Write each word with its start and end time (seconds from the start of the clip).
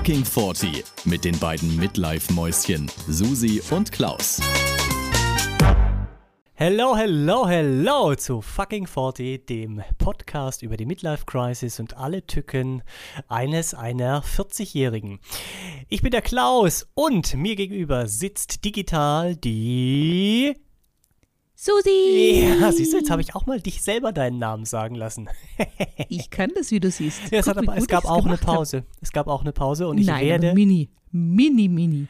Fucking 0.00 0.24
40 0.24 0.84
mit 1.04 1.26
den 1.26 1.38
beiden 1.38 1.76
Midlife-Mäuschen 1.76 2.90
Susi 3.06 3.60
und 3.70 3.92
Klaus. 3.92 4.40
Hello, 6.54 6.96
hello, 6.96 7.46
hello 7.46 8.14
zu 8.14 8.40
Fucking 8.40 8.86
40, 8.86 9.46
dem 9.46 9.82
Podcast 9.98 10.62
über 10.62 10.78
die 10.78 10.86
Midlife 10.86 11.26
Crisis 11.26 11.80
und 11.80 11.98
alle 11.98 12.26
Tücken 12.26 12.82
eines 13.28 13.74
einer 13.74 14.22
40-Jährigen. 14.22 15.20
Ich 15.90 16.00
bin 16.00 16.12
der 16.12 16.22
Klaus 16.22 16.88
und 16.94 17.34
mir 17.34 17.54
gegenüber 17.54 18.06
sitzt 18.06 18.64
digital 18.64 19.36
die 19.36 20.56
Susi! 21.62 22.56
Ja, 22.58 22.72
siehst 22.72 22.94
du, 22.94 22.96
jetzt 22.96 23.10
habe 23.10 23.20
ich 23.20 23.34
auch 23.34 23.44
mal 23.44 23.60
dich 23.60 23.82
selber 23.82 24.12
deinen 24.12 24.38
Namen 24.38 24.64
sagen 24.64 24.94
lassen. 24.94 25.28
ich 26.08 26.30
kann 26.30 26.48
das, 26.54 26.70
wie 26.70 26.80
du 26.80 26.90
siehst. 26.90 27.30
Ja, 27.30 27.40
es, 27.40 27.44
Guck, 27.44 27.58
aber, 27.58 27.76
es 27.76 27.86
gab 27.86 28.06
auch 28.06 28.24
eine 28.24 28.38
Pause. 28.38 28.78
Hab. 28.78 29.02
Es 29.02 29.12
gab 29.12 29.26
auch 29.26 29.42
eine 29.42 29.52
Pause 29.52 29.86
und 29.86 29.98
ich 29.98 30.06
Nein, 30.06 30.24
werde. 30.24 30.54
Mini. 30.54 30.88
Mini, 31.12 31.68
mini. 31.68 32.08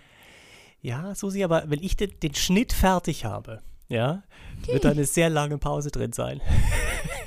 Ja, 0.82 1.16
Susi, 1.16 1.42
aber 1.42 1.64
wenn 1.66 1.82
ich 1.82 1.96
den, 1.96 2.12
den 2.22 2.32
Schnitt 2.36 2.72
fertig 2.72 3.24
habe, 3.24 3.60
ja, 3.88 4.22
wird 4.66 4.84
da 4.84 4.92
eine 4.92 5.04
sehr 5.04 5.28
lange 5.28 5.58
Pause 5.58 5.90
drin 5.90 6.12
sein. 6.12 6.40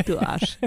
Du 0.05 0.17
Arsch. 0.17 0.59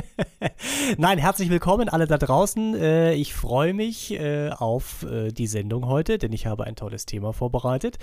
Nein, 0.98 1.18
herzlich 1.18 1.48
willkommen 1.48 1.88
alle 1.88 2.06
da 2.06 2.16
draußen. 2.16 2.74
Äh, 2.74 3.14
ich 3.14 3.34
freue 3.34 3.74
mich 3.74 4.12
äh, 4.12 4.50
auf 4.50 5.04
äh, 5.04 5.32
die 5.32 5.46
Sendung 5.46 5.86
heute, 5.86 6.18
denn 6.18 6.32
ich 6.32 6.46
habe 6.46 6.64
ein 6.64 6.76
tolles 6.76 7.06
Thema 7.06 7.32
vorbereitet. 7.32 7.98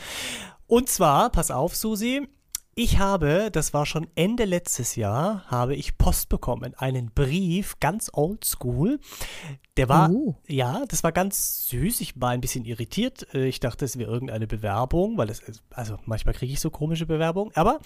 Und 0.68 0.90
zwar, 0.90 1.30
pass 1.30 1.50
auf, 1.50 1.76
Susi, 1.76 2.28
ich 2.76 2.98
habe, 2.98 3.50
das 3.52 3.74
war 3.74 3.86
schon 3.86 4.08
Ende 4.16 4.46
letztes 4.46 4.96
Jahr, 4.96 5.46
habe 5.46 5.76
ich 5.76 5.98
Post 5.98 6.30
bekommen, 6.30 6.74
einen 6.76 7.12
Brief, 7.12 7.80
ganz 7.80 8.10
oldschool. 8.12 9.00
Der 9.78 9.90
war, 9.90 10.10
uh. 10.10 10.36
ja, 10.48 10.84
das 10.88 11.04
war 11.04 11.12
ganz 11.12 11.68
süß. 11.68 12.02
Ich 12.02 12.20
war 12.20 12.30
ein 12.30 12.42
bisschen 12.42 12.66
irritiert. 12.66 13.28
Äh, 13.34 13.46
ich 13.46 13.60
dachte, 13.60 13.86
es 13.86 13.98
wäre 14.00 14.12
irgendeine 14.12 14.48
Bewerbung, 14.48 15.18
weil 15.18 15.30
es, 15.30 15.42
also 15.72 15.98
manchmal 16.06 16.34
kriege 16.34 16.52
ich 16.52 16.60
so 16.60 16.72
komische 16.72 17.06
Bewerbungen. 17.06 17.56
Aber 17.56 17.80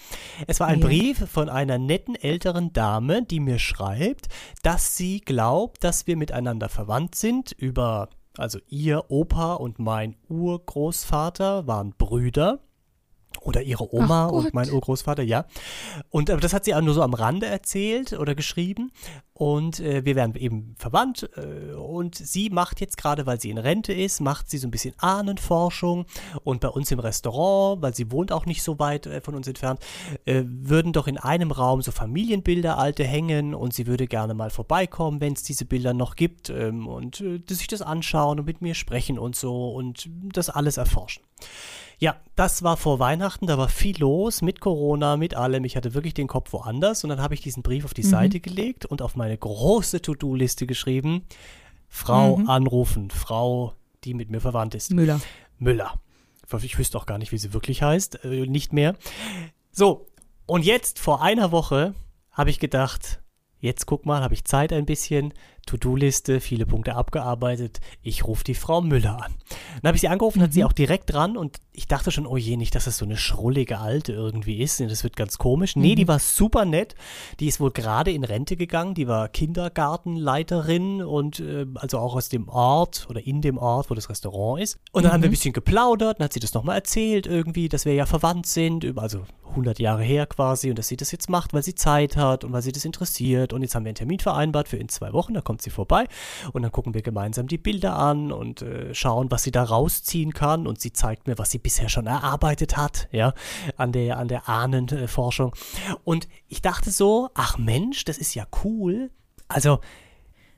es 0.46 0.58
war 0.58 0.68
ein 0.68 0.80
ja. 0.80 0.86
Brief 0.86 1.28
von 1.30 1.50
einer 1.50 1.78
netten 1.78 2.14
älteren 2.14 2.72
Dame, 2.72 3.22
die 3.22 3.40
mir 3.40 3.58
schreibt, 3.58 4.28
dass 4.62 4.96
sie 4.96 5.20
glaubt, 5.20 5.84
dass 5.84 6.06
wir 6.06 6.16
miteinander 6.16 6.70
verwandt 6.70 7.14
sind 7.14 7.52
über, 7.52 8.08
also 8.38 8.58
ihr 8.68 9.10
Opa 9.10 9.54
und 9.54 9.78
mein 9.78 10.16
Urgroßvater 10.28 11.66
waren 11.66 11.92
Brüder 11.96 12.60
oder 13.40 13.62
ihre 13.62 13.92
Oma 13.94 14.26
und 14.26 14.54
mein 14.54 14.70
Urgroßvater, 14.70 15.22
ja. 15.22 15.44
Und 16.10 16.30
aber 16.30 16.40
das 16.40 16.52
hat 16.52 16.64
sie 16.64 16.74
auch 16.74 16.80
nur 16.80 16.94
so 16.94 17.02
am 17.02 17.14
Rande 17.14 17.46
erzählt 17.46 18.12
oder 18.12 18.34
geschrieben. 18.34 18.92
Und 19.38 19.78
äh, 19.78 20.04
wir 20.04 20.16
werden 20.16 20.34
eben 20.34 20.74
verwandt. 20.78 21.30
Äh, 21.36 21.72
und 21.74 22.16
sie 22.16 22.50
macht 22.50 22.80
jetzt 22.80 22.96
gerade, 22.96 23.24
weil 23.24 23.40
sie 23.40 23.50
in 23.50 23.58
Rente 23.58 23.92
ist, 23.92 24.20
macht 24.20 24.50
sie 24.50 24.58
so 24.58 24.66
ein 24.66 24.72
bisschen 24.72 24.94
Ahnenforschung. 24.98 26.06
Und 26.42 26.60
bei 26.60 26.68
uns 26.68 26.90
im 26.90 26.98
Restaurant, 26.98 27.80
weil 27.80 27.94
sie 27.94 28.10
wohnt 28.10 28.32
auch 28.32 28.46
nicht 28.46 28.64
so 28.64 28.80
weit 28.80 29.06
äh, 29.06 29.20
von 29.20 29.36
uns 29.36 29.46
entfernt, 29.46 29.80
äh, 30.24 30.42
würden 30.44 30.92
doch 30.92 31.06
in 31.06 31.18
einem 31.18 31.52
Raum 31.52 31.82
so 31.82 31.92
Familienbilder 31.92 32.78
alte 32.78 33.04
hängen. 33.04 33.54
Und 33.54 33.74
sie 33.74 33.86
würde 33.86 34.08
gerne 34.08 34.34
mal 34.34 34.50
vorbeikommen, 34.50 35.20
wenn 35.20 35.34
es 35.34 35.44
diese 35.44 35.64
Bilder 35.64 35.94
noch 35.94 36.16
gibt. 36.16 36.50
Ähm, 36.50 36.88
und 36.88 37.20
äh, 37.20 37.40
sich 37.48 37.68
das 37.68 37.80
anschauen 37.80 38.40
und 38.40 38.46
mit 38.46 38.60
mir 38.60 38.74
sprechen 38.74 39.20
und 39.20 39.36
so 39.36 39.70
und 39.70 40.10
das 40.32 40.50
alles 40.50 40.78
erforschen. 40.78 41.22
Ja, 42.00 42.16
das 42.36 42.62
war 42.62 42.76
vor 42.76 43.00
Weihnachten, 43.00 43.48
da 43.48 43.58
war 43.58 43.68
viel 43.68 43.98
los 43.98 44.40
mit 44.40 44.60
Corona, 44.60 45.16
mit 45.16 45.34
allem. 45.34 45.64
Ich 45.64 45.76
hatte 45.76 45.94
wirklich 45.94 46.14
den 46.14 46.28
Kopf 46.28 46.52
woanders 46.52 47.02
und 47.02 47.10
dann 47.10 47.20
habe 47.20 47.34
ich 47.34 47.40
diesen 47.40 47.64
Brief 47.64 47.84
auf 47.84 47.92
die 47.92 48.04
mhm. 48.04 48.10
Seite 48.10 48.40
gelegt 48.40 48.86
und 48.86 49.02
auf 49.02 49.16
meine 49.16 49.36
große 49.36 50.00
To-Do-Liste 50.00 50.66
geschrieben, 50.66 51.24
Frau 51.88 52.36
mhm. 52.36 52.48
anrufen, 52.48 53.10
Frau, 53.10 53.74
die 54.04 54.14
mit 54.14 54.30
mir 54.30 54.40
verwandt 54.40 54.76
ist. 54.76 54.92
Müller. 54.92 55.20
Müller. 55.58 55.94
Ich 56.62 56.78
wüsste 56.78 56.96
auch 56.96 57.06
gar 57.06 57.18
nicht, 57.18 57.32
wie 57.32 57.38
sie 57.38 57.52
wirklich 57.52 57.82
heißt, 57.82 58.24
äh, 58.24 58.46
nicht 58.46 58.72
mehr. 58.72 58.94
So, 59.72 60.06
und 60.46 60.64
jetzt 60.64 60.98
vor 60.98 61.20
einer 61.20 61.50
Woche 61.50 61.94
habe 62.30 62.50
ich 62.50 62.60
gedacht, 62.60 63.20
jetzt 63.58 63.86
guck 63.86 64.06
mal, 64.06 64.22
habe 64.22 64.34
ich 64.34 64.44
Zeit 64.44 64.72
ein 64.72 64.86
bisschen, 64.86 65.34
To-Do-Liste, 65.68 66.40
viele 66.40 66.66
Punkte 66.66 66.94
abgearbeitet. 66.94 67.80
Ich 68.02 68.26
rufe 68.26 68.42
die 68.42 68.54
Frau 68.54 68.80
Müller 68.80 69.22
an. 69.22 69.34
Dann 69.82 69.88
habe 69.88 69.96
ich 69.96 70.00
sie 70.00 70.08
angerufen, 70.08 70.38
mhm. 70.38 70.44
hat 70.44 70.52
sie 70.52 70.60
mhm. 70.60 70.66
auch 70.66 70.72
direkt 70.72 71.12
dran 71.12 71.36
und 71.36 71.58
ich 71.72 71.86
dachte 71.86 72.10
schon, 72.10 72.26
oh 72.26 72.36
je, 72.36 72.56
nicht, 72.56 72.74
dass 72.74 72.86
das 72.86 72.96
so 72.96 73.04
eine 73.04 73.16
schrullige 73.16 73.78
Alte 73.78 74.12
irgendwie 74.12 74.60
ist. 74.62 74.80
Das 74.80 75.04
wird 75.04 75.16
ganz 75.16 75.38
komisch. 75.38 75.76
Nee, 75.76 75.92
mhm. 75.92 75.96
die 75.96 76.08
war 76.08 76.18
super 76.18 76.64
nett. 76.64 76.94
Die 77.38 77.46
ist 77.46 77.60
wohl 77.60 77.70
gerade 77.70 78.10
in 78.10 78.24
Rente 78.24 78.56
gegangen. 78.56 78.94
Die 78.94 79.06
war 79.06 79.28
Kindergartenleiterin 79.28 81.02
und 81.02 81.40
äh, 81.40 81.66
also 81.74 81.98
auch 81.98 82.16
aus 82.16 82.28
dem 82.28 82.48
Ort 82.48 83.06
oder 83.10 83.24
in 83.24 83.42
dem 83.42 83.58
Ort, 83.58 83.90
wo 83.90 83.94
das 83.94 84.08
Restaurant 84.08 84.62
ist. 84.62 84.78
Und 84.90 85.02
dann 85.02 85.10
mhm. 85.10 85.14
haben 85.14 85.22
wir 85.22 85.28
ein 85.28 85.30
mhm. 85.30 85.34
bisschen 85.34 85.52
geplaudert, 85.52 86.18
dann 86.18 86.24
hat 86.24 86.32
sie 86.32 86.40
das 86.40 86.54
nochmal 86.54 86.76
erzählt 86.76 87.26
irgendwie, 87.26 87.68
dass 87.68 87.84
wir 87.84 87.94
ja 87.94 88.06
verwandt 88.06 88.46
sind, 88.46 88.86
also 88.98 89.24
100 89.50 89.78
Jahre 89.78 90.02
her 90.02 90.26
quasi 90.26 90.70
und 90.70 90.78
dass 90.78 90.88
sie 90.88 90.96
das 90.96 91.12
jetzt 91.12 91.28
macht, 91.30 91.52
weil 91.52 91.62
sie 91.62 91.74
Zeit 91.74 92.16
hat 92.16 92.44
und 92.44 92.52
weil 92.52 92.62
sie 92.62 92.72
das 92.72 92.84
interessiert. 92.84 93.52
Und 93.52 93.62
jetzt 93.62 93.74
haben 93.74 93.84
wir 93.84 93.90
einen 93.90 93.96
Termin 93.96 94.18
vereinbart 94.18 94.68
für 94.68 94.76
in 94.76 94.88
zwei 94.88 95.12
Wochen. 95.12 95.34
Da 95.34 95.40
kommt 95.40 95.62
sie 95.62 95.70
vorbei 95.70 96.06
und 96.52 96.62
dann 96.62 96.72
gucken 96.72 96.94
wir 96.94 97.02
gemeinsam 97.02 97.46
die 97.46 97.58
Bilder 97.58 97.96
an 97.96 98.32
und 98.32 98.62
äh, 98.62 98.94
schauen, 98.94 99.30
was 99.30 99.42
sie 99.42 99.50
da 99.50 99.62
rausziehen 99.62 100.32
kann 100.32 100.66
und 100.66 100.80
sie 100.80 100.92
zeigt 100.92 101.26
mir, 101.26 101.38
was 101.38 101.50
sie 101.50 101.58
bisher 101.58 101.88
schon 101.88 102.06
erarbeitet 102.06 102.76
hat, 102.76 103.08
ja, 103.12 103.34
an 103.76 103.92
der, 103.92 104.18
an 104.18 104.28
der 104.28 104.48
Ahnenforschung. 104.48 105.54
Und 106.04 106.28
ich 106.48 106.62
dachte 106.62 106.90
so, 106.90 107.30
ach 107.34 107.58
Mensch, 107.58 108.04
das 108.04 108.18
ist 108.18 108.34
ja 108.34 108.46
cool. 108.64 109.10
Also, 109.48 109.80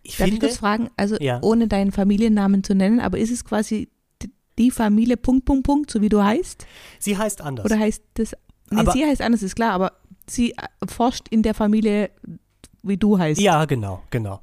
ich 0.02 0.16
Darf 0.16 0.28
finde. 0.28 0.46
ich 0.46 0.52
kurz 0.52 0.58
fragen, 0.58 0.90
also 0.96 1.16
ja. 1.20 1.38
ohne 1.42 1.68
deinen 1.68 1.92
Familiennamen 1.92 2.64
zu 2.64 2.74
nennen, 2.74 3.00
aber 3.00 3.18
ist 3.18 3.30
es 3.30 3.44
quasi 3.44 3.88
die 4.58 4.70
Familie 4.70 5.16
Punkt, 5.16 5.46
Punkt, 5.46 5.64
Punkt, 5.64 5.90
so 5.90 6.00
wie 6.02 6.08
du 6.08 6.22
heißt? 6.22 6.66
Sie 6.98 7.16
heißt 7.16 7.40
anders. 7.40 7.64
Oder 7.64 7.78
heißt 7.78 8.02
das, 8.14 8.36
nee, 8.70 8.81
aber, 8.81 8.92
sie 8.92 9.04
heißt 9.04 9.22
anders, 9.22 9.42
ist 9.42 9.56
klar, 9.56 9.72
aber 9.72 9.92
sie 10.26 10.53
äh, 10.53 10.66
forscht 10.88 11.28
in 11.28 11.42
der 11.42 11.54
Familie, 11.54 12.10
wie 12.82 12.97
du 12.97 13.19
heißt. 13.19 13.41
Ja, 13.41 13.64
genau, 13.64 14.03
genau. 14.10 14.41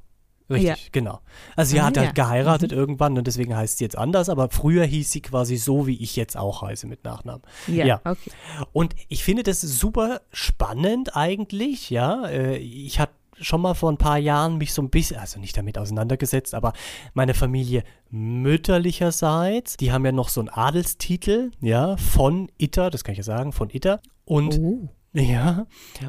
Richtig, 0.50 0.84
ja. 0.84 0.90
genau. 0.92 1.20
Also 1.56 1.72
sie 1.72 1.80
ah, 1.80 1.86
hat 1.86 1.98
halt 1.98 2.08
ja. 2.08 2.12
geheiratet 2.12 2.72
mhm. 2.72 2.78
irgendwann 2.78 3.18
und 3.18 3.26
deswegen 3.26 3.54
heißt 3.54 3.78
sie 3.78 3.84
jetzt 3.84 3.98
anders, 3.98 4.30
aber 4.30 4.48
früher 4.48 4.84
hieß 4.84 5.10
sie 5.10 5.20
quasi 5.20 5.56
so, 5.56 5.86
wie 5.86 6.02
ich 6.02 6.16
jetzt 6.16 6.36
auch 6.38 6.62
heiße 6.62 6.86
mit 6.86 7.04
Nachnamen. 7.04 7.42
Ja, 7.66 7.84
ja. 7.84 8.00
okay. 8.04 8.30
Und 8.72 8.94
ich 9.08 9.24
finde 9.24 9.42
das 9.42 9.60
super 9.60 10.22
spannend 10.32 11.14
eigentlich, 11.16 11.90
ja. 11.90 12.26
Äh, 12.26 12.56
ich 12.56 12.98
hatte 12.98 13.12
schon 13.40 13.60
mal 13.60 13.74
vor 13.74 13.92
ein 13.92 13.98
paar 13.98 14.18
Jahren 14.18 14.58
mich 14.58 14.72
so 14.72 14.82
ein 14.82 14.90
bisschen, 14.90 15.18
also 15.18 15.38
nicht 15.38 15.56
damit 15.56 15.78
auseinandergesetzt, 15.78 16.54
aber 16.54 16.72
meine 17.14 17.34
Familie 17.34 17.84
mütterlicherseits, 18.10 19.76
die 19.76 19.92
haben 19.92 20.04
ja 20.04 20.12
noch 20.12 20.28
so 20.28 20.40
einen 20.40 20.48
Adelstitel, 20.48 21.50
ja, 21.60 21.96
von 21.98 22.50
Itter, 22.58 22.90
das 22.90 23.04
kann 23.04 23.12
ich 23.12 23.18
ja 23.18 23.24
sagen, 23.24 23.52
von 23.52 23.70
Itter. 23.70 24.00
Und 24.28 24.60
oh. 24.60 24.88
ja, 25.14 25.66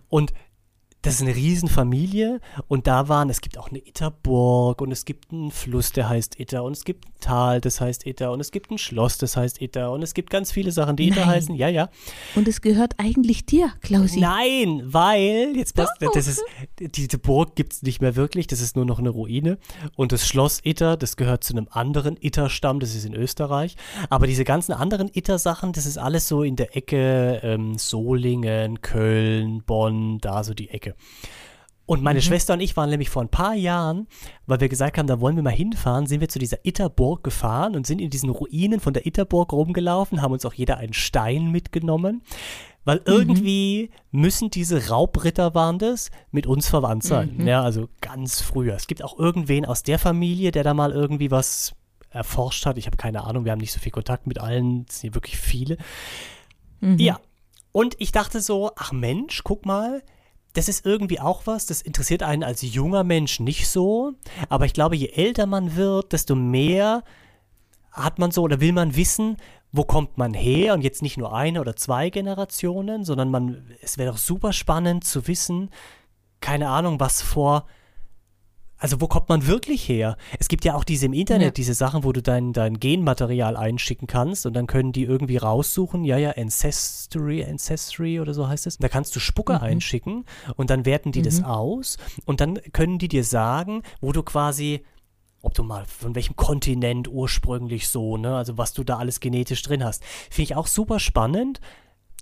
und 0.09 0.33
das 1.01 1.15
ist 1.15 1.21
eine 1.21 1.35
Riesenfamilie 1.35 2.41
und 2.67 2.85
da 2.85 3.07
waren, 3.07 3.29
es 3.29 3.39
gibt 3.39 3.57
auch 3.57 3.69
eine 3.69 3.79
Itterburg 3.79 4.81
und 4.81 4.91
es 4.91 5.05
gibt 5.05 5.31
einen 5.31 5.49
Fluss, 5.49 5.93
der 5.93 6.09
heißt 6.09 6.39
Itter 6.39 6.63
und 6.63 6.73
es 6.73 6.83
gibt 6.83 7.05
ein 7.05 7.13
Tal, 7.21 7.61
das 7.61 7.79
heißt 7.79 8.05
Itter 8.05 8.33
und 8.33 8.41
es 8.41 8.51
gibt 8.51 8.69
ein 8.69 8.77
Schloss, 8.77 9.17
das 9.17 9.37
heißt 9.37 9.61
Itter 9.61 9.91
und 9.91 10.03
es 10.03 10.13
gibt 10.13 10.29
ganz 10.29 10.51
viele 10.51 10.71
Sachen, 10.71 10.97
die 10.97 11.07
Itter 11.07 11.25
heißen. 11.25 11.55
Ja, 11.55 11.69
ja. 11.69 11.89
Und 12.35 12.49
es 12.49 12.59
gehört 12.59 12.95
eigentlich 12.97 13.45
dir, 13.45 13.71
Klausi. 13.81 14.19
Nein, 14.19 14.81
weil, 14.85 15.55
jetzt 15.55 15.75
passt, 15.75 15.93
das 16.13 16.27
ist, 16.27 16.43
diese 16.79 17.17
Burg 17.17 17.55
gibt 17.55 17.73
es 17.73 17.81
nicht 17.81 18.01
mehr 18.01 18.17
wirklich, 18.17 18.47
das 18.47 18.59
ist 18.59 18.75
nur 18.75 18.85
noch 18.85 18.99
eine 18.99 19.09
Ruine 19.09 19.57
und 19.95 20.11
das 20.11 20.27
Schloss 20.27 20.59
Itter, 20.63 20.97
das 20.97 21.15
gehört 21.15 21.45
zu 21.45 21.53
einem 21.53 21.67
anderen 21.71 22.17
Itter-Stamm, 22.19 22.81
das 22.81 22.93
ist 22.93 23.05
in 23.05 23.13
Österreich, 23.13 23.77
aber 24.09 24.27
diese 24.27 24.43
ganzen 24.43 24.73
anderen 24.73 25.09
Itter-Sachen, 25.13 25.71
das 25.71 25.85
ist 25.85 25.97
alles 25.97 26.27
so 26.27 26.43
in 26.43 26.57
der 26.57 26.75
Ecke 26.75 27.39
ähm, 27.41 27.77
Solingen, 27.77 28.81
Köln, 28.81 29.63
Bonn, 29.65 30.17
da 30.19 30.43
so 30.43 30.53
die 30.53 30.69
Ecke. 30.69 30.88
Ecke. 30.89 30.97
Und 31.85 32.03
meine 32.03 32.19
mhm. 32.19 32.23
Schwester 32.23 32.53
und 32.53 32.59
ich 32.59 32.77
waren 32.77 32.91
nämlich 32.91 33.09
vor 33.09 33.23
ein 33.23 33.29
paar 33.29 33.55
Jahren, 33.55 34.07
weil 34.45 34.59
wir 34.59 34.69
gesagt 34.69 34.99
haben, 34.99 35.07
da 35.07 35.19
wollen 35.19 35.35
wir 35.35 35.41
mal 35.41 35.49
hinfahren, 35.49 36.05
sind 36.05 36.21
wir 36.21 36.29
zu 36.29 36.37
dieser 36.37 36.63
Itterburg 36.63 37.23
gefahren 37.23 37.75
und 37.75 37.87
sind 37.87 37.99
in 37.99 38.11
diesen 38.11 38.29
Ruinen 38.29 38.79
von 38.79 38.93
der 38.93 39.07
Itterburg 39.07 39.51
rumgelaufen, 39.51 40.21
haben 40.21 40.31
uns 40.31 40.45
auch 40.45 40.53
jeder 40.53 40.77
einen 40.77 40.93
Stein 40.93 41.49
mitgenommen, 41.49 42.21
weil 42.85 42.97
mhm. 42.97 43.03
irgendwie 43.07 43.89
müssen 44.11 44.51
diese 44.51 44.89
Raubritter 44.89 45.55
waren 45.55 45.79
das 45.79 46.11
mit 46.29 46.45
uns 46.45 46.69
verwandt 46.69 47.05
sein. 47.05 47.37
Mhm. 47.37 47.47
Ja, 47.47 47.63
also 47.63 47.89
ganz 48.01 48.39
früher. 48.39 48.75
Es 48.75 48.85
gibt 48.85 49.03
auch 49.03 49.17
irgendwen 49.17 49.65
aus 49.65 49.81
der 49.81 49.97
Familie, 49.97 50.51
der 50.51 50.63
da 50.63 50.75
mal 50.75 50.91
irgendwie 50.91 51.31
was 51.31 51.73
erforscht 52.11 52.67
hat. 52.67 52.77
Ich 52.77 52.85
habe 52.85 52.97
keine 52.97 53.23
Ahnung, 53.23 53.45
wir 53.45 53.51
haben 53.51 53.59
nicht 53.59 53.71
so 53.71 53.79
viel 53.79 53.91
Kontakt 53.91 54.27
mit 54.27 54.39
allen, 54.39 54.85
es 54.87 54.99
sind 54.99 55.15
wirklich 55.15 55.39
viele. 55.39 55.77
Mhm. 56.81 56.99
Ja. 56.99 57.19
Und 57.71 57.95
ich 57.97 58.11
dachte 58.11 58.41
so, 58.41 58.71
ach 58.75 58.91
Mensch, 58.91 59.43
guck 59.43 59.65
mal, 59.65 60.03
das 60.59 60.67
ist 60.67 60.85
irgendwie 60.85 61.21
auch 61.21 61.47
was, 61.47 61.65
das 61.67 61.81
interessiert 61.81 62.21
einen 62.21 62.43
als 62.43 62.61
junger 62.61 63.05
Mensch 63.05 63.39
nicht 63.39 63.69
so. 63.69 64.11
Aber 64.49 64.65
ich 64.65 64.73
glaube, 64.73 64.97
je 64.97 65.07
älter 65.07 65.45
man 65.45 65.77
wird, 65.77 66.11
desto 66.11 66.35
mehr 66.35 67.05
hat 67.93 68.19
man 68.19 68.31
so 68.31 68.41
oder 68.41 68.59
will 68.59 68.73
man 68.73 68.97
wissen, 68.97 69.37
wo 69.71 69.85
kommt 69.85 70.17
man 70.17 70.33
her 70.33 70.73
und 70.73 70.81
jetzt 70.81 71.01
nicht 71.01 71.15
nur 71.15 71.33
eine 71.33 71.61
oder 71.61 71.77
zwei 71.77 72.09
Generationen, 72.09 73.05
sondern 73.05 73.31
man, 73.31 73.71
es 73.81 73.97
wäre 73.97 74.11
doch 74.11 74.17
super 74.17 74.51
spannend 74.51 75.05
zu 75.05 75.29
wissen, 75.29 75.69
keine 76.41 76.67
Ahnung, 76.67 76.99
was 76.99 77.21
vor 77.21 77.65
Also 78.81 79.01
wo 79.01 79.07
kommt 79.07 79.27
man 79.27 79.45
wirklich 79.45 79.87
her? 79.89 80.15
Es 80.39 80.47
gibt 80.47 80.63
ja 80.63 80.73
auch 80.73 80.85
diese 80.85 81.05
im 81.05 81.13
Internet, 81.13 81.45
Ja. 81.47 81.51
diese 81.51 81.73
Sachen, 81.73 82.05
wo 82.05 82.13
du 82.13 82.21
dein, 82.21 82.53
dein 82.53 82.79
Genmaterial 82.79 83.57
einschicken 83.57 84.07
kannst 84.07 84.45
und 84.45 84.53
dann 84.53 84.67
können 84.67 84.93
die 84.93 85.03
irgendwie 85.03 85.35
raussuchen, 85.37 86.05
ja, 86.05 86.17
ja, 86.17 86.31
Ancestry, 86.37 87.43
Ancestry 87.43 88.19
oder 88.21 88.33
so 88.33 88.47
heißt 88.47 88.67
es. 88.67 88.77
Da 88.77 88.87
kannst 88.87 89.13
du 89.15 89.19
Spucke 89.19 89.53
Mhm. 89.53 89.59
einschicken 89.63 90.25
und 90.55 90.69
dann 90.69 90.85
werten 90.85 91.11
die 91.11 91.21
das 91.21 91.43
aus 91.43 91.97
und 92.25 92.39
dann 92.39 92.59
können 92.71 92.99
die 92.99 93.09
dir 93.09 93.25
sagen, 93.25 93.83
wo 93.99 94.13
du 94.13 94.23
quasi, 94.23 94.85
ob 95.41 95.53
du 95.53 95.63
mal 95.63 95.83
von 95.85 96.15
welchem 96.15 96.37
Kontinent 96.37 97.09
ursprünglich 97.09 97.89
so, 97.89 98.15
ne, 98.17 98.35
also 98.35 98.57
was 98.57 98.71
du 98.73 98.83
da 98.85 98.97
alles 98.97 99.19
genetisch 99.19 99.61
drin 99.61 99.83
hast. 99.83 100.03
Finde 100.29 100.43
ich 100.43 100.55
auch 100.55 100.67
super 100.67 100.99
spannend. 100.99 101.59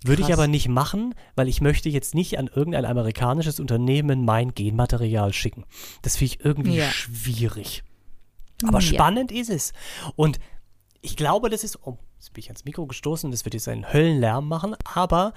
Würde 0.04 0.22
ich 0.22 0.28
Krass. 0.28 0.38
aber 0.38 0.46
nicht 0.46 0.68
machen, 0.68 1.14
weil 1.34 1.48
ich 1.48 1.60
möchte 1.60 1.88
jetzt 1.88 2.14
nicht 2.14 2.38
an 2.38 2.46
irgendein 2.46 2.84
amerikanisches 2.84 3.58
Unternehmen 3.58 4.24
mein 4.24 4.54
Genmaterial 4.54 5.32
schicken. 5.32 5.64
Das 6.02 6.16
finde 6.16 6.34
ich 6.34 6.44
irgendwie 6.44 6.76
Ja. 6.76 6.90
schwierig. 6.90 7.82
Aber 8.64 8.78
Ja. 8.78 8.82
spannend 8.82 9.32
ist 9.32 9.50
es. 9.50 9.72
Und 10.14 10.38
ich 11.00 11.16
glaube, 11.16 11.50
das 11.50 11.64
ist, 11.64 11.80
oh, 11.84 11.96
jetzt 12.16 12.32
bin 12.32 12.42
ich 12.42 12.48
ans 12.48 12.64
Mikro 12.64 12.86
gestoßen, 12.86 13.30
das 13.30 13.44
wird 13.44 13.54
jetzt 13.54 13.68
einen 13.68 13.92
Höllenlärm 13.92 14.46
machen, 14.48 14.76
aber 14.84 15.32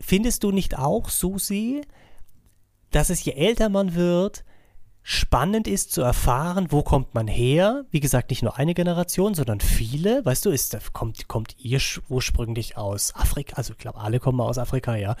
findest 0.00 0.42
du 0.44 0.52
nicht 0.52 0.78
auch, 0.78 1.08
Susi, 1.08 1.82
dass 2.90 3.10
es 3.10 3.24
je 3.24 3.32
älter 3.32 3.68
man 3.68 3.94
wird, 3.94 4.44
spannend 5.08 5.68
ist 5.68 5.92
zu 5.92 6.02
erfahren, 6.02 6.66
wo 6.70 6.82
kommt 6.82 7.14
man 7.14 7.28
her? 7.28 7.84
Wie 7.92 8.00
gesagt, 8.00 8.30
nicht 8.30 8.42
nur 8.42 8.56
eine 8.56 8.74
Generation, 8.74 9.34
sondern 9.34 9.60
viele. 9.60 10.24
Weißt 10.24 10.44
du, 10.44 10.50
ist, 10.50 10.76
kommt, 10.92 11.28
kommt 11.28 11.54
ihr 11.60 11.78
ursprünglich 12.08 12.76
aus 12.76 13.14
Afrika? 13.14 13.54
Also 13.54 13.74
ich 13.74 13.78
glaube, 13.78 14.00
alle 14.00 14.18
kommen 14.18 14.40
aus 14.40 14.58
Afrika, 14.58 14.96
ja. 14.96 15.14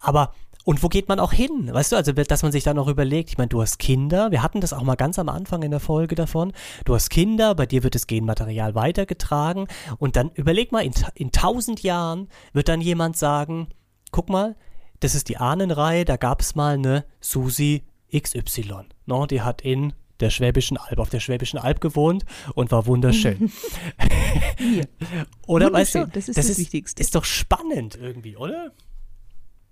Aber 0.00 0.34
und 0.64 0.82
wo 0.82 0.88
geht 0.88 1.08
man 1.08 1.20
auch 1.20 1.32
hin? 1.32 1.70
Weißt 1.72 1.92
du, 1.92 1.96
also 1.96 2.10
dass 2.12 2.42
man 2.42 2.50
sich 2.50 2.64
dann 2.64 2.76
auch 2.80 2.88
überlegt, 2.88 3.30
ich 3.30 3.38
meine, 3.38 3.48
du 3.48 3.62
hast 3.62 3.78
Kinder, 3.78 4.32
wir 4.32 4.42
hatten 4.42 4.60
das 4.60 4.72
auch 4.72 4.82
mal 4.82 4.96
ganz 4.96 5.16
am 5.20 5.28
Anfang 5.28 5.62
in 5.62 5.70
der 5.70 5.78
Folge 5.78 6.16
davon, 6.16 6.52
du 6.84 6.96
hast 6.96 7.08
Kinder, 7.08 7.54
bei 7.54 7.66
dir 7.66 7.84
wird 7.84 7.94
das 7.94 8.08
Genmaterial 8.08 8.74
weitergetragen 8.74 9.68
und 9.98 10.16
dann 10.16 10.32
überleg 10.34 10.72
mal, 10.72 10.84
in, 10.84 10.92
in 11.14 11.30
tausend 11.30 11.84
Jahren 11.84 12.26
wird 12.52 12.68
dann 12.68 12.80
jemand 12.80 13.16
sagen, 13.16 13.68
guck 14.10 14.28
mal, 14.28 14.56
das 14.98 15.14
ist 15.14 15.28
die 15.28 15.36
Ahnenreihe, 15.36 16.04
da 16.04 16.16
gab 16.16 16.40
es 16.40 16.56
mal 16.56 16.74
eine 16.74 17.04
Susi 17.20 17.84
XY. 18.16 18.84
No, 19.06 19.26
die 19.26 19.42
hat 19.42 19.62
in 19.62 19.92
der 20.20 20.30
Schwäbischen 20.30 20.76
Alb, 20.76 20.98
auf 20.98 21.08
der 21.10 21.20
Schwäbischen 21.20 21.58
Alb 21.58 21.80
gewohnt 21.80 22.24
und 22.54 22.70
war 22.70 22.86
wunderschön. 22.86 23.50
oder 25.46 25.72
weißt 25.72 25.94
du, 25.94 25.98
Wunderschön, 26.00 26.12
das 26.14 26.28
ist 26.28 26.36
das 26.38 26.58
Wichtigste. 26.58 27.00
Ist 27.00 27.14
doch 27.14 27.24
spannend 27.24 27.96
irgendwie, 28.00 28.36
oder? 28.36 28.72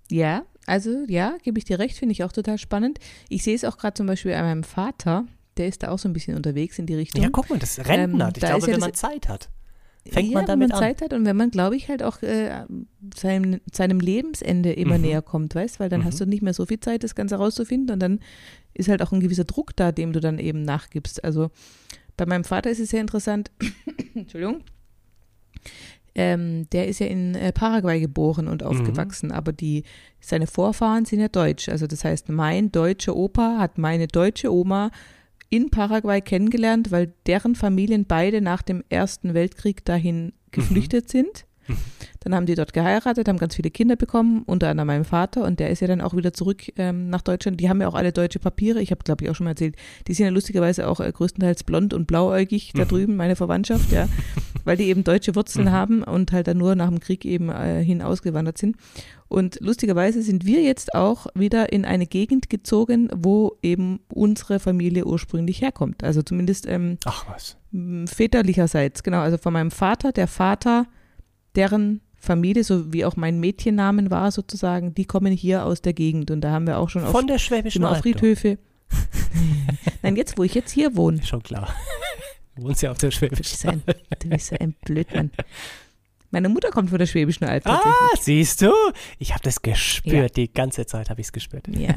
Ja, 0.09 0.43
also 0.65 1.05
ja, 1.07 1.37
gebe 1.43 1.59
ich 1.59 1.65
dir 1.65 1.77
recht, 1.79 1.97
finde 1.97 2.13
ich 2.13 2.23
auch 2.23 2.31
total 2.31 2.57
spannend. 2.57 2.99
Ich 3.29 3.43
sehe 3.43 3.55
es 3.55 3.63
auch 3.63 3.77
gerade 3.77 3.93
zum 3.93 4.07
Beispiel 4.07 4.33
an 4.33 4.45
meinem 4.45 4.63
Vater, 4.63 5.25
der 5.57 5.67
ist 5.67 5.83
da 5.83 5.89
auch 5.89 5.99
so 5.99 6.09
ein 6.09 6.13
bisschen 6.13 6.35
unterwegs 6.35 6.79
in 6.79 6.85
die 6.87 6.95
Richtung. 6.95 7.21
Ja, 7.21 7.29
guck 7.31 7.49
mal, 7.49 7.59
das 7.59 7.77
Rentner. 7.79 8.25
Ähm, 8.25 8.33
ich 8.35 8.41
da 8.41 8.47
glaube, 8.47 8.57
ist 8.59 8.67
ja 8.67 8.73
wenn 8.73 8.79
das- 8.79 8.87
man 8.87 8.93
Zeit 8.95 9.29
hat, 9.29 9.49
fängt 10.09 10.29
ja, 10.29 10.37
man 10.39 10.45
damit 10.45 10.69
wenn 10.71 10.75
man 10.77 10.83
an. 10.83 10.83
Zeit 10.95 11.01
hat 11.01 11.13
und 11.13 11.25
wenn 11.25 11.35
man, 11.37 11.51
glaube 11.51 11.75
ich, 11.75 11.87
halt 11.89 12.03
auch 12.03 12.21
äh, 12.21 12.65
seinem, 13.15 13.59
seinem 13.71 13.99
Lebensende 13.99 14.71
immer 14.73 14.97
Mhm. 14.97 15.03
näher 15.03 15.21
kommt, 15.21 15.55
weißt, 15.55 15.79
weil 15.79 15.89
dann 15.89 16.01
Mhm. 16.01 16.05
hast 16.05 16.19
du 16.21 16.25
nicht 16.25 16.41
mehr 16.41 16.53
so 16.53 16.65
viel 16.65 16.79
Zeit, 16.79 17.03
das 17.03 17.15
Ganze 17.15 17.35
rauszufinden 17.35 17.93
und 17.93 17.99
dann 17.99 18.19
ist 18.73 18.89
halt 18.89 19.01
auch 19.01 19.11
ein 19.11 19.19
gewisser 19.19 19.45
Druck 19.45 19.75
da, 19.75 19.91
dem 19.91 20.13
du 20.13 20.19
dann 20.19 20.39
eben 20.39 20.61
nachgibst. 20.63 21.23
Also 21.23 21.49
bei 22.17 22.25
meinem 22.25 22.43
Vater 22.43 22.69
ist 22.69 22.79
es 22.79 22.89
sehr 22.89 23.01
interessant, 23.01 23.51
Entschuldigung, 24.15 24.61
ähm, 26.15 26.67
der 26.71 26.87
ist 26.87 26.99
ja 26.99 27.05
in 27.07 27.35
äh, 27.35 27.53
Paraguay 27.53 27.99
geboren 27.99 28.47
und 28.47 28.63
aufgewachsen, 28.63 29.31
aber 29.31 29.53
die, 29.53 29.83
seine 30.19 30.47
Vorfahren 30.47 31.05
sind 31.05 31.19
ja 31.19 31.27
deutsch. 31.27 31.69
Also 31.69 31.87
das 31.87 32.03
heißt, 32.03 32.29
mein 32.29 32.71
deutscher 32.71 33.15
Opa 33.15 33.57
hat 33.59 33.77
meine 33.77 34.07
deutsche 34.07 34.51
Oma 34.51 34.91
in 35.49 35.69
Paraguay 35.69 36.21
kennengelernt, 36.21 36.91
weil 36.91 37.13
deren 37.25 37.55
Familien 37.55 38.05
beide 38.05 38.41
nach 38.41 38.61
dem 38.61 38.83
Ersten 38.89 39.33
Weltkrieg 39.33 39.83
dahin 39.85 40.33
geflüchtet 40.51 41.09
sind. 41.09 41.45
Dann 42.21 42.35
haben 42.35 42.45
die 42.45 42.55
dort 42.55 42.73
geheiratet, 42.73 43.27
haben 43.27 43.37
ganz 43.37 43.55
viele 43.55 43.71
Kinder 43.71 43.95
bekommen, 43.95 44.43
unter 44.45 44.69
anderem 44.69 44.87
mein 44.87 45.05
Vater. 45.05 45.45
Und 45.45 45.59
der 45.59 45.69
ist 45.69 45.79
ja 45.81 45.87
dann 45.87 46.01
auch 46.01 46.15
wieder 46.15 46.33
zurück 46.33 46.63
ähm, 46.77 47.09
nach 47.09 47.21
Deutschland. 47.21 47.59
Die 47.59 47.69
haben 47.69 47.79
ja 47.79 47.87
auch 47.87 47.95
alle 47.95 48.11
deutsche 48.11 48.39
Papiere, 48.39 48.81
ich 48.81 48.91
habe 48.91 49.03
glaube 49.03 49.23
ich 49.23 49.29
auch 49.29 49.35
schon 49.35 49.45
mal 49.45 49.51
erzählt, 49.51 49.75
die 50.07 50.13
sind 50.13 50.25
ja 50.25 50.31
lustigerweise 50.31 50.87
auch 50.87 50.99
äh, 50.99 51.11
größtenteils 51.11 51.63
blond 51.63 51.93
und 51.93 52.07
blauäugig 52.07 52.73
da 52.73 52.85
drüben, 52.85 53.15
meine 53.15 53.35
Verwandtschaft, 53.35 53.91
ja, 53.91 54.09
weil 54.65 54.77
die 54.77 54.85
eben 54.85 55.03
deutsche 55.03 55.35
Wurzeln 55.35 55.71
haben 55.71 56.03
und 56.03 56.31
halt 56.31 56.47
dann 56.47 56.57
nur 56.57 56.75
nach 56.75 56.89
dem 56.89 56.99
Krieg 56.99 57.25
eben 57.25 57.49
äh, 57.49 57.83
hin 57.83 58.01
ausgewandert 58.01 58.57
sind. 58.57 58.77
Und 59.27 59.59
lustigerweise 59.61 60.21
sind 60.21 60.45
wir 60.45 60.61
jetzt 60.61 60.95
auch 60.95 61.27
wieder 61.35 61.71
in 61.71 61.85
eine 61.85 62.07
Gegend 62.07 62.49
gezogen, 62.49 63.09
wo 63.15 63.57
eben 63.61 63.99
unsere 64.11 64.59
Familie 64.59 65.05
ursprünglich 65.05 65.61
herkommt. 65.61 66.03
Also 66.03 66.23
zumindest 66.23 66.67
ähm, 66.67 66.97
Ach 67.05 67.25
was. 67.29 67.57
väterlicherseits, 68.11 69.03
genau, 69.03 69.19
also 69.19 69.37
von 69.37 69.53
meinem 69.53 69.71
Vater, 69.71 70.11
der 70.11 70.27
Vater, 70.27 70.87
deren 71.55 72.01
Familie, 72.15 72.63
so 72.63 72.91
wie 72.91 73.05
auch 73.05 73.15
mein 73.15 73.39
Mädchennamen 73.39 74.11
war 74.11 74.31
sozusagen, 74.31 74.93
die 74.93 75.05
kommen 75.05 75.31
hier 75.31 75.65
aus 75.65 75.81
der 75.81 75.93
Gegend 75.93 76.31
und 76.31 76.41
da 76.41 76.51
haben 76.51 76.67
wir 76.67 76.77
auch 76.77 76.89
schon 76.89 77.03
auf, 77.03 77.11
Von 77.11 77.27
der 77.27 77.37
Schwäbischen 77.37 77.85
auf. 77.85 77.99
Friedhöfe. 77.99 78.57
Nein, 80.01 80.15
jetzt, 80.15 80.37
wo 80.37 80.43
ich 80.43 80.53
jetzt 80.53 80.71
hier 80.71 80.95
wohne. 80.97 81.23
Schon 81.23 81.43
klar. 81.43 81.69
Wohnst 82.61 82.81
ja 82.81 82.91
auf 82.91 82.97
der 82.97 83.11
Schwäbischen 83.11 83.69
ein, 83.69 83.83
du 84.19 84.29
bist 84.29 84.47
so 84.47 84.55
ein 84.59 84.75
Blödmann. 84.85 85.31
Meine 86.31 86.49
Mutter 86.49 86.69
kommt 86.69 86.89
von 86.89 86.99
der 86.99 87.07
Schwäbischen 87.07 87.45
Alb. 87.47 87.65
Ah, 87.65 87.81
siehst 88.19 88.61
du? 88.61 88.71
Ich 89.17 89.31
habe 89.31 89.43
das 89.43 89.61
gespürt. 89.61 90.37
Die 90.37 90.51
ganze 90.53 90.85
Zeit 90.85 91.09
habe 91.09 91.21
ich 91.21 91.27
es 91.27 91.33
gespürt. 91.33 91.67
Ja. 91.75 91.95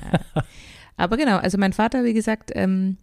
Aber 0.96 1.16
genau, 1.16 1.36
also 1.36 1.58
mein 1.58 1.72
Vater, 1.72 2.04
wie 2.04 2.14
gesagt, 2.14 2.50
ähm, 2.54 2.96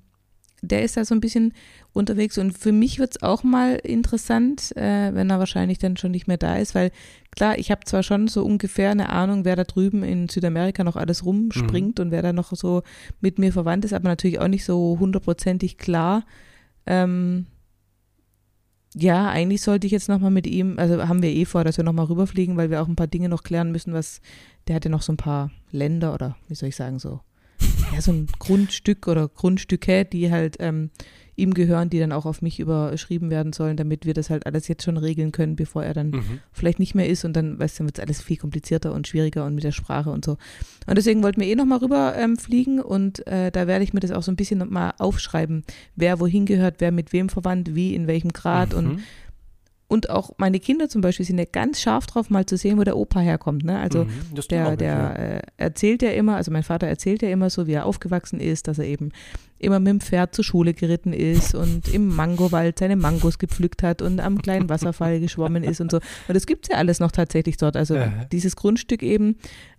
der 0.62 0.84
ist 0.84 0.98
da 0.98 1.06
so 1.06 1.16
ein 1.16 1.22
bisschen 1.22 1.54
unterwegs 1.94 2.38
und 2.38 2.58
für 2.58 2.72
mich 2.72 3.00
wird 3.00 3.16
es 3.16 3.24
auch 3.24 3.44
mal 3.44 3.76
interessant, 3.76 4.76
äh, 4.76 5.14
wenn 5.14 5.30
er 5.30 5.40
wahrscheinlich 5.40 5.78
dann 5.78 5.98
schon 5.98 6.12
nicht 6.12 6.28
mehr 6.28 6.38
da 6.38 6.58
ist, 6.58 6.76
weil 6.76 6.92
klar, 7.32 7.58
ich 7.58 7.72
habe 7.72 7.86
zwar 7.86 8.04
schon 8.04 8.28
so 8.28 8.44
ungefähr 8.44 8.92
eine 8.92 9.10
Ahnung, 9.10 9.46
wer 9.46 9.56
da 9.56 9.64
drüben 9.64 10.04
in 10.04 10.28
Südamerika 10.28 10.84
noch 10.84 10.96
alles 10.96 11.26
rumspringt 11.26 12.00
und 12.00 12.12
wer 12.12 12.22
da 12.22 12.34
noch 12.34 12.52
so 12.56 12.84
mit 13.22 13.40
mir 13.40 13.54
verwandt 13.54 13.86
ist, 13.86 13.94
aber 13.94 14.10
natürlich 14.10 14.40
auch 14.40 14.48
nicht 14.48 14.66
so 14.66 14.98
hundertprozentig 15.00 15.78
klar. 15.78 16.26
Ähm, 16.90 17.46
ja, 18.96 19.30
eigentlich 19.30 19.62
sollte 19.62 19.86
ich 19.86 19.94
jetzt 19.94 20.10
nochmal 20.10 20.32
mit 20.32 20.48
ihm, 20.48 20.80
also 20.80 21.08
haben 21.08 21.22
wir 21.22 21.30
eh 21.30 21.46
vor, 21.46 21.64
dass 21.64 21.78
wir 21.78 21.84
nochmal 21.84 22.06
rüberfliegen, 22.06 22.58
weil 22.58 22.72
wir 22.72 22.82
auch 22.82 22.88
ein 22.88 22.96
paar 22.96 23.08
Dinge 23.08 23.30
noch 23.30 23.44
klären 23.44 23.72
müssen, 23.72 23.94
was, 23.94 24.20
der 24.68 24.76
hat 24.76 24.84
ja 24.84 24.92
noch 24.92 25.04
so 25.04 25.14
ein 25.14 25.18
paar 25.18 25.52
Länder 25.72 26.14
oder 26.14 26.36
wie 26.48 26.56
soll 26.56 26.70
ich 26.70 26.76
sagen, 26.76 26.98
so, 26.98 27.22
ja, 27.94 28.02
so 28.02 28.12
ein 28.12 28.28
Grundstück 28.40 29.08
oder 29.08 29.28
Grundstücke, 29.28 30.06
die 30.06 30.32
halt 30.32 30.58
ähm, 30.60 30.90
ihm 31.36 31.54
gehören, 31.54 31.90
die 31.90 32.00
dann 32.00 32.12
auch 32.12 32.26
auf 32.26 32.42
mich 32.42 32.60
überschrieben 32.60 33.30
werden 33.30 33.54
sollen, 33.54 33.78
damit 33.78 34.06
wir 34.06 34.14
das 34.14 34.30
halt 34.30 34.46
alles 34.46 34.68
jetzt 34.68 34.84
schon 34.84 34.98
regeln 34.98 35.32
können, 35.32 35.56
bevor 35.56 35.84
er 35.86 35.94
dann 35.94 36.10
Mhm. 36.10 36.40
vielleicht 36.52 36.80
nicht 36.80 36.96
mehr 36.96 37.08
ist 37.08 37.24
und 37.24 37.34
dann, 37.34 37.58
weißt 37.58 37.80
du, 37.80 37.86
wird 37.86 37.98
es 37.98 38.04
alles 38.04 38.22
viel 38.22 38.36
komplizierter 38.36 38.94
und 38.94 39.08
schwieriger 39.08 39.46
und 39.46 39.56
mit 39.56 39.64
der 39.64 39.72
Sprache 39.72 40.10
und 40.12 40.26
so. 40.26 40.32
Und 40.86 40.98
deswegen 40.98 41.24
wollten 41.24 41.40
wir 41.40 41.48
eh 41.48 41.56
nochmal 41.56 41.80
rüber 41.80 42.14
ähm, 42.18 42.36
fliegen 42.38 42.82
und 42.82 43.26
äh, 43.26 43.52
da 43.52 43.68
werde 43.68 43.86
ich 43.86 43.94
mir 43.94 44.02
das 44.02 44.12
auch 44.12 44.24
so 44.24 44.32
ein 44.32 44.36
bisschen 44.36 44.60
noch 44.60 44.70
mal 44.70 44.94
aufschreiben, 44.98 45.64
wer 45.96 46.20
wohin 46.20 46.46
gehört, 46.46 46.76
wer 46.80 46.92
mit 46.92 47.14
wem 47.14 47.30
verwandt, 47.30 47.74
wie, 47.74 47.96
in 47.96 48.08
welchem 48.08 48.34
Grad 48.34 48.74
Mhm. 48.74 48.78
und 48.78 49.00
auch 50.10 50.32
meine 50.38 50.60
Kinder 50.60 50.88
zum 50.88 51.02
Beispiel 51.02 51.26
sind 51.26 51.40
ja 51.40 51.46
ganz 51.52 51.82
scharf 51.82 52.06
drauf, 52.06 52.30
mal 52.30 52.46
zu 52.46 52.58
sehen, 52.58 52.78
wo 52.78 52.84
der 52.84 52.96
Opa 52.96 53.20
herkommt. 53.20 53.64
Ne? 53.64 53.80
Also 53.80 54.06
Mhm. 54.06 54.12
Der, 54.52 54.64
ja. 54.64 54.76
der 54.76 55.20
äh, 55.20 55.42
erzählt 55.58 56.02
ja 56.04 56.12
immer, 56.12 56.36
also 56.36 56.52
mein 56.52 56.64
Vater 56.64 56.88
erzählt 56.88 57.22
ja 57.24 57.30
immer 57.30 57.50
so, 57.50 57.66
wie 57.68 57.74
er 57.74 57.86
aufgewachsen 57.86 58.40
ist, 58.40 58.68
dass 58.68 58.78
er 58.78 58.86
eben 58.86 59.12
immer 59.58 59.80
mit 59.80 59.88
dem 59.90 60.00
Pferd 60.00 60.34
zur 60.36 60.46
Schule 60.46 60.74
geritten 60.74 61.12
ist 61.12 61.54
und 61.54 61.94
im 61.94 62.16
Mangowald 62.16 62.80
seine 62.80 62.96
Mangos 62.96 63.40
gepflückt 63.40 63.84
hat 63.84 64.02
und 64.02 64.22
am 64.22 64.42
kleinen 64.42 64.70
Wasserfall 64.70 65.20
geschwommen 65.20 65.64
ist 65.64 65.82
und 65.82 65.92
so. 65.92 65.98
Und 65.98 66.36
das 66.36 66.46
gibt's 66.46 66.70
ja 66.70 66.78
alles 66.78 67.00
noch 67.00 67.12
tatsächlich 67.12 67.58
dort. 67.58 67.76
Also 67.76 67.96
Ja. 67.96 68.12
dieses 68.32 68.56
Grundstück 68.56 69.04
eben, 69.04 69.36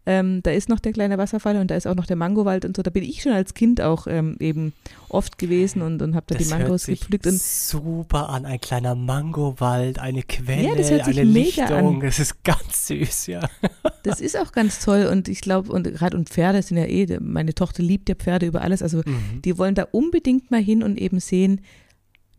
ähm, 0.06 0.42
da 0.42 0.50
ist 0.50 0.68
noch 0.68 0.80
der 0.80 0.92
kleine 0.92 1.18
Wasserfall 1.18 1.56
und 1.56 1.70
da 1.70 1.76
ist 1.76 1.86
auch 1.86 1.94
noch 1.94 2.06
der 2.06 2.16
Mangowald 2.16 2.64
und 2.64 2.74
so. 2.76 2.82
Da 2.82 2.90
bin 2.90 3.04
ich 3.04 3.22
schon 3.22 3.32
als 3.32 3.52
Kind 3.54 3.80
auch 3.80 4.06
ähm, 4.06 4.36
eben 4.40 4.72
oft 5.10 5.36
gewesen 5.38 5.82
und, 5.82 6.00
und 6.00 6.14
habe 6.14 6.24
da 6.28 6.36
das 6.36 6.46
die 6.48 6.52
hört 6.54 6.62
Mangos 6.62 6.84
sich 6.84 7.00
gepflückt. 7.00 7.26
Und 7.26 7.40
super 7.40 8.30
an. 8.30 8.46
Ein 8.46 8.60
kleiner 8.60 8.94
Mangowald, 8.94 9.98
eine 9.98 10.22
Quelle, 10.22 10.68
Ja, 10.68 10.74
das 10.74 10.90
hört 10.90 11.04
sich 11.04 11.20
eine 11.20 11.30
mega 11.30 11.40
Lichtung. 11.64 11.94
an. 11.96 12.00
Das 12.00 12.18
ist 12.18 12.42
ganz 12.44 12.86
süß, 12.86 13.26
ja. 13.26 13.40
Das 14.02 14.22
ist 14.22 14.38
auch 14.38 14.52
ganz 14.52 14.82
toll 14.82 15.06
und 15.12 15.28
ich 15.28 15.42
glaube, 15.42 15.70
und 15.70 15.84
gerade 15.84 16.16
und 16.16 16.30
Pferde 16.30 16.62
sind 16.62 16.78
ja 16.78 16.86
eh, 16.86 17.18
meine 17.20 17.54
Tochter 17.54 17.82
liebt 17.82 18.08
ja 18.08 18.14
Pferde 18.14 18.46
über 18.46 18.62
alles, 18.62 18.82
also 18.82 19.02
Mhm. 19.04 19.42
die 19.44 19.58
wollen 19.58 19.74
da 19.74 19.86
unbedingt 19.92 20.50
mal 20.50 20.62
hin 20.62 20.82
und 20.82 20.96
eben 20.98 21.20
sehen, 21.20 21.60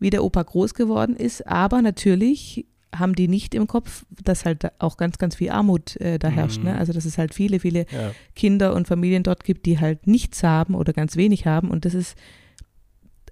wie 0.00 0.10
der 0.10 0.24
Opa 0.24 0.42
groß 0.42 0.74
geworden 0.74 1.14
ist, 1.14 1.46
aber 1.46 1.80
natürlich 1.80 2.66
haben 2.94 3.14
die 3.14 3.28
nicht 3.28 3.54
im 3.54 3.66
Kopf, 3.66 4.04
dass 4.22 4.44
halt 4.44 4.70
auch 4.80 4.96
ganz, 4.96 5.18
ganz 5.18 5.36
viel 5.36 5.50
Armut 5.50 5.96
äh, 5.96 6.18
da 6.18 6.28
herrscht. 6.28 6.58
Mhm. 6.58 6.64
Ne? 6.64 6.78
Also 6.78 6.92
dass 6.92 7.04
es 7.04 7.18
halt 7.18 7.34
viele, 7.34 7.58
viele 7.58 7.86
ja. 7.90 8.12
Kinder 8.34 8.74
und 8.74 8.86
Familien 8.86 9.22
dort 9.22 9.44
gibt, 9.44 9.66
die 9.66 9.78
halt 9.80 10.06
nichts 10.06 10.42
haben 10.42 10.74
oder 10.74 10.92
ganz 10.92 11.16
wenig 11.16 11.46
haben 11.46 11.70
und 11.70 11.84
das 11.84 11.94
ist, 11.94 12.16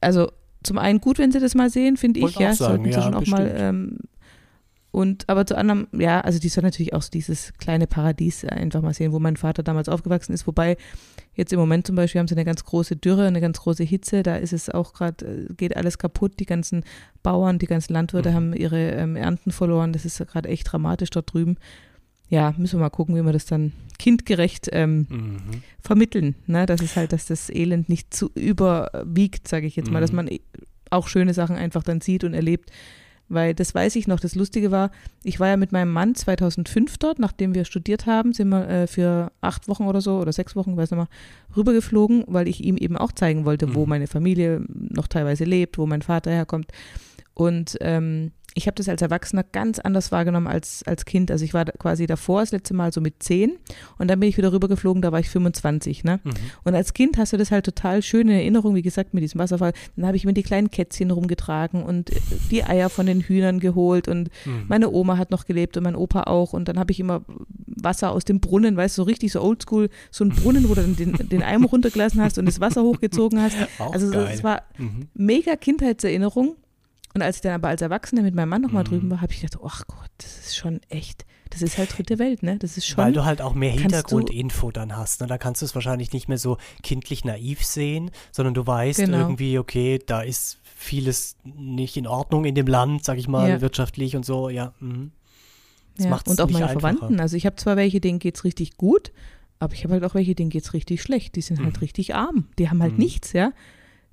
also 0.01 0.31
zum 0.63 0.79
einen 0.79 1.01
gut, 1.01 1.19
wenn 1.19 1.33
sie 1.33 1.41
das 1.41 1.55
mal 1.55 1.71
sehen, 1.71 1.97
finde 1.97 2.21
ich, 2.21 2.37
ja, 2.37 2.55
sagen, 2.55 2.57
sollten 2.57 2.85
sie 2.85 2.91
ja, 2.91 3.03
schon 3.03 3.15
auch 3.15 3.27
mal 3.27 3.45
bestimmt. 3.45 3.61
ähm, 3.61 3.99
und 4.93 5.29
aber 5.29 5.47
zu 5.47 5.57
anderem, 5.57 5.87
ja, 5.93 6.21
also 6.21 6.41
die 6.41 6.49
soll 6.49 6.65
natürlich 6.65 6.95
auch 6.95 7.03
so 7.03 7.11
dieses 7.11 7.53
kleine 7.59 7.87
Paradies 7.87 8.45
einfach 8.45 8.83
mal 8.83 8.93
sehen, 8.93 9.13
wo 9.13 9.21
mein 9.21 9.37
Vater 9.37 9.63
damals 9.63 9.89
aufgewachsen 9.89 10.33
ist. 10.33 10.49
Wobei 10.49 10.77
jetzt 11.35 11.53
im 11.53 11.61
Moment 11.61 11.87
zum 11.87 11.95
Beispiel 11.95 12.19
haben 12.19 12.27
sie 12.27 12.35
eine 12.35 12.45
ganz 12.45 12.65
große 12.65 12.97
Dürre, 12.97 13.27
eine 13.27 13.41
ganz 13.41 13.61
große 13.61 13.85
Hitze. 13.85 14.25
Da 14.25 14.37
ist 14.37 14.53
es 14.53 14.69
auch 14.69 14.93
gerade, 14.93 15.25
äh, 15.25 15.55
geht 15.55 15.77
alles 15.77 15.99
kaputt. 15.99 16.41
Die 16.41 16.47
ganzen 16.47 16.83
Bauern, 17.23 17.61
die 17.61 17.67
ganzen 17.67 17.93
Landwirte 17.93 18.31
mhm. 18.31 18.35
haben 18.35 18.53
ihre 18.53 18.91
ähm, 18.91 19.15
Ernten 19.15 19.53
verloren. 19.53 19.93
Das 19.93 20.05
ist 20.05 20.19
gerade 20.27 20.49
echt 20.49 20.73
dramatisch 20.73 21.11
dort 21.11 21.33
drüben. 21.33 21.57
Ja, 22.29 22.55
müssen 22.57 22.79
wir 22.79 22.85
mal 22.85 22.91
gucken, 22.91 23.15
wie 23.15 23.23
wir 23.23 23.33
das 23.33 23.47
dann 23.47 23.73
kindgerecht 23.99 24.71
ähm, 24.73 25.07
mhm. 25.09 25.63
vermitteln. 25.81 26.35
Ne? 26.47 26.67
Das 26.67 26.81
ist 26.81 26.97
halt, 26.97 27.13
dass 27.13 27.27
das 27.27 27.49
Elend 27.49 27.89
nicht 27.89 28.13
zu 28.13 28.31
überwiegt, 28.35 29.47
sage 29.47 29.69
ich 29.69 29.77
jetzt 29.77 29.91
mal, 29.91 30.01
dass 30.01 30.11
mhm. 30.11 30.17
man 30.17 30.31
auch 30.91 31.07
schöne 31.07 31.35
Sachen 31.35 31.55
einfach 31.55 31.85
dann 31.85 32.01
sieht 32.01 32.25
und 32.25 32.35
erlebt 32.35 32.71
weil 33.31 33.55
das 33.55 33.75
weiß 33.75 33.97
ich 33.97 34.07
noch. 34.07 34.21
Das 34.21 34.35
Lustige 34.35 34.71
war, 34.71 34.91
ich 35.23 35.41
war 35.41 35.49
ja 35.49 35.57
mit 35.57 35.73
meinem 35.73 35.93
Mann 35.93 36.15
2005 36.15 36.99
dort, 36.99 37.19
nachdem 37.19 37.55
wir 37.55 37.65
studiert 37.65 38.05
haben, 38.05 38.33
sind 38.35 38.49
wir 38.49 38.69
äh, 38.69 38.87
für 38.87 39.33
acht 39.41 39.69
Wochen 39.69 39.87
oder 39.87 40.01
so 40.01 40.19
oder 40.19 40.33
sechs 40.33 40.57
Wochen, 40.57 40.77
weiß 40.77 40.91
nicht 40.91 40.99
mehr, 40.99 41.09
rübergeflogen, 41.57 42.25
weil 42.27 42.49
ich 42.49 42.63
ihm 42.63 42.77
eben 42.77 42.97
auch 42.97 43.13
zeigen 43.13 43.45
wollte, 43.45 43.69
mhm. 43.69 43.75
wo 43.75 43.87
meine 43.87 44.09
Familie 44.09 44.63
noch 44.69 45.07
teilweise 45.07 45.45
lebt, 45.45 45.79
wo 45.79 45.87
mein 45.87 46.03
Vater 46.03 46.31
herkommt. 46.31 46.67
Und 47.41 47.79
ähm, 47.81 48.33
ich 48.53 48.67
habe 48.67 48.75
das 48.75 48.87
als 48.87 49.01
Erwachsener 49.01 49.45
ganz 49.45 49.79
anders 49.79 50.13
wahrgenommen 50.13 50.47
als 50.47 50.83
als 50.83 51.07
Kind. 51.07 51.31
Also 51.31 51.43
ich 51.43 51.55
war 51.55 51.65
quasi 51.65 52.07
davor 52.07 52.41
das 52.41 52.53
letzte 52.53 52.75
Mal 52.75 52.93
so 52.93 53.01
mit 53.01 53.23
zehn 53.23 53.57
und 53.97 54.09
dann 54.09 54.21
bin 54.21 54.29
ich 54.29 54.37
wieder 54.37 54.53
rübergeflogen, 54.53 55.01
da 55.01 55.11
war 55.11 55.21
ich 55.21 55.31
25. 55.31 56.05
Ne? 56.05 56.21
Mhm. 56.23 56.33
Und 56.65 56.75
als 56.75 56.93
Kind 56.93 57.17
hast 57.17 57.33
du 57.33 57.39
das 57.39 57.51
halt 57.51 57.65
total 57.65 58.03
schön 58.03 58.29
in 58.29 58.35
Erinnerung, 58.35 58.75
wie 58.75 58.83
gesagt, 58.83 59.15
mit 59.15 59.23
diesem 59.23 59.39
Wasserfall. 59.39 59.73
Dann 59.97 60.07
habe 60.07 60.19
ich 60.19 60.27
mir 60.27 60.35
die 60.35 60.43
kleinen 60.43 60.71
Kätzchen 60.71 61.11
rumgetragen 61.11 61.83
und 61.83 62.11
die 62.51 62.63
Eier 62.63 62.91
von 62.91 63.07
den 63.07 63.23
Hühnern 63.23 63.59
geholt 63.59 64.07
und 64.07 64.29
mhm. 64.45 64.65
meine 64.69 64.91
Oma 64.91 65.17
hat 65.17 65.31
noch 65.31 65.47
gelebt 65.47 65.79
und 65.79 65.85
mein 65.85 65.97
Opa 65.97 66.25
auch 66.25 66.53
und 66.53 66.69
dann 66.69 66.79
habe 66.79 66.93
ich 66.93 67.01
immer 67.01 67.25
Wasser 67.67 68.11
aus 68.11 68.27
dem 68.27 68.41
Brunnen, 68.41 68.77
weißt 68.77 68.99
du, 68.99 69.03
so 69.03 69.07
richtig 69.07 69.33
so 69.33 69.41
oldschool, 69.41 69.89
so 70.11 70.25
ein 70.25 70.31
Brunnen, 70.31 70.69
wo 70.69 70.75
du 70.75 70.83
dann 70.83 70.97
den, 70.97 71.13
den 71.13 71.43
Eimer 71.43 71.69
runtergelassen 71.69 72.21
hast 72.21 72.37
und 72.37 72.45
das 72.45 72.61
Wasser 72.61 72.83
hochgezogen 72.83 73.41
hast. 73.41 73.57
Auch 73.79 73.95
also 73.95 74.13
es 74.13 74.45
war 74.45 74.65
mhm. 74.77 75.09
mega 75.15 75.57
Kindheitserinnerung 75.57 76.57
und 77.15 77.23
als 77.23 77.37
ich 77.37 77.43
dann 77.43 77.53
aber 77.53 77.69
als 77.69 77.83
Erwachsene 77.83 78.23
mit 78.23 78.35
meinem 78.35 78.51
Mann 78.51 78.63
nochmal 78.63 78.85
mhm. 78.85 78.89
drüben 78.89 79.11
war, 79.11 79.21
habe 79.21 79.33
ich 79.33 79.41
gedacht, 79.41 79.61
ach 79.65 79.85
Gott, 79.87 80.11
das 80.19 80.39
ist 80.39 80.57
schon 80.57 80.81
echt, 80.89 81.27
das 81.51 81.63
ist 81.63 81.77
halt 81.77 81.97
dritte 81.97 82.19
Welt, 82.19 82.43
ne? 82.43 82.57
Das 82.59 82.77
ist 82.77 82.87
schon. 82.87 82.99
Weil 82.99 83.13
du 83.13 83.25
halt 83.25 83.43
auch 83.43 83.55
mehr 83.55 83.73
Hintergrundinfo 83.73 84.71
dann 84.71 84.97
hast, 84.97 85.21
ne? 85.21 85.27
Da 85.27 85.37
kannst 85.37 85.61
du 85.63 85.67
es 85.67 85.75
wahrscheinlich 85.75 86.13
nicht 86.13 86.29
mehr 86.29 86.39
so 86.39 86.57
kindlich 86.83 87.25
naiv 87.25 87.65
sehen, 87.65 88.13
sondern 88.31 88.55
du 88.55 88.67
weißt 88.67 89.01
genau. 89.01 89.19
irgendwie, 89.19 89.59
okay, 89.59 89.99
da 90.05 90.21
ist 90.21 90.59
vieles 90.63 91.37
nicht 91.45 91.97
in 91.97 92.07
Ordnung 92.07 92.45
in 92.45 92.55
dem 92.55 92.67
Land, 92.67 93.05
sag 93.05 93.19
ich 93.19 93.29
mal, 93.29 93.49
ja. 93.49 93.61
wirtschaftlich 93.61 94.15
und 94.15 94.25
so, 94.25 94.49
ja. 94.49 94.73
Mhm. 94.79 95.11
Das 95.97 96.07
ja. 96.07 96.21
Und 96.27 96.41
auch 96.41 96.51
meine 96.51 96.69
einfacher. 96.69 96.81
Verwandten. 96.81 97.21
Also 97.21 97.37
ich 97.37 97.45
habe 97.45 97.57
zwar 97.57 97.77
welche, 97.77 98.01
denen 98.01 98.21
geht 98.21 98.37
es 98.37 98.45
richtig 98.45 98.77
gut, 98.77 99.13
aber 99.59 99.75
ich 99.75 99.85
habe 99.85 99.95
halt 99.95 100.05
auch 100.05 100.15
welche, 100.15 100.35
denen 100.35 100.51
geht 100.51 100.65
es 100.65 100.73
richtig 100.73 101.03
schlecht. 101.03 101.37
Die 101.37 101.43
sind 101.43 101.59
halt 101.59 101.75
mhm. 101.75 101.81
richtig 101.81 102.15
arm. 102.15 102.47
Die 102.59 102.71
haben 102.71 102.81
halt 102.81 102.93
mhm. 102.93 103.01
nichts, 103.01 103.33
ja. 103.33 103.53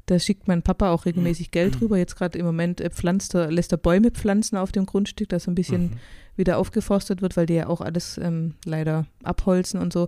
Da 0.07 0.17
schickt 0.19 0.47
mein 0.47 0.63
Papa 0.63 0.91
auch 0.91 1.05
regelmäßig 1.05 1.51
Geld 1.51 1.75
mhm. 1.75 1.81
rüber. 1.81 1.97
Jetzt 1.97 2.15
gerade 2.15 2.39
im 2.39 2.45
Moment 2.45 2.81
äh, 2.81 2.89
pflanzt 2.89 3.35
er, 3.35 3.51
lässt 3.51 3.71
er 3.71 3.77
Bäume 3.77 4.09
pflanzen 4.09 4.57
auf 4.57 4.71
dem 4.71 4.85
Grundstück, 4.85 5.29
dass 5.29 5.43
so 5.43 5.51
ein 5.51 5.55
bisschen 5.55 5.83
mhm. 5.83 5.99
wieder 6.35 6.57
aufgeforstet 6.57 7.21
wird, 7.21 7.37
weil 7.37 7.45
die 7.45 7.55
ja 7.55 7.67
auch 7.67 7.81
alles 7.81 8.17
ähm, 8.17 8.55
leider 8.65 9.05
abholzen 9.23 9.79
und 9.79 9.93
so. 9.93 10.07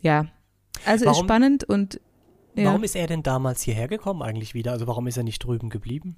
Ja, 0.00 0.26
also 0.84 1.06
warum, 1.06 1.18
ist 1.18 1.24
spannend 1.24 1.64
und 1.64 2.00
ja. 2.56 2.66
Warum 2.66 2.84
ist 2.84 2.94
er 2.94 3.06
denn 3.06 3.22
damals 3.22 3.62
hierher 3.62 3.88
gekommen 3.88 4.22
eigentlich 4.22 4.54
wieder? 4.54 4.72
Also 4.72 4.86
warum 4.86 5.06
ist 5.06 5.16
er 5.16 5.24
nicht 5.24 5.40
drüben 5.40 5.70
geblieben? 5.70 6.16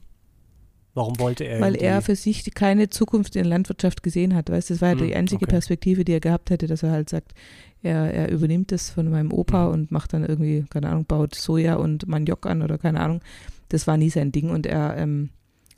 Warum 0.97 1.19
wollte 1.19 1.45
er? 1.45 1.61
Weil 1.61 1.77
er 1.77 2.01
für 2.01 2.17
sich 2.17 2.55
keine 2.55 2.89
Zukunft 2.89 3.37
in 3.37 3.43
der 3.43 3.51
Landwirtschaft 3.51 4.03
gesehen 4.03 4.35
hat. 4.35 4.49
Weißt, 4.49 4.71
das 4.71 4.81
war 4.81 4.95
ja 4.95 4.99
hm, 4.99 5.07
die 5.07 5.15
einzige 5.15 5.45
okay. 5.45 5.53
Perspektive, 5.53 6.07
die 6.07 6.13
er 6.13 6.21
gehabt 6.21 6.49
hätte, 6.49 6.67
dass 6.67 6.83
er 6.83 6.91
halt 6.91 7.11
sagt, 7.11 7.35
er, 7.83 8.15
er 8.15 8.31
übernimmt 8.31 8.73
das 8.73 8.89
von 8.89 9.11
meinem 9.11 9.31
Opa 9.31 9.67
mhm. 9.67 9.75
und 9.75 9.93
macht 9.93 10.15
dann 10.15 10.25
irgendwie, 10.25 10.65
keine 10.71 10.89
Ahnung, 10.89 11.05
baut 11.05 11.35
Soja 11.35 11.75
und 11.75 12.09
Maniok 12.09 12.47
an 12.47 12.63
oder 12.63 12.79
keine 12.79 13.01
Ahnung. 13.01 13.21
Das 13.69 13.87
war 13.87 13.99
nie 13.99 14.09
sein 14.09 14.33
Ding 14.33 14.49
und 14.49 14.65
er 14.65 14.97
ähm, 14.97 15.29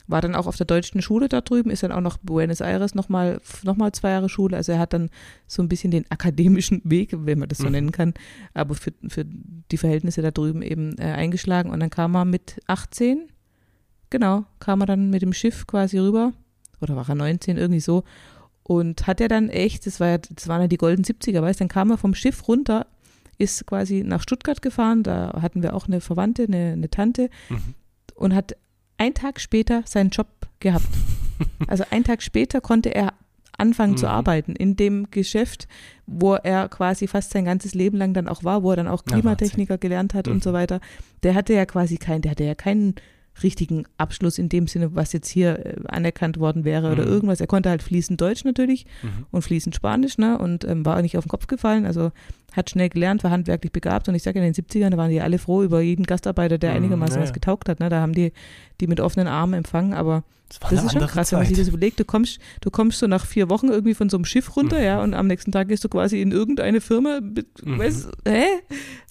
war 0.07 0.21
dann 0.21 0.35
auch 0.35 0.47
auf 0.47 0.55
der 0.55 0.65
deutschen 0.65 1.01
Schule 1.01 1.27
da 1.27 1.41
drüben, 1.41 1.69
ist 1.69 1.83
dann 1.83 1.91
auch 1.91 1.99
nach 1.99 2.17
Buenos 2.19 2.61
Aires 2.61 2.95
nochmal 2.95 3.41
noch 3.63 3.75
mal 3.75 3.91
zwei 3.91 4.11
Jahre 4.11 4.29
Schule. 4.29 4.55
Also 4.55 4.71
er 4.71 4.79
hat 4.79 4.93
dann 4.93 5.09
so 5.47 5.61
ein 5.61 5.67
bisschen 5.67 5.91
den 5.91 6.09
akademischen 6.09 6.81
Weg, 6.85 7.09
wenn 7.13 7.39
man 7.39 7.49
das 7.49 7.57
so 7.57 7.65
mhm. 7.65 7.71
nennen 7.73 7.91
kann, 7.91 8.13
aber 8.53 8.73
für, 8.75 8.93
für 9.09 9.25
die 9.25 9.77
Verhältnisse 9.77 10.21
da 10.21 10.31
drüben 10.31 10.61
eben 10.61 10.97
äh, 10.97 11.11
eingeschlagen. 11.11 11.71
Und 11.71 11.81
dann 11.81 11.89
kam 11.89 12.15
er 12.15 12.23
mit 12.23 12.61
18 12.67 13.27
Genau, 14.09 14.45
kam 14.59 14.81
er 14.81 14.87
dann 14.87 15.09
mit 15.09 15.21
dem 15.21 15.33
Schiff 15.33 15.67
quasi 15.67 15.99
rüber. 15.99 16.33
Oder 16.81 16.95
war 16.95 17.07
er 17.07 17.15
19, 17.15 17.57
irgendwie 17.57 17.79
so. 17.79 18.03
Und 18.63 19.07
hat 19.07 19.21
er 19.21 19.27
dann 19.27 19.49
echt, 19.49 19.85
das, 19.85 19.99
war 19.99 20.07
ja, 20.09 20.17
das 20.17 20.47
waren 20.47 20.61
ja 20.61 20.67
die 20.67 20.77
golden 20.77 21.03
70er, 21.03 21.41
weißt 21.41 21.61
dann 21.61 21.67
kam 21.67 21.91
er 21.91 21.97
vom 21.97 22.13
Schiff 22.13 22.47
runter, 22.47 22.87
ist 23.37 23.65
quasi 23.65 24.03
nach 24.03 24.21
Stuttgart 24.21 24.61
gefahren. 24.61 25.03
Da 25.03 25.39
hatten 25.41 25.63
wir 25.63 25.75
auch 25.75 25.87
eine 25.87 26.01
Verwandte, 26.01 26.43
eine, 26.43 26.73
eine 26.73 26.89
Tante. 26.89 27.29
Mhm. 27.49 27.75
Und 28.15 28.35
hat 28.35 28.55
einen 28.97 29.13
Tag 29.13 29.39
später 29.39 29.83
seinen 29.85 30.09
Job 30.09 30.27
gehabt. 30.59 30.85
Also 31.67 31.85
einen 31.89 32.03
Tag 32.03 32.21
später 32.21 32.59
konnte 32.59 32.93
er 32.93 33.13
anfangen 33.57 33.93
mhm. 33.93 33.97
zu 33.97 34.07
arbeiten 34.07 34.57
in 34.57 34.75
dem 34.75 35.09
Geschäft, 35.09 35.69
wo 36.05 36.33
er 36.33 36.67
quasi 36.67 37.07
fast 37.07 37.31
sein 37.31 37.45
ganzes 37.45 37.73
Leben 37.73 37.97
lang 37.97 38.13
dann 38.13 38.27
auch 38.27 38.43
war, 38.43 38.61
wo 38.61 38.71
er 38.71 38.75
dann 38.75 38.89
auch 38.89 39.05
Klimatechniker 39.05 39.77
gelernt 39.77 40.13
hat 40.13 40.27
mhm. 40.27 40.33
und 40.33 40.43
so 40.43 40.51
weiter. 40.51 40.81
Der 41.23 41.35
hatte 41.35 41.53
ja 41.53 41.65
quasi 41.65 41.97
keinen, 41.97 42.23
der 42.23 42.31
hatte 42.31 42.43
ja 42.43 42.55
keinen 42.55 42.95
richtigen 43.43 43.85
Abschluss 43.97 44.37
in 44.37 44.49
dem 44.49 44.67
Sinne, 44.67 44.95
was 44.95 45.13
jetzt 45.13 45.29
hier 45.29 45.65
äh, 45.65 45.75
anerkannt 45.87 46.39
worden 46.39 46.63
wäre 46.63 46.87
mhm. 46.87 46.93
oder 46.93 47.05
irgendwas. 47.05 47.41
Er 47.41 47.47
konnte 47.47 47.69
halt 47.69 47.83
fließend 47.83 48.19
Deutsch 48.19 48.43
natürlich 48.43 48.85
mhm. 49.01 49.25
und 49.31 49.41
fließend 49.41 49.75
Spanisch, 49.75 50.17
ne? 50.17 50.37
Und 50.37 50.65
ähm, 50.65 50.85
war 50.85 51.01
nicht 51.01 51.17
auf 51.17 51.25
den 51.25 51.29
Kopf 51.29 51.47
gefallen. 51.47 51.85
Also 51.85 52.11
hat 52.53 52.69
schnell 52.69 52.89
gelernt, 52.89 53.23
war 53.23 53.31
handwerklich 53.31 53.71
begabt. 53.71 54.07
Und 54.09 54.15
ich 54.15 54.23
sage, 54.23 54.39
in 54.39 54.45
den 54.45 54.53
70ern, 54.53 54.89
da 54.89 54.97
waren 54.97 55.09
die 55.09 55.21
alle 55.21 55.37
froh 55.37 55.63
über 55.63 55.81
jeden 55.81 56.05
Gastarbeiter, 56.05 56.57
der 56.57 56.71
mhm, 56.71 56.77
einigermaßen 56.77 57.17
ja, 57.17 57.23
was 57.23 57.33
getaugt 57.33 57.69
hat. 57.69 57.79
Ne? 57.79 57.89
Da 57.89 58.01
haben 58.01 58.13
die 58.13 58.31
die 58.81 58.87
mit 58.87 58.99
offenen 58.99 59.27
Armen 59.27 59.53
empfangen. 59.53 59.93
Aber 59.93 60.23
das, 60.49 60.59
das 60.59 60.83
ist 60.83 60.93
schon 60.93 61.05
krass, 61.05 61.29
Zeit. 61.29 61.31
wenn 61.33 61.39
man 61.39 61.47
sich 61.47 61.57
das 61.57 61.67
überlegt. 61.67 61.99
Du 61.99 62.05
kommst, 62.05 62.39
du 62.61 62.71
kommst 62.71 62.99
so 62.99 63.05
nach 63.05 63.25
vier 63.25 63.49
Wochen 63.49 63.67
irgendwie 63.67 63.93
von 63.93 64.09
so 64.09 64.17
einem 64.17 64.25
Schiff 64.25 64.55
runter, 64.55 64.77
mhm. 64.77 64.83
ja, 64.83 65.03
und 65.03 65.13
am 65.13 65.27
nächsten 65.27 65.51
Tag 65.51 65.67
gehst 65.67 65.83
du 65.83 65.89
quasi 65.89 66.21
in 66.21 66.31
irgendeine 66.31 66.81
Firma. 66.81 67.19
Mit, 67.21 67.63
mhm. 67.63 67.77
weißt, 67.77 68.09
hä? 68.27 68.45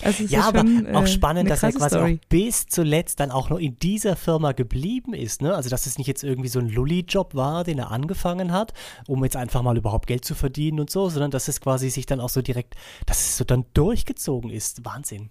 Also 0.02 0.24
ja, 0.24 0.42
aber 0.42 0.60
schon, 0.60 0.86
äh, 0.86 0.92
auch 0.94 1.06
spannend, 1.06 1.48
dass 1.48 1.62
er 1.62 1.72
quasi 1.72 1.94
Story. 1.94 2.20
auch 2.20 2.28
bis 2.28 2.66
zuletzt 2.66 3.20
dann 3.20 3.30
auch 3.30 3.50
noch 3.50 3.58
in 3.58 3.78
dieser 3.78 4.16
Firma 4.16 4.50
geblieben 4.50 5.14
ist. 5.14 5.40
Ne? 5.40 5.54
Also, 5.54 5.70
dass 5.70 5.86
es 5.86 5.96
nicht 5.96 6.08
jetzt 6.08 6.24
irgendwie 6.24 6.48
so 6.48 6.58
ein 6.58 6.68
Lulli-Job 6.68 7.36
war, 7.36 7.62
den 7.62 7.78
er 7.78 7.92
angefangen 7.92 8.50
hat, 8.50 8.72
um 9.06 9.22
jetzt 9.22 9.36
einfach 9.36 9.62
mal 9.62 9.76
überhaupt 9.76 10.08
Geld 10.08 10.24
zu 10.24 10.34
verdienen 10.34 10.80
und 10.80 10.90
so, 10.90 11.08
sondern 11.08 11.30
dass 11.30 11.46
es 11.46 11.60
quasi 11.60 11.88
sich 11.90 12.06
dann 12.06 12.18
auch 12.18 12.30
so 12.30 12.42
direkt, 12.42 12.74
dass 13.06 13.27
es 13.30 13.36
so 13.36 13.44
dann 13.44 13.64
durchgezogen 13.74 14.50
ist. 14.50 14.84
Wahnsinn. 14.84 15.30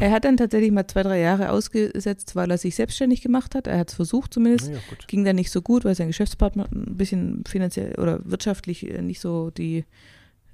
Er 0.00 0.10
hat 0.10 0.24
dann 0.24 0.36
tatsächlich 0.36 0.70
mal 0.70 0.86
zwei, 0.86 1.02
drei 1.02 1.20
Jahre 1.20 1.50
ausgesetzt, 1.50 2.34
weil 2.34 2.50
er 2.50 2.58
sich 2.58 2.74
selbstständig 2.74 3.20
gemacht 3.20 3.54
hat. 3.54 3.66
Er 3.66 3.78
hat 3.78 3.90
es 3.90 3.94
versucht 3.94 4.34
zumindest. 4.34 4.70
Ja, 4.70 4.78
Ging 5.06 5.24
dann 5.24 5.36
nicht 5.36 5.50
so 5.50 5.62
gut, 5.62 5.84
weil 5.84 5.94
sein 5.94 6.08
Geschäftspartner 6.08 6.66
ein 6.72 6.96
bisschen 6.96 7.44
finanziell 7.46 7.94
oder 7.98 8.20
wirtschaftlich 8.24 8.88
äh, 8.88 9.02
nicht 9.02 9.20
so 9.20 9.50
die, 9.50 9.84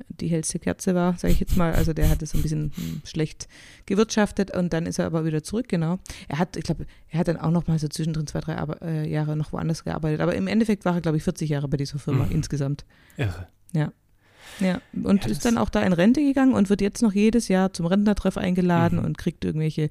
die 0.09 0.29
hellste 0.29 0.59
Kerze 0.59 0.95
war, 0.95 1.17
sage 1.17 1.33
ich 1.33 1.41
jetzt 1.41 1.57
mal. 1.57 1.73
Also 1.73 1.93
der 1.93 2.11
hat 2.11 2.23
es 2.23 2.35
ein 2.35 2.43
bisschen 2.43 2.73
hm, 2.75 3.03
schlecht 3.05 3.49
gewirtschaftet 3.87 4.55
und 4.55 4.73
dann 4.73 4.87
ist 4.87 4.99
er 4.99 5.07
aber 5.07 5.25
wieder 5.25 5.43
zurück, 5.43 5.69
genau. 5.69 5.99
Er 6.29 6.39
hat, 6.39 6.57
ich 6.57 6.65
glaube, 6.65 6.87
er 7.09 7.21
hat 7.21 7.29
dann 7.29 7.39
auch 7.39 7.51
noch 7.51 7.67
mal 7.67 7.79
so 7.79 7.89
zwischendrin 7.89 8.27
zwei, 8.27 8.41
drei 8.41 8.57
Ar 8.57 8.83
äh, 8.83 9.09
Jahre 9.09 9.37
noch 9.37 9.53
woanders 9.53 9.85
gearbeitet. 9.85 10.21
Aber 10.21 10.35
im 10.35 10.49
Endeffekt 10.49 10.85
war 10.85 10.95
er, 10.95 11.01
glaube 11.01 11.17
ich, 11.17 11.23
40 11.23 11.49
Jahre 11.49 11.69
bei 11.69 11.77
dieser 11.77 11.99
Firma 11.99 12.27
mhm. 12.27 12.33
insgesamt. 12.33 12.85
Irre. 13.17 13.49
Ja. 13.73 13.93
Ja, 14.61 14.81
und 14.93 15.25
ja, 15.25 15.31
ist 15.31 15.45
dann 15.45 15.59
auch 15.59 15.71
da 15.71 15.83
in 15.83 15.93
Rente 15.93 16.21
gegangen 16.21 16.55
und 16.55 16.71
wird 16.71 16.81
jetzt 16.81 17.03
noch 17.03 17.13
jedes 17.13 17.49
Jahr 17.49 17.73
zum 17.73 17.87
Rentnertreff 17.87 18.37
eingeladen 18.37 18.99
mhm. 18.99 19.05
und 19.05 19.19
kriegt 19.19 19.45
irgendwelche 19.45 19.91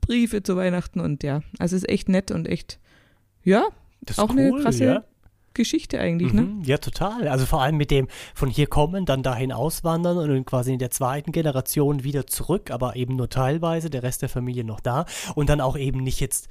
Briefe 0.00 0.42
zu 0.42 0.56
Weihnachten 0.56 1.00
und 1.00 1.22
ja, 1.22 1.42
also 1.58 1.76
ist 1.76 1.88
echt 1.88 2.08
nett 2.08 2.30
und 2.30 2.48
echt, 2.48 2.78
ja, 3.44 3.64
auch 4.16 4.30
cool, 4.30 4.38
eine 4.38 4.62
krasse 4.62 4.84
ja. 4.84 5.04
Geschichte 5.54 6.00
eigentlich, 6.00 6.32
ne? 6.32 6.42
mhm, 6.42 6.58
ne? 6.58 6.66
Ja, 6.66 6.78
total. 6.78 7.28
Also 7.28 7.46
vor 7.46 7.62
allem 7.62 7.76
mit 7.76 7.90
dem 7.90 8.08
von 8.34 8.48
hier 8.48 8.66
kommen, 8.66 9.06
dann 9.06 9.22
dahin 9.22 9.52
auswandern 9.52 10.18
und 10.18 10.28
dann 10.28 10.44
quasi 10.44 10.72
in 10.72 10.78
der 10.78 10.90
zweiten 10.90 11.32
Generation 11.32 12.04
wieder 12.04 12.26
zurück, 12.26 12.70
aber 12.70 12.96
eben 12.96 13.16
nur 13.16 13.28
teilweise, 13.28 13.90
der 13.90 14.02
Rest 14.02 14.22
der 14.22 14.28
Familie 14.28 14.64
noch 14.64 14.80
da 14.80 15.06
und 15.34 15.48
dann 15.48 15.60
auch 15.60 15.76
eben 15.76 16.02
nicht 16.02 16.20
jetzt 16.20 16.48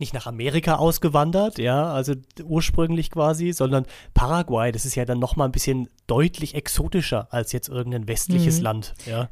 nicht 0.00 0.14
nach 0.14 0.26
Amerika 0.26 0.76
ausgewandert, 0.76 1.58
ja, 1.58 1.92
also 1.92 2.14
ursprünglich 2.42 3.10
quasi, 3.10 3.52
sondern 3.52 3.86
Paraguay, 4.14 4.72
das 4.72 4.84
ist 4.84 4.94
ja 4.94 5.04
dann 5.04 5.18
nochmal 5.18 5.48
ein 5.48 5.52
bisschen 5.52 5.88
deutlich 6.06 6.54
exotischer 6.54 7.28
als 7.32 7.52
jetzt 7.52 7.68
irgendein 7.68 8.08
westliches 8.08 8.58
mhm. 8.58 8.64
Land, 8.64 8.94
ja. 9.06 9.28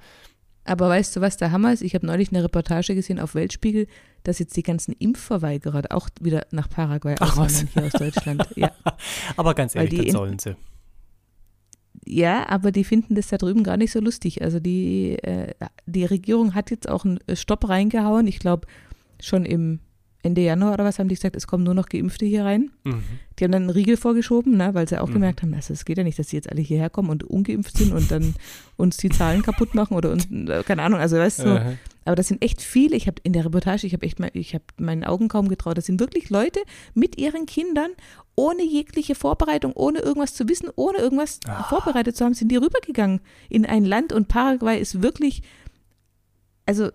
Aber 0.64 0.90
weißt 0.90 1.16
du, 1.16 1.22
was 1.22 1.38
der 1.38 1.50
Hammer 1.50 1.72
ist? 1.72 1.80
Ich 1.80 1.94
habe 1.94 2.04
neulich 2.04 2.30
eine 2.30 2.44
Reportage 2.44 2.94
gesehen 2.94 3.18
auf 3.18 3.34
Weltspiegel, 3.34 3.86
dass 4.22 4.38
jetzt 4.38 4.54
die 4.54 4.62
ganzen 4.62 4.92
Impfverweigerer 4.92 5.84
auch 5.88 6.10
wieder 6.20 6.46
nach 6.50 6.68
Paraguay 6.68 7.14
Ach, 7.20 7.38
auswandern, 7.38 7.68
hier 7.72 7.84
aus 7.84 7.92
Deutschland. 7.92 8.46
Ja. 8.56 8.72
aber 9.36 9.54
ganz 9.54 9.74
ehrlich, 9.74 10.04
das 10.04 10.12
sollen 10.12 10.38
sie. 10.38 10.56
Ja, 12.04 12.48
aber 12.48 12.70
die 12.70 12.84
finden 12.84 13.14
das 13.14 13.28
da 13.28 13.38
drüben 13.38 13.62
gar 13.62 13.78
nicht 13.78 13.92
so 13.92 14.00
lustig. 14.00 14.42
Also 14.42 14.60
die, 14.60 15.14
äh, 15.22 15.54
die 15.86 16.04
Regierung 16.04 16.54
hat 16.54 16.70
jetzt 16.70 16.88
auch 16.88 17.04
einen 17.04 17.18
Stopp 17.34 17.68
reingehauen. 17.68 18.26
Ich 18.26 18.38
glaube, 18.38 18.66
schon 19.20 19.44
im 19.46 19.80
Ende 20.22 20.40
Januar 20.40 20.74
oder 20.74 20.84
was 20.84 20.98
haben 20.98 21.08
die 21.08 21.14
gesagt, 21.14 21.36
es 21.36 21.46
kommen 21.46 21.62
nur 21.64 21.74
noch 21.74 21.88
Geimpfte 21.88 22.26
hier 22.26 22.44
rein. 22.44 22.70
Mhm. 22.84 23.02
Die 23.38 23.44
haben 23.44 23.52
dann 23.52 23.62
einen 23.62 23.70
Riegel 23.70 23.96
vorgeschoben, 23.96 24.56
ne, 24.56 24.74
weil 24.74 24.88
sie 24.88 25.00
auch 25.00 25.08
Mhm. 25.08 25.12
gemerkt 25.14 25.42
haben, 25.42 25.54
also 25.54 25.72
es 25.72 25.84
geht 25.84 25.96
ja 25.96 26.02
nicht, 26.04 26.18
dass 26.18 26.26
die 26.28 26.36
jetzt 26.36 26.50
alle 26.50 26.60
hierher 26.60 26.90
kommen 26.90 27.10
und 27.10 27.22
ungeimpft 27.24 27.76
sind 27.78 27.92
und 27.92 28.10
dann 28.10 28.34
uns 28.76 28.96
die 28.96 29.10
Zahlen 29.10 29.42
kaputt 29.42 29.74
machen 29.74 29.96
oder 29.96 30.10
uns, 30.10 30.26
äh, 30.30 30.62
keine 30.64 30.82
Ahnung, 30.82 30.98
also 31.00 31.16
weißt 31.16 31.40
du, 31.44 31.54
Äh, 31.56 31.76
aber 32.04 32.16
das 32.16 32.26
sind 32.28 32.42
echt 32.42 32.62
viele, 32.62 32.96
ich 32.96 33.06
habe 33.06 33.20
in 33.22 33.32
der 33.32 33.44
Reportage, 33.44 33.86
ich 33.86 33.92
habe 33.92 34.04
echt 34.06 34.18
mal, 34.18 34.30
ich 34.32 34.54
habe 34.54 34.64
meinen 34.78 35.04
Augen 35.04 35.28
kaum 35.28 35.48
getraut, 35.48 35.78
das 35.78 35.86
sind 35.86 36.00
wirklich 36.00 36.30
Leute 36.30 36.60
mit 36.94 37.16
ihren 37.18 37.46
Kindern, 37.46 37.90
ohne 38.34 38.64
jegliche 38.64 39.14
Vorbereitung, 39.14 39.72
ohne 39.74 39.98
irgendwas 40.00 40.34
zu 40.34 40.48
wissen, 40.48 40.68
ohne 40.74 40.98
irgendwas 40.98 41.38
Ah. 41.46 41.62
vorbereitet 41.64 42.16
zu 42.16 42.24
haben, 42.24 42.34
sind 42.34 42.50
die 42.50 42.56
rübergegangen 42.56 43.20
in 43.50 43.66
ein 43.66 43.84
Land 43.84 44.12
und 44.12 44.26
Paraguay 44.28 44.80
ist 44.80 45.02
wirklich, 45.02 45.42
also 46.68 46.90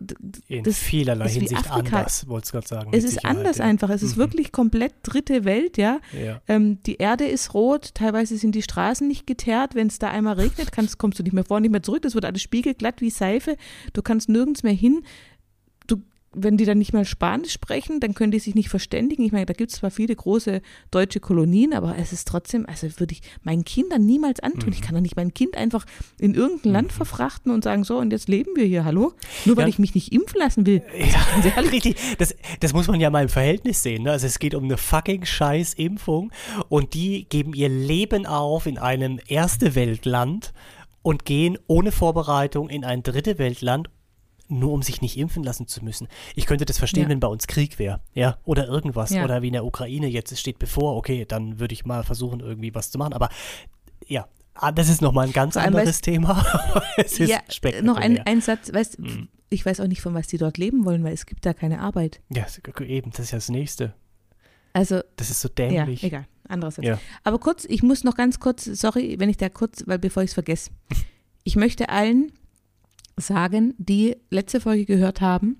in 0.47 0.63
vielerlei 0.65 1.27
Hinsicht 1.27 1.67
Afrika. 1.69 1.97
anders, 1.97 2.27
wollte 2.29 2.45
ich 2.45 2.51
gerade 2.51 2.67
sagen. 2.67 2.89
es 2.93 3.03
ist 3.03 3.15
Sicherheit, 3.15 3.37
anders 3.37 3.57
ja. 3.57 3.65
einfach, 3.65 3.89
es 3.89 4.03
ist 4.03 4.15
Mhm. 4.15 4.21
wirklich 4.21 4.51
komplett 4.51 4.93
dritte 5.03 5.43
Welt, 5.45 5.77
ja. 5.77 5.99
Ja. 6.13 6.41
Ähm, 6.47 6.77
die 6.85 6.95
Erde 6.97 7.25
ist 7.25 7.53
rot, 7.53 7.93
teilweise 7.95 8.37
sind 8.37 8.53
die 8.55 8.61
Straßen 8.61 9.07
nicht 9.07 9.25
geteert. 9.27 9.75
Wenn 9.75 9.87
es 9.87 9.99
da 9.99 10.09
einmal 10.09 10.35
regnet, 10.35 10.71
kannst, 10.71 10.97
kommst 10.99 11.17
du 11.19 11.23
nicht 11.23 11.33
mehr 11.33 11.43
vor, 11.43 11.59
nicht 11.59 11.71
mehr 11.71 11.83
zurück. 11.83 12.03
Das 12.03 12.13
wird 12.15 12.23
alles 12.25 12.41
spiegelglatt 12.41 13.01
wie 13.01 13.09
Seife. 13.09 13.57
Du 13.93 14.01
kannst 14.01 14.29
nirgends 14.29 14.63
mehr 14.63 14.73
hin. 14.73 15.03
Wenn 16.35 16.57
die 16.57 16.65
dann 16.65 16.77
nicht 16.77 16.93
mal 16.93 17.05
Spanisch 17.05 17.53
sprechen, 17.53 17.99
dann 17.99 18.13
können 18.13 18.31
die 18.31 18.39
sich 18.39 18.55
nicht 18.55 18.69
verständigen. 18.69 19.23
Ich 19.23 19.31
meine, 19.31 19.45
da 19.45 19.53
gibt 19.53 19.71
es 19.71 19.77
zwar 19.77 19.91
viele 19.91 20.15
große 20.15 20.61
deutsche 20.91 21.19
Kolonien, 21.19 21.73
aber 21.73 21.95
es 21.97 22.11
ist 22.13 22.27
trotzdem, 22.27 22.65
also 22.67 22.87
würde 22.99 23.13
ich 23.13 23.21
meinen 23.43 23.65
Kindern 23.65 24.05
niemals 24.05 24.39
antun. 24.39 24.67
Mhm. 24.67 24.73
Ich 24.73 24.81
kann 24.81 24.95
doch 24.95 25.01
nicht 25.01 25.15
mein 25.15 25.33
Kind 25.33 25.55
einfach 25.55 25.85
in 26.19 26.33
irgendein 26.35 26.71
Land 26.73 26.91
verfrachten 26.91 27.51
und 27.51 27.63
sagen, 27.63 27.83
so, 27.83 27.97
und 27.97 28.11
jetzt 28.11 28.27
leben 28.27 28.51
wir 28.55 28.65
hier, 28.65 28.85
hallo? 28.85 29.13
Nur 29.45 29.57
weil 29.57 29.63
Ja. 29.63 29.69
ich 29.69 29.79
mich 29.79 29.95
nicht 29.95 30.11
impfen 30.11 30.39
lassen 30.39 30.65
will. 30.65 30.81
Ja, 30.97 31.61
richtig. 31.71 31.95
Das, 32.17 32.35
das 32.59 32.73
muss 32.73 32.87
man 32.87 32.99
ja 32.99 33.09
mal 33.09 33.23
im 33.23 33.29
Verhältnis 33.29 33.83
sehen. 33.83 34.03
Ne? 34.03 34.11
Also 34.11 34.27
es 34.27 34.39
geht 34.39 34.55
um 34.55 34.63
eine 34.63 34.77
fucking 34.77 35.25
scheiß 35.25 35.73
Impfung 35.75 36.31
und 36.69 36.93
die 36.93 37.25
geben 37.29 37.53
ihr 37.53 37.69
Leben 37.69 38.25
auf 38.25 38.65
in 38.65 38.77
einem 38.77 39.19
erste 39.27 39.75
Weltland 39.75 40.53
und 41.01 41.25
gehen 41.25 41.57
ohne 41.67 41.91
Vorbereitung 41.91 42.69
in 42.69 42.85
ein 42.85 43.03
dritte 43.03 43.37
Weltland, 43.37 43.89
nur 44.59 44.71
um 44.71 44.81
sich 44.81 45.01
nicht 45.01 45.17
impfen 45.17 45.43
lassen 45.43 45.67
zu 45.67 45.83
müssen. 45.83 46.07
Ich 46.35 46.45
könnte 46.45 46.65
das 46.65 46.77
verstehen, 46.77 47.03
Ja. 47.03 47.09
wenn 47.09 47.19
bei 47.19 47.27
uns 47.27 47.47
Krieg 47.47 47.79
wäre, 47.79 47.99
ja, 48.13 48.37
oder 48.45 48.67
irgendwas, 48.67 49.09
Ja. 49.11 49.23
oder 49.23 49.41
wie 49.41 49.47
in 49.47 49.53
der 49.53 49.65
Ukraine 49.65 50.07
jetzt, 50.07 50.31
es 50.31 50.39
steht 50.39 50.59
bevor, 50.59 50.95
okay, 50.95 51.25
dann 51.25 51.59
würde 51.59 51.73
ich 51.73 51.85
mal 51.85 52.03
versuchen, 52.03 52.39
irgendwie 52.39 52.73
was 52.75 52.91
zu 52.91 52.97
machen, 52.97 53.13
aber 53.13 53.29
ja, 54.07 54.27
ah, 54.55 54.71
das 54.71 54.89
ist 54.89 55.01
nochmal 55.01 55.27
ein 55.27 55.33
ganz 55.33 55.57
anderes 55.57 56.01
Thema. 56.01 56.45
es 56.97 57.19
ist 57.19 57.29
ja, 57.29 57.39
spektakulär. 57.49 57.83
noch 57.93 57.97
ein, 57.99 58.19
ein 58.25 58.41
Satz, 58.41 58.71
weißt, 58.73 58.99
Mhm. 58.99 59.27
ich 59.49 59.65
weiß 59.65 59.79
auch 59.79 59.87
nicht, 59.87 60.01
von 60.01 60.13
was 60.13 60.27
die 60.27 60.37
dort 60.37 60.57
leben 60.57 60.85
wollen, 60.85 61.03
weil 61.03 61.13
es 61.13 61.25
gibt 61.25 61.45
da 61.45 61.53
keine 61.53 61.79
Arbeit. 61.81 62.21
ja, 62.29 62.45
eben, 62.81 63.11
das 63.11 63.19
ist 63.21 63.31
ja 63.31 63.37
das 63.37 63.49
Nächste. 63.49 63.93
Also 64.73 65.01
Das 65.17 65.29
ist 65.29 65.39
so 65.41 65.49
Ja, 65.49 65.53
dämlich. 65.69 66.03
egal. 66.03 66.25
Anderes 66.49 66.75
Satz. 66.75 66.85
Ja. 66.85 66.99
Aber 67.23 67.39
kurz, 67.39 67.63
ich 67.65 67.83
muss 67.83 68.03
noch 68.03 68.15
ganz 68.15 68.39
kurz, 68.39 68.65
sorry, 68.65 69.15
wenn 69.19 69.29
ich 69.29 69.37
da 69.37 69.47
kurz, 69.49 69.83
weil 69.87 69.99
bevor 69.99 70.23
ich 70.23 70.29
es 70.31 70.33
vergesse. 70.33 70.71
Ich 71.45 71.57
möchte 71.57 71.89
allen 71.89 72.31
sagen, 73.17 73.73
die 73.77 74.15
letzte 74.29 74.59
Folge 74.59 74.85
gehört 74.85 75.21
haben, 75.21 75.57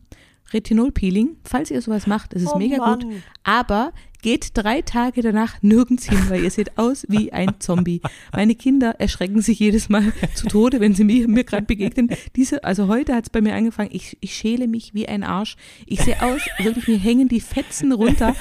Retinol-Peeling, 0.51 1.37
falls 1.43 1.71
ihr 1.71 1.81
sowas 1.81 2.07
macht, 2.07 2.33
es 2.33 2.43
ist 2.43 2.53
Oh 2.53 2.57
mega 2.57 2.77
gut. 2.77 3.05
Mann. 3.05 3.23
Aber 3.43 3.93
geht 4.21 4.51
drei 4.53 4.81
Tage 4.81 5.21
danach 5.21 5.61
nirgends 5.61 6.05
hin, 6.07 6.17
weil 6.29 6.43
ihr 6.43 6.51
seht 6.51 6.77
aus 6.77 7.05
wie 7.09 7.33
ein 7.33 7.55
Zombie. 7.59 8.01
Meine 8.31 8.55
Kinder 8.55 8.95
erschrecken 8.99 9.41
sich 9.41 9.59
jedes 9.59 9.89
Mal 9.89 10.13
zu 10.33 10.47
Tode, 10.47 10.79
wenn 10.79 10.95
sie 10.95 11.03
mir, 11.03 11.27
mir 11.27 11.43
gerade 11.43 11.65
begegnen. 11.65 12.09
Diese, 12.35 12.63
also 12.63 12.87
heute 12.87 13.15
hat 13.15 13.25
es 13.25 13.29
bei 13.29 13.41
mir 13.41 13.53
angefangen, 13.53 13.89
ich, 13.91 14.17
ich 14.21 14.33
schäle 14.33 14.67
mich 14.67 14.93
wie 14.93 15.07
ein 15.07 15.23
Arsch. 15.23 15.55
Ich 15.85 16.01
sehe 16.01 16.21
aus, 16.21 16.41
wirklich, 16.59 16.87
mir 16.87 16.97
hängen 16.97 17.27
die 17.27 17.41
Fetzen 17.41 17.91
runter. 17.91 18.35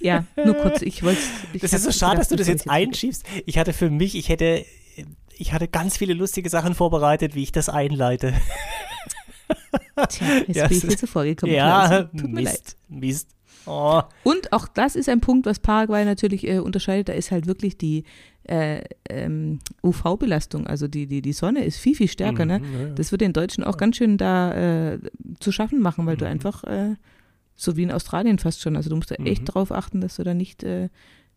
Ja, 0.00 0.24
nur 0.44 0.54
kurz, 0.54 0.82
ich 0.82 1.02
wollte 1.02 1.20
Das 1.60 1.72
ist 1.72 1.84
so 1.84 1.92
schade, 1.92 2.18
dass 2.18 2.28
du 2.28 2.36
das 2.36 2.48
jetzt 2.48 2.68
einschiebst. 2.68 3.24
Ich 3.46 3.56
hatte 3.56 3.72
für 3.72 3.90
mich, 3.90 4.14
ich 4.14 4.28
hätte, 4.28 4.64
ich 5.38 5.52
hatte 5.52 5.68
ganz 5.68 5.96
viele 5.96 6.14
lustige 6.14 6.48
Sachen 6.48 6.74
vorbereitet, 6.74 7.34
wie 7.34 7.42
ich 7.42 7.52
das 7.52 7.68
einleite. 7.68 8.34
Tja, 10.08 10.26
jetzt 10.46 10.56
Ja, 10.56 10.68
bin 10.68 10.76
ich 10.78 10.86
dir 10.86 10.96
so 10.96 11.06
vorgekommen. 11.06 11.54
ja. 11.54 12.04
Tut 12.04 12.30
mir 12.32 12.42
leid. 12.42 12.54
Mist, 12.54 12.76
Mist. 12.88 13.28
Oh, 13.68 14.00
Und 14.22 14.52
auch 14.52 14.68
das 14.68 14.94
ist 14.94 15.08
ein 15.08 15.20
Punkt, 15.20 15.44
was 15.44 15.58
Paraguay 15.58 16.04
natürlich 16.04 16.46
äh, 16.46 16.58
unterscheidet. 16.60 17.08
Da 17.08 17.14
ist 17.14 17.32
halt 17.32 17.46
wirklich 17.46 17.76
die 17.76 18.04
äh, 18.44 18.82
ähm, 19.08 19.58
UV-Belastung, 19.82 20.68
also 20.68 20.86
die, 20.86 21.06
die, 21.08 21.20
die 21.20 21.32
Sonne 21.32 21.64
ist 21.64 21.78
viel, 21.78 21.96
viel 21.96 22.06
stärker. 22.08 22.44
Ne? 22.44 22.60
mhm, 22.60 22.80
ja. 22.88 22.94
Das 22.94 23.10
wird 23.10 23.22
den 23.22 23.32
Deutschen 23.32 23.64
auch 23.64 23.76
ganz 23.76 23.96
schön 23.96 24.18
da 24.18 24.92
äh, 24.92 24.98
zu 25.40 25.50
schaffen 25.50 25.80
machen, 25.80 26.06
weil 26.06 26.16
du 26.16 26.26
Mhm. 26.26 26.30
einfach, 26.30 26.62
äh, 26.64 26.94
so 27.56 27.76
wie 27.76 27.82
in 27.82 27.90
Australien 27.90 28.38
fast 28.38 28.60
schon, 28.60 28.76
also 28.76 28.88
du 28.90 28.96
musst 28.96 29.10
da 29.10 29.16
echt 29.16 29.42
Mhm. 29.42 29.46
drauf 29.46 29.72
achten, 29.72 30.00
dass 30.00 30.16
du 30.16 30.22
da 30.22 30.32
nicht 30.34 30.62
äh, 30.62 30.88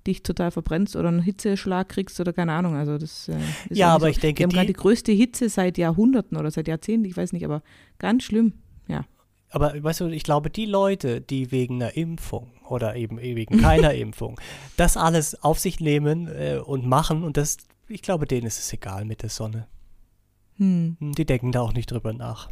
dich 0.07 0.23
total 0.23 0.51
verbrennst 0.51 0.95
oder 0.95 1.09
einen 1.09 1.21
Hitzeschlag 1.21 1.89
kriegst 1.89 2.19
oder 2.19 2.33
keine 2.33 2.53
Ahnung. 2.53 2.75
Also 2.75 2.97
das 2.97 3.27
äh, 3.27 3.33
ist 3.69 3.77
Ja, 3.77 3.93
aber 3.93 4.07
nicht 4.07 4.17
ich 4.17 4.21
denke, 4.21 4.39
Wir 4.39 4.43
haben 4.45 4.49
die- 4.51 4.55
gerade 4.55 4.67
die 4.67 4.73
größte 4.73 5.11
Hitze 5.11 5.49
seit 5.49 5.77
Jahrhunderten 5.77 6.37
oder 6.37 6.49
seit 6.51 6.67
Jahrzehnten, 6.67 7.05
ich 7.05 7.17
weiß 7.17 7.33
nicht, 7.33 7.45
aber 7.45 7.61
ganz 7.99 8.23
schlimm. 8.23 8.53
Aber 9.51 9.73
weißt 9.83 10.01
du, 10.01 10.05
ich 10.09 10.21
glaube, 10.21 10.51
die 10.51 10.67
Leute, 10.67 11.21
die 11.21 11.49
wegen 11.51 11.81
einer 11.81 11.97
Impfung 11.97 12.51
oder 12.67 12.95
eben 12.95 13.19
wegen 13.19 13.59
keiner 13.59 13.93
Impfung 13.95 14.39
das 14.77 14.95
alles 14.95 15.41
auf 15.43 15.57
sich 15.57 15.79
nehmen 15.79 16.27
äh, 16.27 16.59
und 16.63 16.85
machen 16.85 17.23
und 17.23 17.35
das, 17.35 17.57
ich 17.87 18.03
glaube, 18.03 18.27
denen 18.27 18.45
ist 18.45 18.59
es 18.59 18.71
egal 18.73 19.05
mit 19.05 19.23
der 19.23 19.29
Sonne. 19.31 19.65
Hm. 20.57 20.97
Hm, 20.99 21.13
Die 21.13 21.25
denken 21.25 21.51
da 21.51 21.61
auch 21.61 21.73
nicht 21.73 21.89
drüber 21.91 22.13
nach. 22.13 22.51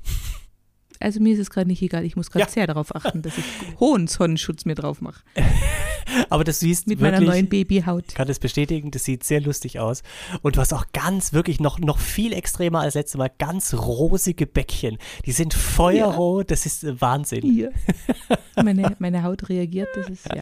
Also 1.00 1.20
mir 1.20 1.34
ist 1.34 1.40
es 1.40 1.52
gerade 1.52 1.68
nicht 1.68 1.84
egal. 1.84 2.04
Ich 2.04 2.16
muss 2.16 2.32
gerade 2.32 2.46
Ja. 2.46 2.50
sehr 2.50 2.66
darauf 2.66 2.96
achten, 2.96 3.22
dass 3.22 3.38
ich 3.38 3.46
hohen 3.80 4.08
Sonnenschutz 4.08 4.66
mir 4.66 4.74
drauf 4.74 5.00
mache. 5.00 5.22
Aber 6.30 6.44
das 6.44 6.60
siehst 6.60 6.88
Mit 6.88 7.00
wirklich, 7.00 7.20
meiner 7.20 7.32
neuen 7.32 7.50
Babyhaut. 7.50 8.06
Ich 8.10 8.16
kann 8.16 8.28
das 8.28 8.40
bestätigen, 8.40 8.92
das 8.92 9.04
sieht 9.04 9.24
sehr 9.24 9.42
lustig 9.42 9.80
aus. 9.80 10.04
Und 10.42 10.56
du 10.56 10.62
hast 10.62 10.74
auch 10.74 10.86
ganz, 10.94 11.34
wirklich 11.34 11.60
noch, 11.60 11.80
noch 11.80 12.00
viel 12.00 12.34
extremer 12.34 12.82
als 12.82 12.96
letztes 12.96 13.18
Mal, 13.18 13.32
ganz 13.38 13.74
rosige 13.74 14.46
Bäckchen. 14.46 14.98
Die 15.26 15.32
sind 15.32 15.54
feuerrot, 15.54 16.52
das 16.52 16.66
ist 16.66 16.84
äh, 16.84 17.00
Wahnsinn. 17.00 17.42
Hier. 17.44 17.72
Meine, 18.64 18.96
meine 18.98 19.22
Haut 19.22 19.50
reagiert, 19.50 19.90
das 19.96 20.10
ist, 20.10 20.26
ja. 20.34 20.42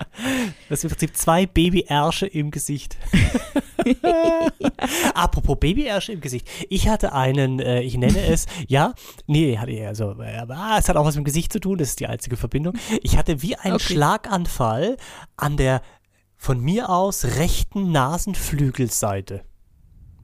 Das 0.70 0.80
sind 0.80 0.90
im 0.90 0.96
Prinzip 0.96 1.18
zwei 1.18 1.46
Babyärsche 1.46 2.26
im 2.26 2.50
Gesicht. 2.50 2.96
Apropos 5.14 5.60
Babyärsche 5.60 6.14
im 6.14 6.22
Gesicht. 6.22 6.48
Ich 6.70 6.88
hatte 6.88 7.12
einen, 7.12 7.60
äh, 7.60 7.82
ich 7.82 7.98
nenne 7.98 8.18
es, 8.26 8.46
ja, 8.70 8.94
nee, 9.28 9.58
hatte 9.58 9.72
ich 9.72 9.86
also, 9.86 10.16
äh, 10.22 10.38
aber 10.38 10.56
ah, 10.56 10.78
es 10.80 10.88
hat 10.88 10.96
auch 10.96 11.06
was 11.06 11.16
mit 11.16 11.24
dem 11.24 11.26
Gesicht 11.26 11.52
zu 11.52 11.60
tun, 11.60 11.78
das 11.78 11.90
ist 11.90 12.00
die 12.00 12.08
einzige 12.08 12.38
Verbindung. 12.38 12.78
Ich 13.04 13.18
hatte 13.18 13.42
wie 13.42 13.58
einen 13.58 13.76
Okay. 13.76 13.94
Schlaganfall 13.94 14.96
an 15.36 15.55
der 15.58 15.82
von 16.38 16.60
mir 16.60 16.90
aus 16.90 17.26
rechten 17.38 17.92
Nasenflügelseite. 17.92 19.44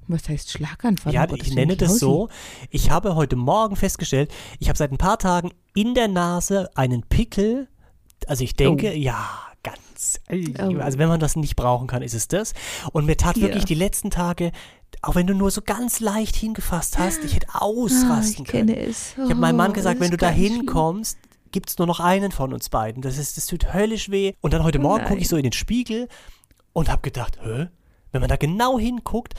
Was 0.07 0.27
heißt 0.27 0.51
Schlaganfall? 0.51 1.13
Ja, 1.13 1.23
Oh 1.23 1.27
Gott, 1.27 1.41
ich 1.43 1.53
nenne 1.55 1.77
das 1.77 1.99
so. 1.99 2.27
Ich 2.69 2.91
habe 2.91 3.15
heute 3.15 3.35
Morgen 3.35 3.75
festgestellt, 3.75 4.31
ich 4.59 4.67
habe 4.67 4.77
seit 4.77 4.91
ein 4.91 4.97
paar 4.97 5.19
Tagen 5.19 5.51
in 5.73 5.93
der 5.95 6.07
Nase 6.07 6.69
einen 6.75 7.03
Pickel. 7.03 7.67
Also 8.27 8.43
ich 8.43 8.55
denke, 8.55 8.93
ja, 8.93 9.29
ganz. 9.63 10.19
Oh. 10.29 10.77
Also 10.79 10.97
wenn 10.97 11.07
man 11.07 11.19
das 11.19 11.35
nicht 11.35 11.55
brauchen 11.55 11.87
kann, 11.87 12.01
ist 12.01 12.13
es 12.13 12.27
das. 12.27 12.53
Und 12.91 13.05
mir 13.05 13.15
tat 13.15 13.37
Ja. 13.37 13.43
wirklich 13.43 13.65
die 13.65 13.75
letzten 13.75 14.09
Tage, 14.11 14.51
auch 15.01 15.15
wenn 15.15 15.27
du 15.27 15.33
nur 15.33 15.49
so 15.49 15.61
ganz 15.61 15.99
leicht 16.01 16.35
hingefasst 16.35 16.97
hast, 16.99 17.23
ich 17.23 17.35
hätte 17.35 17.47
Ah, 17.53 17.59
ausrasten 17.59 18.43
ich 18.43 18.51
können. 18.51 18.67
kenne 18.67 18.79
es. 18.85 19.13
Ich 19.13 19.19
habe 19.19 19.35
meinem 19.35 19.55
Mann 19.57 19.71
Oh, 19.71 19.73
gesagt, 19.75 19.99
wenn 20.01 20.11
du 20.11 20.17
da 20.17 20.29
hinkommst, 20.29 21.17
gibt 21.51 21.69
es 21.69 21.77
nur 21.77 21.87
noch 21.87 21.99
einen 21.99 22.31
von 22.31 22.53
uns 22.53 22.69
beiden. 22.69 23.01
Das, 23.01 23.17
ist, 23.17 23.37
das 23.37 23.47
tut 23.47 23.73
höllisch 23.73 24.09
weh. 24.09 24.33
Und 24.41 24.53
dann 24.53 24.63
heute 24.63 24.79
Oh 24.79 24.83
Morgen 24.83 25.05
gucke 25.05 25.19
ich 25.19 25.27
so 25.27 25.37
in 25.37 25.43
den 25.43 25.53
Spiegel 25.53 26.07
und 26.73 26.89
habe 26.89 27.01
gedacht, 27.01 27.39
hä? 27.43 27.67
Wenn 28.11 28.21
man 28.21 28.29
da 28.29 28.35
genau 28.35 28.77
hinguckt, 28.77 29.35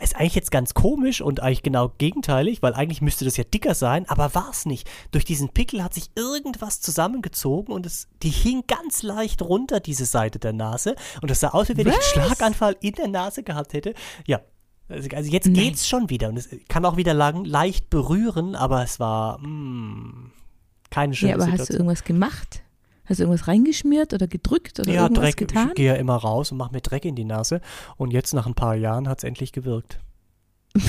ist 0.00 0.16
eigentlich 0.16 0.34
jetzt 0.34 0.50
ganz 0.50 0.74
komisch 0.74 1.20
und 1.20 1.40
eigentlich 1.40 1.62
genau 1.62 1.92
gegenteilig, 1.96 2.62
weil 2.62 2.74
eigentlich 2.74 3.00
müsste 3.00 3.24
das 3.24 3.36
ja 3.36 3.44
dicker 3.44 3.74
sein, 3.74 4.06
aber 4.08 4.34
war 4.34 4.50
es 4.50 4.66
nicht. 4.66 4.88
Durch 5.10 5.24
diesen 5.24 5.50
Pickel 5.50 5.82
hat 5.82 5.94
sich 5.94 6.10
irgendwas 6.16 6.80
zusammengezogen 6.80 7.72
und 7.72 7.86
es, 7.86 8.08
die 8.22 8.30
hing 8.30 8.64
ganz 8.66 9.02
leicht 9.02 9.40
runter, 9.40 9.80
diese 9.80 10.04
Seite 10.04 10.38
der 10.38 10.52
Nase. 10.52 10.96
Und 11.22 11.30
es 11.30 11.40
sah 11.40 11.48
aus, 11.48 11.68
wie 11.68 11.76
wenn 11.76 11.86
ich 11.86 11.92
einen 11.92 12.00
Was? 12.00 12.10
Schlaganfall 12.10 12.76
in 12.80 12.92
der 12.92 13.08
Nase 13.08 13.42
gehabt 13.42 13.72
hätte. 13.72 13.94
Ja. 14.26 14.40
Also 14.88 15.08
also 15.14 15.30
jetzt 15.30 15.46
Nein. 15.46 15.54
geht's 15.54 15.88
schon 15.88 16.10
wieder 16.10 16.28
und 16.28 16.36
es 16.36 16.48
kann 16.68 16.84
auch 16.84 16.96
wieder 16.96 17.14
lang, 17.14 17.44
leicht 17.44 17.90
berühren, 17.90 18.56
aber 18.56 18.82
es 18.82 18.98
war 18.98 19.38
mm, 19.38 20.32
keine 20.90 21.14
schöne 21.14 21.30
Ja, 21.30 21.36
aber 21.36 21.44
hast 21.44 21.52
du 21.52 21.56
Situation. 21.58 21.86
irgendwas 21.86 22.04
gemacht? 22.04 22.62
Hast 23.04 23.18
du 23.18 23.24
irgendwas 23.24 23.48
reingeschmiert 23.48 24.12
oder 24.14 24.26
gedrückt 24.28 24.78
oder 24.78 24.92
ja, 24.92 25.02
irgendwas 25.02 25.24
Dreck. 25.24 25.36
getan? 25.36 25.68
Ich 25.70 25.74
gehe 25.74 25.86
ja 25.86 25.94
immer 25.94 26.16
raus 26.16 26.52
und 26.52 26.58
mache 26.58 26.72
mir 26.72 26.80
Dreck 26.80 27.04
in 27.04 27.16
die 27.16 27.24
Nase. 27.24 27.60
Und 27.96 28.12
jetzt 28.12 28.34
nach 28.34 28.46
ein 28.46 28.54
paar 28.54 28.76
Jahren 28.76 29.08
hat 29.08 29.18
es 29.18 29.24
endlich 29.24 29.52
gewirkt. 29.52 29.98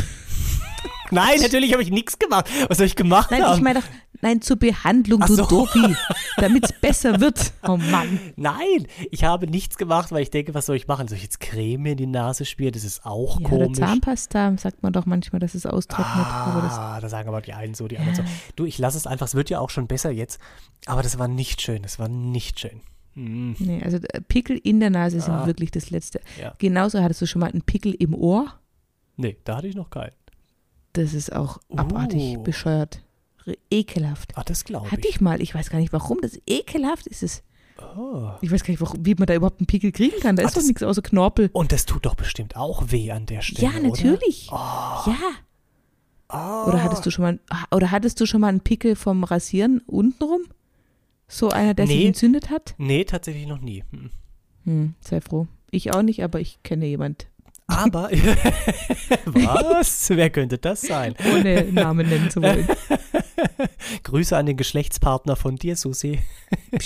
Nein, 1.12 1.42
natürlich 1.42 1.74
habe 1.74 1.84
ich 1.84 1.90
nichts 1.92 2.18
gemacht. 2.20 2.50
Was 2.70 2.78
soll 2.78 2.86
ich 2.88 2.96
gemacht 2.96 3.32
Nein, 3.32 3.44
haben? 3.44 3.58
ich 3.58 3.62
meine 3.64 3.80
doch, 3.82 3.88
nein, 4.22 4.42
zur 4.42 4.58
Behandlung, 4.58 5.22
Ach 5.24 5.28
du 5.28 5.36
so. 5.36 5.46
Dofi, 5.46 5.96
damit 6.38 6.66
es 6.66 6.74
besser 6.74 7.20
wird. 7.20 7.54
Oh 7.64 7.78
Mann. 7.78 8.20
Nein, 8.36 8.88
ich 9.12 9.24
habe 9.24 9.48
nichts 9.48 9.78
gemacht, 9.78 10.12
weil 10.12 10.24
ich 10.24 10.30
denke, 10.30 10.54
was 10.54 10.66
soll 10.66 10.76
ich 10.76 10.88
machen? 10.88 11.08
Soll 11.08 11.18
ich 11.18 11.24
jetzt 11.24 11.40
Creme 11.40 11.88
in 11.88 11.98
die 11.98 12.08
Nase 12.08 12.46
spielen? 12.46 12.72
Das 12.72 12.84
ist 12.84 13.06
auch 13.06 13.40
Ja, 13.40 13.48
oder 13.50 13.66
komisch. 13.66 13.80
Zahnpasta, 13.80 14.58
sagt 14.58 14.84
man 14.84 14.94
doch 14.94 15.06
manchmal, 15.06 15.40
dass 15.40 15.56
es 15.56 15.66
austrocknet. 15.66 16.26
aber 16.28 16.62
das, 16.62 16.74
Ah, 16.78 17.00
da 17.02 17.10
sagen 17.10 17.28
aber 17.30 17.42
die 17.42 17.54
einen 17.54 17.74
so, 17.74 17.88
die 17.88 17.98
anderen 17.98 18.16
so. 18.16 18.24
Du, 18.56 18.66
ich 18.66 18.78
lasse 18.78 18.98
es 18.98 19.08
einfach, 19.08 19.28
es 19.28 19.36
wird 19.36 19.50
ja 19.50 19.60
auch 19.60 19.70
schon 19.70 19.88
besser 19.88 20.12
jetzt. 20.12 20.40
Aber 20.86 21.04
das 21.04 21.20
war 21.20 21.28
nicht 21.28 21.62
schön, 21.62 21.82
das 21.84 22.00
war 22.00 22.08
nicht 22.08 22.60
schön. 22.60 22.82
Mm, 23.16 23.54
Nee, 23.60 23.82
also 23.84 23.98
äh, 23.98 24.22
Pickel 24.22 24.58
in 24.64 24.80
der 24.80 24.90
Nase 24.90 25.20
sind 25.20 25.34
Ah. 25.34 25.46
wirklich 25.46 25.70
das 25.72 25.90
Letzte. 25.90 26.22
Ja. 26.42 26.54
Genauso 26.60 27.02
hattest 27.02 27.22
du 27.22 27.26
schon 27.26 27.42
mal 27.42 27.52
einen 27.52 27.62
Pickel 27.62 27.94
im 27.94 28.14
Ohr. 28.16 28.54
nee, 29.18 29.38
da 29.44 29.58
hatte 29.58 29.68
ich 29.68 29.76
noch 29.76 29.90
keinen. 29.90 30.14
Das 30.94 31.14
ist 31.14 31.34
auch 31.34 31.60
abartig 31.76 32.36
Oh. 32.38 32.42
bescheuert. 32.44 33.02
Ekelhaft. 33.70 34.38
Ah, 34.38 34.44
das 34.46 34.64
glaube 34.66 34.92
Hatte 34.92 35.02
ich. 35.08 35.16
ich 35.16 35.22
mal, 35.22 35.42
ich 35.42 35.54
weiß 35.56 35.70
gar 35.70 35.80
nicht 35.80 35.94
warum, 35.94 36.20
das 36.22 36.40
ekelhaft 36.48 37.08
ist 37.08 37.24
es. 37.24 37.44
Oh. 37.98 38.30
Ich 38.42 38.52
weiß 38.52 38.64
gar 38.64 38.72
nicht, 38.72 38.82
warum, 38.82 39.04
wie 39.06 39.16
man 39.16 39.26
da 39.26 39.34
überhaupt 39.34 39.60
einen 39.60 39.66
Pickel 39.68 39.92
kriegen 39.92 40.20
kann. 40.20 40.36
Da 40.36 40.44
Ah, 40.44 40.48
ist 40.48 40.56
doch 40.58 40.62
nichts 40.62 40.84
außer 40.84 41.02
Knorpel. 41.02 41.50
Und 41.54 41.72
das 41.72 41.86
tut 41.86 42.06
doch 42.06 42.14
bestimmt 42.16 42.56
auch 42.56 42.92
weh 42.92 43.12
an 43.12 43.26
der 43.26 43.42
Stelle. 43.42 43.74
Ja, 43.74 43.80
natürlich. 43.80 44.50
Oder? 44.52 45.08
Ja. 45.08 45.18
Oh. 46.34 46.70
Oder 46.70 46.84
hattest 46.84 47.06
du 47.06 47.12
schon 47.12 47.24
mal 47.24 47.40
oder 47.72 47.92
hattest 47.92 48.20
du 48.22 48.26
schon 48.26 48.42
mal 48.42 48.48
einen 48.50 48.62
Pickel 48.62 48.96
vom 48.96 49.24
Rasieren 49.24 49.82
untenrum? 49.88 50.42
So 51.28 51.50
einer, 51.50 51.74
der 51.74 51.88
sich 51.88 51.98
Nee. 51.98 52.08
entzündet 52.08 52.50
hat? 52.50 52.76
Nee, 52.78 53.04
tatsächlich 53.06 53.48
noch 53.48 53.60
nie. 53.62 53.84
Hm. 53.92 54.10
Hm, 54.66 54.94
sei 55.02 55.20
froh. 55.22 55.48
Ich 55.72 55.94
auch 55.94 56.04
nicht, 56.04 56.24
aber 56.24 56.40
ich 56.40 56.62
kenne 56.64 56.86
jemand. 56.86 57.28
Aber, 57.68 58.10
was? 59.26 60.10
Wer 60.10 60.30
könnte 60.30 60.58
das 60.58 60.82
sein? 60.82 61.16
Ohne 61.34 61.64
Namen 61.72 62.08
nennen 62.08 62.30
zu 62.30 62.42
wollen. 62.42 62.68
Grüße 64.04 64.36
an 64.36 64.46
den 64.46 64.58
Geschlechtspartner 64.58 65.36
von 65.36 65.56
dir, 65.56 65.76
Susi. 65.76 66.20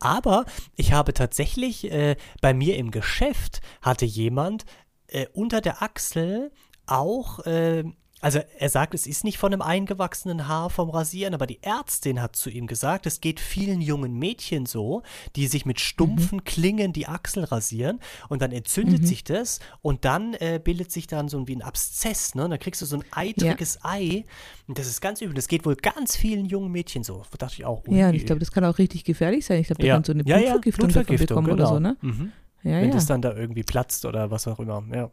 Aber 0.00 0.44
ich 0.76 0.92
habe 0.92 1.14
tatsächlich 1.14 1.90
äh, 1.90 2.16
bei 2.40 2.54
mir 2.54 2.76
im 2.76 2.90
Geschäft 2.90 3.60
hatte 3.82 4.04
jemand 4.04 4.64
äh, 5.08 5.26
unter 5.32 5.60
der 5.60 5.82
Achsel 5.82 6.52
auch, 6.86 7.40
äh, 7.46 7.84
also 8.20 8.40
er 8.58 8.68
sagt, 8.70 8.94
es 8.94 9.06
ist 9.06 9.24
nicht 9.24 9.36
von 9.36 9.52
einem 9.52 9.60
eingewachsenen 9.60 10.48
Haar 10.48 10.70
vom 10.70 10.88
Rasieren, 10.88 11.34
aber 11.34 11.46
die 11.46 11.62
Ärztin 11.62 12.22
hat 12.22 12.34
zu 12.34 12.48
ihm 12.48 12.66
gesagt, 12.66 13.04
es 13.06 13.20
geht 13.20 13.40
vielen 13.40 13.82
jungen 13.82 14.18
Mädchen 14.18 14.64
so, 14.64 15.02
die 15.36 15.46
sich 15.46 15.66
mit 15.66 15.80
stumpfen 15.80 16.42
Klingen 16.44 16.94
die 16.94 17.06
Achsel 17.06 17.44
rasieren 17.44 18.00
und 18.28 18.40
dann 18.40 18.52
entzündet 18.52 19.06
sich 19.06 19.22
das 19.22 19.60
und 19.82 20.06
dann 20.06 20.32
äh, 20.34 20.58
bildet 20.62 20.90
sich 20.90 21.06
dann 21.06 21.28
so 21.28 21.38
ein, 21.38 21.46
wie 21.46 21.56
ein 21.56 21.62
Abszess, 21.62 22.34
ne? 22.34 22.44
Und 22.44 22.50
dann 22.50 22.58
kriegst 22.58 22.80
du 22.80 22.86
so 22.86 22.96
ein 22.96 23.04
eitriges 23.10 23.80
Ei 23.84 24.24
und 24.66 24.78
das 24.78 24.86
ist 24.86 25.00
ganz 25.02 25.20
übel. 25.20 25.34
Das 25.34 25.46
geht 25.46 25.66
wohl 25.66 25.76
ganz 25.76 26.16
vielen 26.16 26.46
jungen 26.46 26.72
Mädchen 26.72 27.04
so. 27.04 27.22
Da 27.30 27.36
dachte 27.36 27.56
ich 27.58 27.64
auch. 27.66 27.86
Ja, 27.86 28.08
und 28.08 28.14
ich 28.14 28.24
glaube, 28.24 28.40
das 28.40 28.50
kann 28.50 28.64
auch 28.64 28.78
richtig 28.78 29.04
gefährlich 29.04 29.44
sein. 29.44 29.60
Ich 29.60 29.66
glaube, 29.66 29.82
da 29.82 29.88
ja. 29.88 29.94
kann 29.94 30.04
so 30.04 30.12
eine 30.12 30.24
ja, 30.24 30.38
ja, 30.38 30.56
Blutvergiftung, 30.56 31.44
bekommen 31.44 31.50
oder 31.50 31.66
so, 31.66 31.78
ne? 31.78 31.96
Mhm. 32.00 32.32
Ja, 32.62 32.80
Wenn 32.80 32.88
ja. 32.88 32.94
das 32.94 33.06
dann 33.06 33.20
da 33.20 33.34
irgendwie 33.34 33.62
platzt 33.62 34.06
oder 34.06 34.30
was 34.30 34.48
auch 34.48 34.58
immer. 34.58 34.82
Ja. 34.92 35.10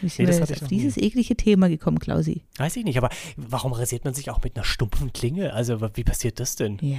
Wie 0.00 0.08
sind 0.08 0.26
Nee, 0.26 0.26
das 0.38 0.40
wir 0.48 0.54
jetzt 0.54 0.62
auf 0.62 0.68
dieses 0.68 0.96
eklige 0.96 1.36
Thema 1.36 1.68
gekommen, 1.68 1.98
Klausi? 1.98 2.42
Weiß 2.58 2.76
ich 2.76 2.84
nicht, 2.84 2.98
aber 2.98 3.08
warum 3.36 3.72
rasiert 3.72 4.04
man 4.04 4.14
sich 4.14 4.30
auch 4.30 4.42
mit 4.42 4.56
einer 4.56 4.64
stumpfen 4.64 5.12
Klinge? 5.12 5.52
Also 5.52 5.80
wie 5.94 6.04
passiert 6.04 6.40
das 6.40 6.56
denn? 6.56 6.78
Ja. 6.80 6.98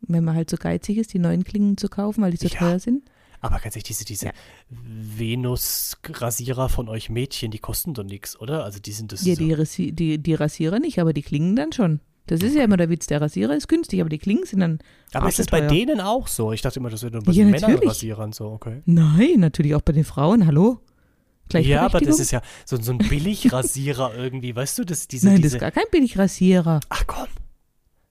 Wenn 0.00 0.24
man 0.24 0.34
halt 0.34 0.50
so 0.50 0.56
geizig 0.56 0.98
ist, 0.98 1.12
die 1.14 1.18
neuen 1.18 1.44
Klingen 1.44 1.76
zu 1.76 1.88
kaufen, 1.88 2.22
weil 2.22 2.30
die 2.32 2.36
so 2.36 2.48
Ja. 2.48 2.58
teuer 2.58 2.78
sind. 2.78 3.02
Aber 3.40 3.58
ganz 3.58 3.74
ehrlich, 3.74 3.84
diese, 3.84 4.04
diese 4.04 4.26
Ja. 4.26 4.32
Venus-Rasierer 4.70 6.68
von 6.68 6.88
euch 6.88 7.10
Mädchen, 7.10 7.50
die 7.50 7.58
kosten 7.58 7.94
doch 7.94 8.04
nichts, 8.04 8.38
oder? 8.40 8.64
Also 8.64 8.78
die 8.80 8.92
sind 8.92 9.12
das 9.12 9.24
Ja, 9.24 9.34
so. 9.34 9.42
die, 9.44 9.52
Rasi 9.52 9.92
die, 9.92 10.18
die 10.18 10.34
Rasierer 10.34 10.78
nicht, 10.78 10.98
aber 10.98 11.12
die 11.12 11.22
Klingen 11.22 11.56
dann 11.56 11.72
schon. 11.72 12.00
Das 12.26 12.40
ist 12.40 12.54
ja 12.56 12.64
immer 12.64 12.78
der 12.78 12.88
Witz. 12.88 13.06
Der 13.06 13.20
Rasierer 13.20 13.54
ist 13.54 13.68
günstig, 13.68 14.00
aber 14.00 14.08
die 14.08 14.16
Klingen 14.18 14.46
sind 14.46 14.60
dann. 14.60 14.78
Aber 15.12 15.28
ist 15.28 15.38
das 15.38 15.46
bei 15.48 15.60
denen 15.60 16.00
auch 16.00 16.26
so? 16.26 16.52
Ich 16.52 16.62
dachte 16.62 16.80
immer, 16.80 16.88
das 16.88 17.02
wäre 17.02 17.12
nur 17.12 17.22
bei 17.22 17.32
Ja, 17.32 17.44
den 17.44 17.50
natürlich. 17.50 17.74
Männernrasierern 17.76 18.32
so, 18.32 18.46
okay. 18.46 18.80
Nein, 18.86 19.40
natürlich 19.40 19.74
auch 19.74 19.82
bei 19.82 19.92
den 19.92 20.04
Frauen. 20.04 20.46
Hallo? 20.46 20.80
Ja, 21.52 21.82
aber 21.82 22.00
das 22.00 22.18
ist 22.18 22.30
ja 22.30 22.40
so, 22.64 22.80
so 22.80 22.92
ein 22.92 22.98
Billigrasierer 23.08 24.14
irgendwie, 24.16 24.54
weißt 24.56 24.78
du, 24.78 24.84
das, 24.84 25.06
diese, 25.08 25.26
Nein, 25.26 25.36
das 25.36 25.42
diese 25.42 25.56
ist 25.56 25.60
gar 25.60 25.70
kein 25.70 25.84
Billigrasierer. 25.90 26.80
Ach 26.88 27.04
komm. 27.06 27.26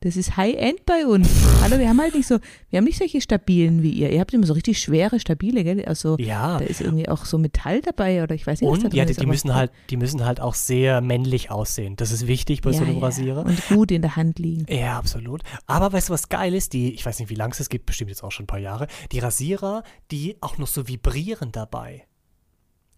Das 0.01 0.17
ist 0.17 0.35
High-End 0.35 0.85
bei 0.85 1.05
uns. 1.07 1.29
Hallo, 1.61 1.79
wir 1.79 1.87
haben 1.87 2.01
halt 2.01 2.13
nicht 2.13 2.27
so, 2.27 2.37
wir 2.69 2.75
haben 2.77 2.83
nicht 2.83 2.97
solche 2.97 3.21
stabilen 3.21 3.83
wie 3.83 3.91
ihr. 3.91 4.11
Ihr 4.11 4.19
habt 4.19 4.33
immer 4.33 4.45
so 4.45 4.51
richtig 4.51 4.77
schwere, 4.79 5.17
stabile, 5.17 5.63
gell? 5.63 5.85
Also 5.85 6.17
Ja. 6.19 6.59
da 6.59 6.65
ist 6.65 6.81
irgendwie 6.81 7.07
auch 7.07 7.23
so 7.23 7.37
Metall 7.37 7.79
dabei 7.79 8.21
oder 8.21 8.35
ich 8.35 8.45
weiß 8.45 8.59
nicht, 8.59 8.69
was 8.69 8.79
da 8.79 8.85
Und 8.87 8.93
ja, 8.93 9.05
die, 9.05 9.11
ist. 9.11 9.21
die 9.21 9.25
müssen 9.25 9.55
halt, 9.55 9.71
die 9.89 9.95
müssen 9.95 10.25
halt 10.25 10.41
auch 10.41 10.55
sehr 10.55 10.99
männlich 10.99 11.51
aussehen. 11.51 11.95
Das 11.95 12.11
ist 12.11 12.27
wichtig 12.27 12.59
bei 12.59 12.73
so 12.73 12.79
Ja, 12.79 12.89
einem 12.89 12.97
ja. 12.97 13.01
Rasierer. 13.05 13.45
Und 13.45 13.65
gut 13.69 13.91
in 13.91 14.01
der 14.01 14.17
Hand 14.17 14.39
liegen. 14.39 14.65
Ja, 14.67 14.97
absolut. 14.97 15.41
Aber 15.67 15.93
weißt 15.93 16.09
du, 16.09 16.13
was 16.13 16.27
geil 16.27 16.53
ist? 16.53 16.73
Die, 16.73 16.93
ich 16.93 17.05
weiß 17.05 17.19
nicht, 17.19 17.29
wie 17.29 17.35
lange 17.35 17.53
es 17.53 17.59
das 17.59 17.69
gibt, 17.69 17.85
bestimmt 17.85 18.09
jetzt 18.09 18.25
auch 18.25 18.31
schon 18.33 18.43
ein 18.43 18.47
paar 18.47 18.59
Jahre, 18.59 18.87
die 19.13 19.19
Rasierer, 19.19 19.83
die 20.11 20.35
auch 20.41 20.57
noch 20.57 20.67
so 20.67 20.85
vibrieren 20.89 21.53
dabei. 21.53 22.03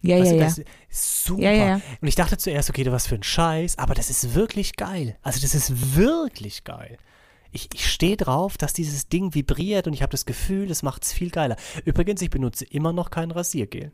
Ja, 0.06 0.18
Weißt 0.18 0.32
ja, 0.32 0.36
du, 0.48 0.60
ja. 0.62 0.66
super. 0.90 1.42
Ja, 1.42 1.50
ja. 1.52 1.74
Und 2.00 2.08
ich 2.08 2.14
dachte 2.14 2.36
zuerst, 2.38 2.70
okay, 2.70 2.90
was 2.90 3.06
für 3.06 3.14
ein 3.16 3.22
Scheiß, 3.22 3.78
aber 3.78 3.94
das 3.94 4.10
ist 4.10 4.34
wirklich 4.34 4.76
geil. 4.76 5.16
Also 5.22 5.40
das 5.40 5.54
ist 5.54 5.96
wirklich 5.96 6.64
geil. 6.64 6.96
Ich, 7.52 7.68
ich 7.74 7.86
stehe 7.90 8.16
drauf, 8.16 8.58
dass 8.58 8.72
dieses 8.72 9.08
Ding 9.08 9.34
vibriert 9.34 9.86
und 9.86 9.92
ich 9.94 10.02
habe 10.02 10.10
das 10.10 10.26
Gefühl, 10.26 10.66
das 10.66 10.82
macht 10.82 11.04
es 11.04 11.12
viel 11.12 11.30
geiler. 11.30 11.56
Übrigens, 11.84 12.20
ich 12.22 12.30
benutze 12.30 12.64
immer 12.66 12.92
noch 12.92 13.10
kein 13.10 13.30
Rasiergel. 13.30 13.92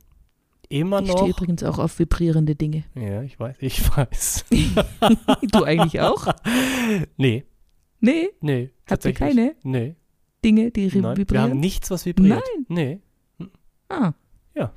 Immer 0.68 1.01
Ich 1.03 1.09
noch. 1.09 1.18
stehe 1.18 1.31
übrigens 1.31 1.62
auch 1.64 1.79
auf 1.79 1.98
vibrierende 1.98 2.55
Dinge. 2.55 2.85
ja, 2.94 3.22
ich 3.22 3.38
weiß, 3.38 3.57
ich 3.61 3.96
weiß. 3.96 4.44
Du 5.53 5.64
eigentlich 5.64 6.01
auch? 6.01 6.27
nee, 7.16 7.44
Nee, 8.01 8.31
nee. 8.40 8.70
Habt 8.90 9.05
ihr 9.05 9.12
keine? 9.12 9.55
Nee. 9.62 9.94
Dinge, 10.44 10.72
die 10.72 10.87
Nein, 10.87 10.92
wir 10.94 11.09
haben 11.11 11.16
vibrieren? 11.18 11.61
nichts, 11.61 11.88
was 11.90 12.05
vibriert. 12.05 12.42
Nein. 12.68 12.98
Nee. 13.38 13.48
Ah. 13.88 14.12
Ja. 14.57 14.72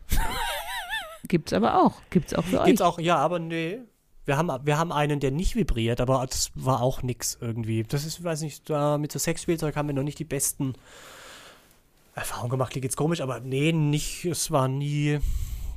Gibt's 1.27 1.53
aber 1.53 1.83
auch. 1.83 2.01
Gibt's 2.09 2.33
auch 2.33 2.43
für 2.43 2.59
euch. 2.61 2.65
Gibt's 2.67 2.81
auch, 2.81 2.99
ja, 2.99 3.17
aber 3.17 3.39
nee. 3.39 3.79
Wir 4.25 4.37
haben, 4.37 4.49
wir 4.65 4.77
haben 4.77 4.91
einen, 4.91 5.19
der 5.19 5.31
nicht 5.31 5.55
vibriert, 5.55 6.01
aber 6.01 6.25
das 6.25 6.51
war 6.55 6.81
auch 6.81 7.03
nix 7.03 7.37
irgendwie. 7.39 7.83
Das 7.83 8.05
ist, 8.05 8.23
weiß 8.23 8.41
nicht, 8.41 8.69
da 8.69 8.97
mit 8.97 9.11
so 9.11 9.19
Sexspielzeug 9.19 9.75
haben 9.75 9.87
wir 9.87 9.93
noch 9.93 10.03
nicht 10.03 10.17
die 10.17 10.23
besten 10.25 10.73
Erfahrungen 12.15 12.49
gemacht. 12.49 12.71
Klingt 12.71 12.85
jetzt 12.85 12.97
komisch, 12.97 13.21
aber 13.21 13.39
nee, 13.39 13.71
nicht, 13.71 14.25
es 14.25 14.49
war 14.49 14.67
nie 14.67 15.19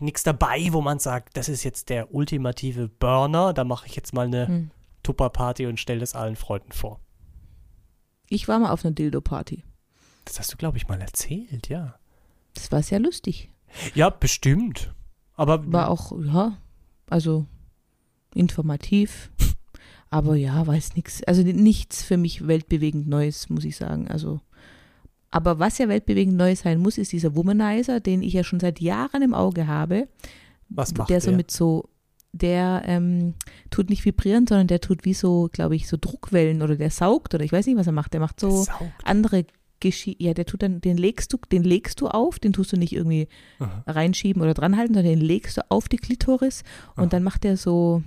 nichts 0.01 0.23
dabei, 0.23 0.69
wo 0.73 0.81
man 0.81 0.99
sagt, 0.99 1.37
das 1.37 1.49
ist 1.49 1.65
jetzt 1.65 1.89
der 1.89 2.15
ultimative 2.15 2.89
Burner. 2.89 3.53
Da 3.53 3.65
mache 3.65 3.87
ich 3.87 3.97
jetzt 3.97 4.15
mal 4.15 4.27
eine 4.27 4.47
Hm. 4.47 4.71
Tupper-Party 5.03 5.67
und 5.67 5.81
stelle 5.81 6.01
das 6.01 6.15
allen 6.15 6.37
Freunden 6.37 6.73
vor. 6.73 7.01
Ich 8.29 8.49
war 8.49 8.59
mal 8.59 8.71
auf 8.71 8.85
einer 8.85 8.95
Dildo-Party. 8.95 9.65
Das 10.25 10.39
hast 10.39 10.53
du, 10.53 10.57
glaube 10.57 10.77
ich, 10.77 10.89
mal 10.89 11.01
erzählt, 11.01 11.69
ja. 11.69 11.99
Das 12.55 12.71
war 12.71 12.83
sehr 12.83 13.01
lustig. 13.01 13.51
Ja, 13.95 14.11
bestimmt. 14.11 14.93
Aber 15.39 15.73
War 15.73 15.89
auch, 15.89 16.13
ja, 16.21 16.59
also 17.09 17.47
informativ. 18.35 19.31
Aber 20.11 20.35
ja, 20.35 20.67
weiß 20.67 20.97
nichts. 20.97 21.23
Also 21.25 21.43
nichts 21.43 22.03
für 22.03 22.17
mich 22.17 22.47
weltbewegend 22.47 23.09
Neues, 23.09 23.49
muss 23.49 23.65
ich 23.65 23.77
sagen. 23.77 24.09
Also, 24.09 24.41
aber 25.31 25.59
was 25.59 25.77
ja 25.77 25.89
weltbewegend 25.89 26.37
Neues 26.37 26.61
sein 26.61 26.81
muss, 26.81 26.97
ist 26.97 27.13
dieser 27.13 27.37
Womanizer, 27.37 28.01
den 28.01 28.23
ich 28.23 28.33
ja 28.33 28.43
schon 28.43 28.59
seit 28.59 28.81
Jahren 28.81 29.21
im 29.21 29.35
Auge 29.35 29.67
habe. 29.67 30.09
was 30.71 30.95
macht 30.95 31.11
der 31.11 31.21
der? 31.21 31.31
so 31.31 31.37
mit 31.37 31.51
so, 31.51 31.91
der 32.33 32.83
ähm, 32.87 33.35
tut 33.69 33.91
nicht 33.91 34.05
vibrieren, 34.07 34.47
sondern 34.47 34.67
der 34.67 34.81
tut 34.81 35.05
wie 35.05 35.13
so, 35.13 35.51
glaube 35.53 35.77
ich, 35.77 35.87
so 35.89 35.99
Druckwellen 36.01 36.63
oder 36.63 36.77
der 36.77 36.91
saugt 36.91 37.35
oder 37.35 37.45
ich 37.45 37.53
weiß 37.53 37.67
nicht, 37.67 37.77
was 37.77 37.87
er 37.87 37.93
macht. 37.93 38.15
Der 38.15 38.21
macht 38.21 38.41
so 38.41 38.63
Saugt. 38.63 38.91
andere 39.05 39.45
Geschichten. 39.81 40.23
Ja, 40.23 40.35
der 40.35 40.47
tut 40.47 40.63
dann, 40.63 40.81
den 40.81 40.97
legst 40.97 41.33
du, 41.33 41.39
den 41.53 41.63
legst 41.65 42.01
du 42.01 42.09
auf, 42.09 42.39
den 42.39 42.53
tust 42.53 42.73
du 42.73 42.77
nicht 42.77 42.93
irgendwie 42.93 43.29
Aha. 43.59 43.85
reinschieben 43.87 44.43
oder 44.43 44.55
dranhalten, 44.55 44.95
sondern 44.95 45.13
den 45.19 45.25
legst 45.25 45.57
du 45.57 45.63
auf 45.71 45.89
die 45.89 45.97
Klitoris 45.99 46.63
und 46.97 47.05
Aha. 47.05 47.07
dann 47.11 47.23
macht 47.23 47.45
er 47.45 47.57
so, 47.57 48.03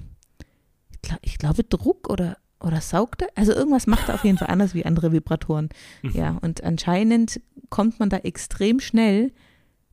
ich, 0.92 1.02
glaub, 1.02 1.20
ich 1.22 1.38
glaube, 1.38 1.64
Druck 1.64 2.10
oder, 2.10 2.38
oder 2.60 2.82
saugt 2.82 3.22
er. 3.22 3.30
Also 3.36 3.54
irgendwas 3.54 3.88
macht 3.88 4.10
er 4.10 4.16
auf 4.16 4.24
jeden 4.24 4.38
Fall 4.38 4.50
anders 4.50 4.74
wie 4.74 4.86
andere 4.86 5.12
Vibratoren. 5.12 5.70
Mhm. 6.02 6.12
Ja, 6.12 6.38
und 6.42 6.64
anscheinend 6.64 7.42
kommt 7.70 8.00
man 8.00 8.10
da 8.10 8.18
extrem 8.18 8.80
schnell 8.80 9.32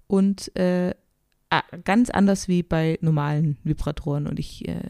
und 0.06 0.54
äh, 0.56 0.94
ganz 1.84 2.10
anders 2.10 2.48
wie 2.48 2.62
bei 2.62 2.98
normalen 3.00 3.56
Vibratoren. 3.64 4.26
Und 4.26 4.38
ich, 4.38 4.68
äh, 4.68 4.80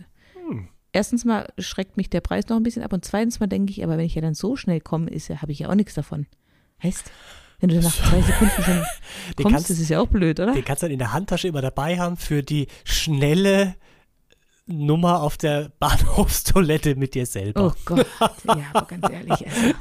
Hm. 0.48 0.68
erstens 0.92 1.24
mal 1.24 1.52
schreckt 1.58 1.96
mich 1.96 2.10
der 2.10 2.20
Preis 2.20 2.48
noch 2.48 2.56
ein 2.56 2.62
bisschen 2.62 2.82
ab 2.82 2.92
und 2.92 3.04
zweitens 3.04 3.38
mal 3.40 3.46
denke 3.46 3.70
ich, 3.70 3.84
aber 3.84 3.98
wenn 3.98 4.06
ich 4.06 4.14
ja 4.14 4.22
dann 4.22 4.34
so 4.34 4.56
schnell 4.56 4.80
komme, 4.80 5.10
ist 5.10 5.28
habe 5.30 5.52
ich 5.52 5.60
ja 5.60 5.68
auch 5.68 5.74
nichts 5.74 5.94
davon. 5.94 6.26
Heißt, 6.82 7.10
wenn 7.60 7.70
du 7.70 7.80
nach 7.80 7.92
zwei 7.94 8.22
Sekunden 8.22 8.62
schon 8.62 8.64
Den 8.74 8.82
kommst, 9.42 9.52
kannst- 9.54 9.70
das 9.70 9.78
ist 9.80 9.88
ja 9.88 10.00
auch 10.00 10.06
blöd, 10.08 10.38
oder? 10.40 10.52
Den 10.52 10.64
kannst 10.64 10.82
du 10.82 10.86
dann 10.86 10.92
in 10.92 10.98
der 10.98 11.12
Handtasche 11.12 11.48
immer 11.48 11.60
dabei 11.62 11.98
haben 11.98 12.16
für 12.16 12.42
die 12.42 12.68
schnelle 12.84 13.74
Nummer 14.66 15.22
auf 15.22 15.36
der 15.36 15.70
Bahnhofstoilette 15.80 16.94
mit 16.94 17.14
dir 17.14 17.26
selber. 17.26 17.66
Oh 17.68 17.72
Gott, 17.84 18.06
ja, 18.44 18.64
aber 18.72 18.86
ganz 18.86 19.10
ehrlich. 19.10 19.46
Also. 19.48 19.74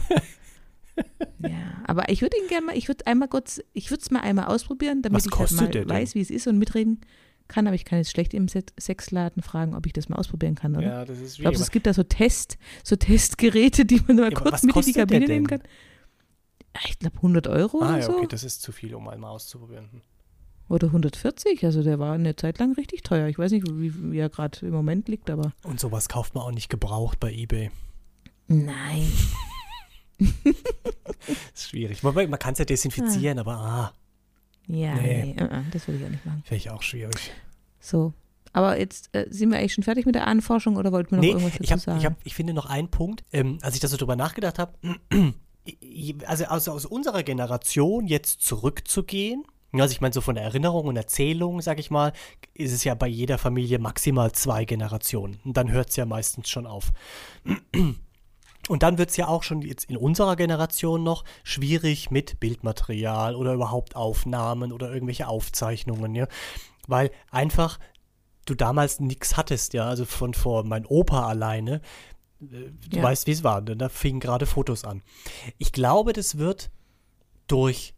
Ja, 1.43 1.49
aber 1.85 2.09
ich 2.09 2.21
würde 2.23 2.35
ihn 2.37 2.47
gerne 2.47 2.65
mal, 2.67 2.77
ich 2.77 2.87
würde 2.87 3.05
einmal 3.05 3.27
kurz, 3.27 3.61
ich 3.73 3.91
würde 3.91 4.01
es 4.01 4.09
mal 4.09 4.21
einmal 4.21 4.45
ausprobieren, 4.45 5.01
damit 5.03 5.23
ich 5.25 5.31
halt 5.31 5.51
mal 5.51 5.89
weiß, 5.89 6.15
wie 6.15 6.21
es 6.21 6.31
ist 6.31 6.47
und 6.47 6.57
mitreden 6.57 7.01
kann, 7.47 7.67
aber 7.67 7.75
ich 7.75 7.85
kann 7.85 7.99
jetzt 7.99 8.09
schlecht 8.11 8.33
im 8.33 8.47
Se- 8.47 8.63
Sexladen 8.79 9.43
fragen, 9.43 9.75
ob 9.75 9.85
ich 9.85 9.93
das 9.93 10.09
mal 10.09 10.15
ausprobieren 10.17 10.55
kann, 10.55 10.75
oder? 10.75 10.85
Ja, 10.87 11.05
das 11.05 11.19
ist 11.19 11.37
wie 11.37 11.43
Glaubst 11.43 11.59
du, 11.59 11.63
es 11.63 11.71
gibt 11.71 11.85
da 11.85 11.93
so 11.93 12.03
Test, 12.03 12.57
so 12.83 12.95
Testgeräte, 12.95 13.85
die 13.85 14.01
man 14.07 14.17
mal 14.17 14.33
Ja, 14.33 14.39
kurz 14.39 14.63
mit 14.63 14.75
in 14.75 14.81
die 14.81 14.93
Kabine 14.93 15.27
nehmen 15.27 15.47
kann? 15.47 15.61
Ich 16.85 16.99
glaube 16.99 17.15
100 17.17 17.47
Euro 17.47 17.81
Ah, 17.81 17.89
oder 17.89 17.97
ja, 17.99 18.05
so. 18.05 18.17
okay, 18.17 18.27
das 18.27 18.43
ist 18.43 18.61
zu 18.61 18.71
viel, 18.71 18.93
um 18.95 19.07
einmal 19.07 19.31
auszuprobieren. 19.31 20.01
Oder 20.69 20.87
140, 20.87 21.63
also 21.65 21.81
der 21.81 21.97
war 21.97 22.13
eine 22.13 22.35
Zeit 22.35 22.59
lang 22.59 22.73
richtig 22.73 23.01
teuer. 23.03 23.27
Ich 23.27 23.39
weiß 23.39 23.51
nicht, 23.53 23.65
wie, 23.69 24.11
wie 24.11 24.17
er 24.19 24.27
gerade 24.29 24.65
im 24.65 24.71
Moment 24.73 25.07
liegt, 25.07 25.29
aber 25.29 25.53
Und 25.63 25.79
sowas 25.79 26.09
kauft 26.09 26.35
man 26.35 26.43
auch 26.43 26.51
nicht 26.51 26.69
gebraucht 26.69 27.19
bei 27.19 27.31
eBay. 27.33 27.71
nein. 28.47 29.09
ist 31.53 31.69
schwierig. 31.69 32.03
Man, 32.03 32.13
man 32.15 32.39
kann 32.39 32.53
es 32.53 32.59
ja 32.59 32.65
desinfizieren, 32.65 33.39
aber 33.39 33.53
ah, 33.57 33.93
Ja, 34.67 34.95
Nee. 34.95 35.35
nee, 35.37 35.41
äh, 35.41 35.45
äh, 35.59 35.61
das 35.71 35.87
würde 35.87 35.99
ich 35.99 36.05
auch 36.05 36.09
nicht 36.09 36.25
machen. 36.25 36.41
finde 36.45 36.57
ich 36.57 36.69
auch 36.69 36.81
schwierig. 36.81 37.31
So. 37.79 38.13
Aber 38.53 38.79
jetzt 38.79 39.09
äh, 39.15 39.27
sind 39.29 39.51
wir 39.51 39.59
eigentlich 39.59 39.73
schon 39.73 39.83
fertig 39.83 40.05
mit 40.05 40.15
der 40.15 40.25
Anforschung 40.25 40.77
oder 40.77 40.91
wollten 40.91 41.11
wir 41.11 41.17
noch 41.17 41.21
Nee, 41.23 41.29
irgendwas 41.31 41.51
dazu 41.53 41.63
ich, 41.63 41.71
hab, 41.71 41.79
sagen? 41.79 41.99
ich, 41.99 42.05
hab, 42.05 42.15
ich 42.23 42.33
finde 42.33 42.53
noch 42.53 42.65
einen 42.65 42.89
Punkt, 42.89 43.23
ähm, 43.31 43.59
als 43.61 43.75
ich 43.75 43.81
da 43.81 43.87
so 43.87 43.97
drüber 43.97 44.15
nachgedacht 44.15 44.57
habe, 44.57 44.73
also 46.25 46.45
aus, 46.45 46.67
aus 46.67 46.85
unserer 46.85 47.23
Generation 47.23 48.07
jetzt 48.07 48.41
zurückzugehen, 48.41 49.43
also 49.73 49.91
ich 49.91 50.01
meine, 50.01 50.13
so 50.13 50.21
von 50.21 50.35
der 50.35 50.45
Erinnerung 50.45 50.87
und 50.87 50.95
Erzählung, 50.95 51.61
sag 51.61 51.79
ich 51.79 51.91
mal, 51.91 52.13
ist 52.53 52.71
es 52.71 52.83
ja 52.83 52.95
bei 52.95 53.07
jeder 53.07 53.37
Familie 53.37 53.79
maximal 53.79 54.31
zwei 54.31 54.65
Generationen. 54.65 55.39
Und 55.43 55.57
dann 55.57 55.71
hört 55.71 55.89
es 55.89 55.95
ja 55.97 56.05
meistens 56.05 56.49
schon 56.49 56.65
auf. 56.65 56.91
Und 58.67 58.83
dann 58.83 58.97
wird 58.97 59.09
es 59.09 59.17
ja 59.17 59.27
auch 59.27 59.43
schon 59.43 59.61
jetzt 59.61 59.89
in 59.89 59.97
unserer 59.97 60.35
Generation 60.35 61.03
noch 61.03 61.23
schwierig 61.43 62.11
mit 62.11 62.39
Bildmaterial 62.39 63.35
oder 63.35 63.53
überhaupt 63.53 63.95
Aufnahmen 63.95 64.71
oder 64.71 64.91
irgendwelche 64.91 65.27
Aufzeichnungen, 65.27 66.15
ja. 66.15 66.27
Weil 66.87 67.11
einfach 67.29 67.79
du 68.45 68.55
damals 68.55 68.99
nichts 68.99 69.37
hattest, 69.37 69.73
ja. 69.73 69.87
Also 69.87 70.05
von 70.05 70.33
vor 70.33 70.63
mein 70.63 70.85
Opa 70.85 71.27
alleine, 71.27 71.81
du 72.39 72.97
Ja. 72.97 73.03
weißt, 73.03 73.27
wie 73.27 73.31
es 73.31 73.43
war, 73.43 73.61
denn 73.61 73.77
da 73.79 73.89
fingen 73.89 74.19
gerade 74.19 74.45
Fotos 74.45 74.83
an. 74.83 75.01
Ich 75.57 75.71
glaube, 75.71 76.13
das 76.13 76.37
wird 76.37 76.69
durch, 77.47 77.93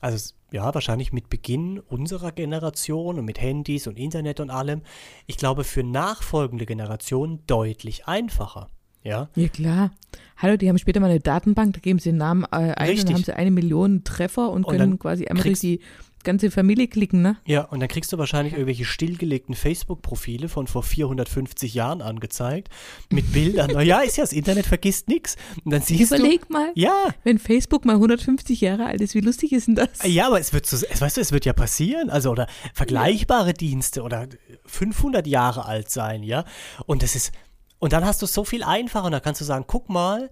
also 0.00 0.34
ja, 0.52 0.72
wahrscheinlich 0.74 1.12
mit 1.12 1.28
Beginn 1.30 1.80
unserer 1.80 2.30
Generation 2.32 3.18
und 3.18 3.24
mit 3.24 3.40
Handys 3.40 3.86
und 3.86 3.98
Internet 3.98 4.38
und 4.40 4.50
allem, 4.50 4.82
ich 5.26 5.36
glaube, 5.36 5.64
für 5.64 5.82
nachfolgende 5.82 6.66
Generationen 6.66 7.40
deutlich 7.46 8.06
einfacher. 8.06 8.68
Ja, 9.02 9.28
Ja, 9.34 9.48
klar. 9.48 9.90
Hallo, 10.38 10.56
die 10.56 10.68
haben 10.68 10.78
später 10.78 10.98
mal 11.00 11.10
eine 11.10 11.20
Datenbank, 11.20 11.74
da 11.74 11.80
geben 11.80 11.98
sie 11.98 12.10
den 12.10 12.16
Namen 12.18 12.44
äh, 12.44 12.72
ein 12.74 12.88
Richtig. 12.88 13.04
dann 13.06 13.14
haben 13.16 13.24
sie 13.24 13.32
eine 13.34 13.50
Million 13.50 14.02
Treffer 14.04 14.50
und 14.50 14.64
Und 14.64 14.76
können 14.76 14.98
quasi 14.98 15.26
einmal 15.26 15.44
durch 15.44 15.60
die 15.60 15.80
ganze 16.24 16.50
Familie 16.50 16.88
klicken, 16.88 17.22
ne? 17.22 17.36
Ja, 17.46 17.62
und 17.62 17.80
dann 17.80 17.88
kriegst 17.88 18.12
du 18.12 18.18
wahrscheinlich 18.18 18.54
irgendwelche 18.54 18.84
stillgelegten 18.84 19.54
Facebook-Profile 19.54 20.48
von 20.48 20.66
vor 20.66 20.82
450 20.82 21.74
Jahren 21.74 22.02
angezeigt 22.02 22.68
mit 23.10 23.32
Bildern. 23.32 23.70
Na 23.72 23.82
ja, 23.82 24.00
ist 24.00 24.16
ja 24.16 24.24
das 24.24 24.32
Internet 24.32 24.66
vergisst 24.66 25.08
nichts. 25.08 25.36
Und 25.64 25.70
dann 25.70 25.82
siehst 25.82 26.12
Überleg 26.12 26.50
mal, 26.50 26.72
du. 26.74 26.80
Ja, 26.80 27.14
wenn 27.22 27.38
Facebook 27.38 27.84
mal 27.84 27.94
150 27.94 28.60
Jahre 28.60 28.86
alt 28.86 29.00
ist, 29.00 29.14
wie 29.14 29.20
lustig 29.20 29.52
ist 29.52 29.68
denn 29.68 29.76
das? 29.76 29.90
ja, 30.04 30.26
aber 30.26 30.40
es 30.40 30.52
wird 30.52 30.66
so, 30.66 30.76
es, 30.76 31.00
weißt 31.00 31.16
du, 31.16 31.20
es 31.20 31.32
wird 31.32 31.44
ja 31.44 31.52
passieren. 31.52 32.10
Also, 32.10 32.30
oder 32.30 32.46
vergleichbare 32.72 33.54
Dienste 33.54 34.02
oder 34.02 34.28
500 34.66 35.26
Jahre 35.26 35.66
alt 35.66 35.90
sein, 35.90 36.22
ja. 36.22 36.44
Und 36.86 37.02
das 37.02 37.14
ist, 37.14 37.32
und 37.78 37.92
dann 37.92 38.04
hast 38.04 38.22
du 38.22 38.26
es 38.26 38.32
so 38.32 38.44
viel 38.44 38.62
einfacher 38.62 39.06
und 39.06 39.12
dann 39.12 39.22
kannst 39.22 39.40
du 39.40 39.44
sagen, 39.44 39.64
guck 39.66 39.88
mal, 39.88 40.30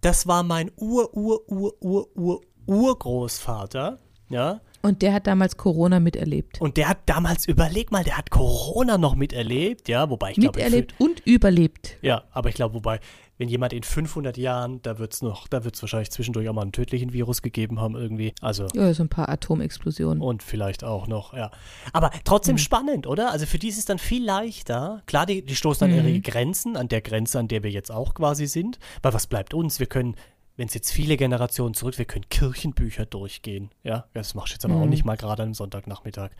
das 0.00 0.26
war 0.26 0.42
mein 0.42 0.70
Ur, 0.76 1.14
Ur, 1.14 1.46
Ur, 1.48 1.76
Ur, 1.82 2.08
Ur, 2.16 2.40
Urgroßvater, 2.66 3.98
ja. 4.28 4.60
Und 4.82 5.02
der 5.02 5.12
hat 5.12 5.26
damals 5.26 5.56
Corona 5.56 6.00
miterlebt. 6.00 6.60
Und 6.60 6.76
der 6.76 6.88
hat 6.88 6.98
damals, 7.06 7.46
überleg 7.46 7.90
mal, 7.92 8.02
der 8.04 8.16
hat 8.16 8.30
Corona 8.30 8.96
noch 8.98 9.14
miterlebt, 9.14 9.88
ja, 9.88 10.08
wobei 10.08 10.30
ich 10.30 10.36
glaube, 10.38 10.58
miterlebt 10.58 10.94
und 10.98 11.20
überlebt. 11.26 11.96
Ja, 12.02 12.24
aber 12.32 12.48
ich 12.48 12.54
glaube, 12.54 12.74
wobei, 12.76 13.00
wenn 13.36 13.48
jemand 13.48 13.72
in 13.72 13.82
500 13.82 14.36
Jahren, 14.36 14.80
da 14.82 14.98
wird 14.98 15.12
es 15.14 15.22
noch, 15.22 15.48
da 15.48 15.64
wird 15.64 15.74
es 15.74 15.82
wahrscheinlich 15.82 16.10
zwischendurch 16.10 16.48
auch 16.48 16.52
mal 16.54 16.62
einen 16.62 16.72
tödlichen 16.72 17.12
Virus 17.12 17.40
gegeben 17.42 17.80
haben 17.80 17.94
irgendwie. 17.94 18.32
Also, 18.40 18.66
Ja, 18.74 18.92
so 18.94 19.02
ein 19.02 19.08
paar 19.08 19.28
Atomexplosionen. 19.28 20.22
und 20.22 20.42
vielleicht 20.42 20.84
auch 20.84 21.06
noch, 21.06 21.34
ja. 21.34 21.50
Aber 21.92 22.10
trotzdem 22.24 22.54
Mhm. 22.54 22.58
spannend, 22.58 23.06
oder? 23.06 23.32
Also 23.32 23.46
für 23.46 23.58
die 23.58 23.68
ist 23.68 23.78
es 23.78 23.84
dann 23.86 23.98
viel 23.98 24.24
leichter. 24.24 25.02
Klar, 25.06 25.26
die, 25.26 25.44
die 25.44 25.56
stoßen 25.56 25.84
an 25.90 25.98
Mhm. 25.98 26.08
ihre 26.08 26.20
Grenzen, 26.20 26.76
an 26.76 26.88
der 26.88 27.00
Grenze, 27.00 27.38
an 27.38 27.48
der 27.48 27.62
wir 27.62 27.70
jetzt 27.70 27.90
auch 27.90 28.14
quasi 28.14 28.46
sind. 28.46 28.78
Weil 29.02 29.12
was 29.14 29.26
bleibt 29.26 29.52
uns? 29.54 29.78
Wir 29.80 29.86
können, 29.86 30.16
wenn 30.60 30.68
es 30.68 30.74
jetzt 30.74 30.92
viele 30.92 31.16
Generationen 31.16 31.72
zurück, 31.72 31.96
wir 31.96 32.04
können 32.04 32.28
Kirchenbücher 32.28 33.06
durchgehen. 33.06 33.70
Ja, 33.82 34.04
das 34.12 34.34
machst 34.34 34.50
du 34.52 34.54
jetzt 34.56 34.64
aber 34.66 34.76
auch 34.76 34.84
Mhm. 34.84 34.90
nicht 34.90 35.06
mal 35.06 35.16
gerade 35.16 35.42
am 35.42 35.54
Sonntagnachmittag. 35.54 36.32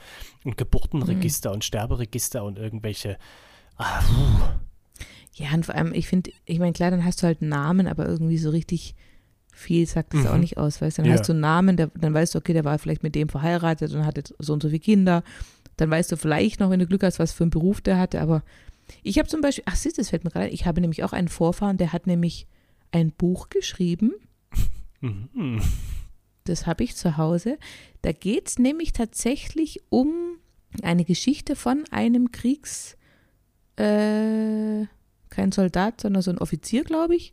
Und 0.44 0.58
Geburtenregister 0.58 1.50
und 1.50 1.64
Sterberegister 1.64 2.44
und 2.44 2.58
irgendwelche. 2.58 3.16
Ah. 3.78 4.02
Ja, 5.32 5.54
und 5.54 5.64
vor 5.64 5.74
allem, 5.74 5.94
ich 5.94 6.06
finde, 6.06 6.32
ich 6.44 6.58
meine, 6.58 6.74
klar, 6.74 6.90
dann 6.90 7.02
hast 7.02 7.22
du 7.22 7.26
halt 7.26 7.40
einen 7.40 7.48
Namen, 7.48 7.86
aber 7.86 8.06
irgendwie 8.06 8.36
so 8.36 8.50
richtig 8.50 8.94
viel 9.54 9.86
sagt 9.86 10.12
das 10.12 10.24
Mhm. 10.24 10.26
auch 10.28 10.36
nicht 10.36 10.58
aus, 10.58 10.82
weißt 10.82 10.98
du? 10.98 11.02
Dann 11.02 11.10
Ja. 11.12 11.18
hast 11.18 11.26
du 11.28 11.32
einen 11.32 11.40
Namen, 11.40 11.76
der, 11.78 11.86
dann 11.98 12.12
weißt 12.12 12.34
du, 12.34 12.38
okay, 12.40 12.52
der 12.52 12.64
war 12.66 12.78
vielleicht 12.78 13.02
mit 13.02 13.14
dem 13.14 13.30
verheiratet 13.30 13.90
und 13.94 14.04
hatte 14.04 14.22
so 14.38 14.52
und 14.52 14.62
so 14.62 14.68
viele 14.68 14.80
Kinder. 14.80 15.22
Dann 15.78 15.90
weißt 15.90 16.12
du 16.12 16.16
vielleicht 16.18 16.60
noch, 16.60 16.68
wenn 16.68 16.80
du 16.80 16.86
Glück 16.86 17.04
hast, 17.04 17.18
was 17.18 17.32
für 17.32 17.44
einen 17.44 17.50
Beruf 17.50 17.80
der 17.80 17.96
hatte, 17.98 18.20
aber 18.20 18.42
ich 19.02 19.18
habe 19.18 19.28
zum 19.28 19.40
Beispiel, 19.40 19.64
ach 19.66 19.76
siehst 19.76 19.96
du, 19.96 20.02
das 20.02 20.10
fällt 20.10 20.24
mir 20.24 20.30
gerade, 20.30 20.44
ein, 20.44 20.52
ich 20.52 20.66
habe 20.66 20.82
nämlich 20.82 21.04
auch 21.04 21.14
einen 21.14 21.28
Vorfahren, 21.28 21.78
der 21.78 21.94
hat 21.94 22.06
nämlich 22.06 22.46
ein 22.92 23.12
Buch 23.12 23.48
geschrieben, 23.48 24.12
Mhm. 25.00 25.62
das 26.44 26.66
habe 26.66 26.84
ich 26.84 26.94
zu 26.96 27.16
Hause. 27.16 27.58
Da 28.02 28.12
geht 28.12 28.48
es 28.48 28.58
nämlich 28.58 28.92
tatsächlich 28.92 29.80
um 29.88 30.12
eine 30.82 31.04
Geschichte 31.04 31.56
von 31.56 31.84
einem 31.90 32.32
Kriegs, 32.32 32.96
äh, 33.76 34.86
kein 35.30 35.52
Soldat, 35.52 36.00
sondern 36.00 36.22
so 36.22 36.30
ein 36.30 36.38
Offizier, 36.38 36.84
glaube 36.84 37.16
ich, 37.16 37.32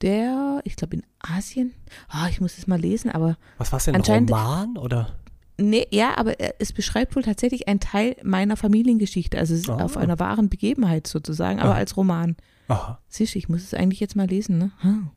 der, 0.00 0.60
ich 0.64 0.76
glaube 0.76 0.96
in 0.96 1.02
Asien, 1.18 1.74
ah, 2.08 2.28
ich 2.30 2.40
muss 2.40 2.56
es 2.58 2.66
mal 2.66 2.80
lesen, 2.80 3.10
aber 3.10 3.36
Was 3.58 3.72
war's 3.72 3.84
denn, 3.86 3.94
ein 3.94 4.00
Anscheinend- 4.00 4.30
Roman 4.30 4.76
oder? 4.78 5.18
nee, 5.58 5.86
ja, 5.90 6.16
aber 6.16 6.38
äh, 6.40 6.52
es 6.60 6.72
beschreibt 6.72 7.16
wohl 7.16 7.22
tatsächlich 7.24 7.66
einen 7.68 7.80
Teil 7.80 8.16
meiner 8.22 8.56
Familiengeschichte, 8.56 9.36
also 9.38 9.54
es 9.54 9.60
ist 9.60 9.70
Ah. 9.70 9.82
auf 9.84 9.96
einer 9.96 10.18
wahren 10.20 10.48
Begebenheit 10.48 11.06
sozusagen, 11.08 11.58
aber 11.58 11.74
Ah. 11.74 11.78
als 11.78 11.96
Roman. 11.96 12.36
Aha. 12.68 13.00
Siehst 13.08 13.34
du, 13.34 13.38
ich 13.38 13.48
muss 13.48 13.62
es 13.62 13.74
eigentlich 13.74 14.00
jetzt 14.00 14.16
mal 14.16 14.26
lesen, 14.26 14.58
ne? 14.58 14.70
Hm. 14.80 15.10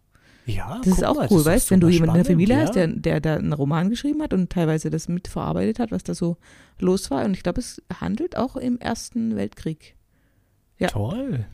Ja, 0.45 0.81
Das 0.83 0.97
ist 0.97 1.03
auch 1.05 1.15
mal, 1.15 1.27
cool, 1.29 1.45
weißt 1.45 1.69
du, 1.69 1.73
wenn 1.73 1.81
du 1.81 1.89
jemanden 1.89 2.15
in 2.15 2.23
der 2.23 2.23
spannend, 2.23 2.27
Familie 2.27 2.55
ja. 2.55 2.61
hast, 2.61 2.75
der, 2.75 2.87
der 2.87 3.21
da 3.21 3.35
einen 3.35 3.53
Roman 3.53 3.89
geschrieben 3.89 4.21
hat 4.23 4.33
und 4.33 4.49
teilweise 4.49 4.89
das 4.89 5.07
mitverarbeitet 5.07 5.77
hat, 5.79 5.91
was 5.91 6.03
da 6.03 6.15
so 6.15 6.37
los 6.79 7.11
war. 7.11 7.23
Und 7.25 7.33
ich 7.35 7.43
glaube, 7.43 7.59
es 7.59 7.81
handelt 7.99 8.37
auch 8.37 8.55
im 8.55 8.79
Ersten 8.79 9.35
Weltkrieg. 9.35 9.95
ja. 10.79 10.87
Toll. 10.87 11.45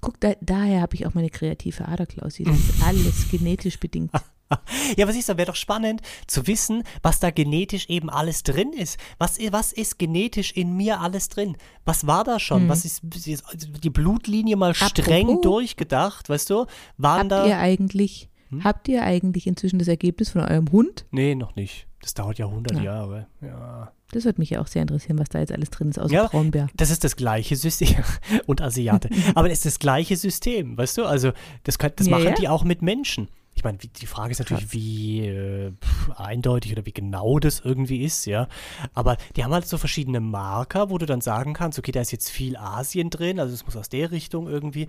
Guck, 0.00 0.18
da, 0.18 0.32
daher 0.40 0.80
habe 0.80 0.96
ich 0.96 1.06
auch 1.06 1.14
meine 1.14 1.30
kreative 1.30 1.86
Ader, 1.86 2.06
Klausi. 2.06 2.42
Das 2.44 2.58
ist 2.58 2.82
alles 2.86 3.30
genetisch 3.30 3.78
bedingt. 3.78 4.10
Ja, 4.96 5.06
was 5.06 5.16
ist, 5.16 5.28
da 5.28 5.36
wäre 5.36 5.46
doch 5.46 5.56
spannend 5.56 6.00
zu 6.26 6.46
wissen, 6.46 6.82
was 7.02 7.20
da 7.20 7.30
genetisch 7.30 7.88
eben 7.88 8.10
alles 8.10 8.42
drin 8.42 8.72
ist. 8.72 8.98
Was, 9.18 9.38
was 9.52 9.72
ist 9.72 9.98
genetisch 9.98 10.52
in 10.52 10.76
mir 10.76 11.00
alles 11.00 11.28
drin? 11.28 11.56
Was 11.84 12.06
war 12.06 12.24
da 12.24 12.40
schon? 12.40 12.62
Hm. 12.62 12.68
Was 12.68 12.84
ist, 12.84 13.02
ist 13.26 13.44
die 13.84 13.90
Blutlinie 13.90 14.56
mal 14.56 14.74
streng 14.74 15.26
Apropos. 15.26 15.42
durchgedacht, 15.42 16.28
weißt 16.28 16.50
du? 16.50 16.66
Waren 16.96 17.20
Habt 17.20 17.30
da. 17.32 17.46
ihr 17.46 17.58
eigentlich, 17.58 18.28
Hm? 18.50 18.64
habt 18.64 18.88
ihr 18.88 19.04
eigentlich 19.04 19.46
inzwischen 19.46 19.78
das 19.78 19.86
Ergebnis 19.88 20.30
von 20.30 20.40
eurem 20.42 20.70
Hund? 20.72 21.06
nee, 21.12 21.34
noch 21.36 21.54
nicht. 21.54 21.86
Das 22.02 22.14
dauert 22.14 22.38
ja 22.38 22.46
100 22.46 22.78
Ja. 22.78 22.82
Jahre. 22.82 23.26
Ja. 23.42 23.92
Das 24.12 24.24
würde 24.24 24.40
mich 24.40 24.50
ja 24.50 24.60
auch 24.62 24.66
sehr 24.66 24.82
interessieren, 24.82 25.18
was 25.18 25.28
da 25.28 25.38
jetzt 25.38 25.52
alles 25.52 25.68
drin 25.70 25.90
ist, 25.90 25.98
außer 25.98 26.12
Ja, 26.12 26.26
Braunbär. 26.28 26.66
Das 26.74 26.90
ist 26.90 27.04
das 27.04 27.14
gleiche 27.14 27.54
System. 27.56 28.02
Und 28.46 28.60
Asiate. 28.62 29.08
Aber 29.34 29.48
es 29.50 29.58
ist 29.58 29.66
das 29.66 29.78
gleiche 29.78 30.16
System, 30.16 30.76
weißt 30.78 30.96
du? 30.98 31.04
Also, 31.04 31.32
das, 31.64 31.78
kann, 31.78 31.92
das 31.94 32.06
Ja, 32.08 32.12
machen 32.12 32.24
ja. 32.30 32.34
die 32.34 32.48
auch 32.48 32.64
mit 32.64 32.80
Menschen. 32.82 33.28
Ich 33.60 33.64
meine, 33.64 33.76
die 33.76 34.06
Frage 34.06 34.32
ist 34.32 34.38
natürlich, 34.38 34.72
wie 34.72 35.26
äh, 35.26 35.70
eindeutig 36.16 36.72
oder 36.72 36.86
wie 36.86 36.94
genau 36.94 37.38
das 37.38 37.60
irgendwie 37.60 38.02
ist, 38.02 38.24
ja. 38.24 38.48
Aber 38.94 39.18
die 39.36 39.44
haben 39.44 39.52
halt 39.52 39.68
so 39.68 39.76
verschiedene 39.76 40.18
Marker, 40.20 40.88
wo 40.88 40.96
du 40.96 41.04
dann 41.04 41.20
sagen 41.20 41.52
kannst, 41.52 41.78
okay, 41.78 41.92
da 41.92 42.00
ist 42.00 42.10
jetzt 42.10 42.30
viel 42.30 42.56
Asien 42.56 43.10
drin, 43.10 43.38
also 43.38 43.52
es 43.52 43.66
muss 43.66 43.76
aus 43.76 43.90
der 43.90 44.12
Richtung 44.12 44.48
irgendwie. 44.48 44.88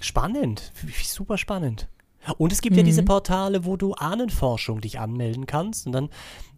Spannend, 0.00 0.72
super 1.04 1.36
spannend. 1.36 1.88
Und 2.38 2.52
es 2.52 2.60
gibt 2.60 2.76
ja 2.76 2.82
Mhm. 2.84 2.86
diese 2.86 3.02
Portale, 3.02 3.64
wo 3.64 3.76
du 3.76 3.94
Ahnenforschung 3.94 4.80
dich 4.80 5.00
anmelden 5.00 5.46
kannst 5.46 5.86
und 5.86 5.92
dann 5.92 6.08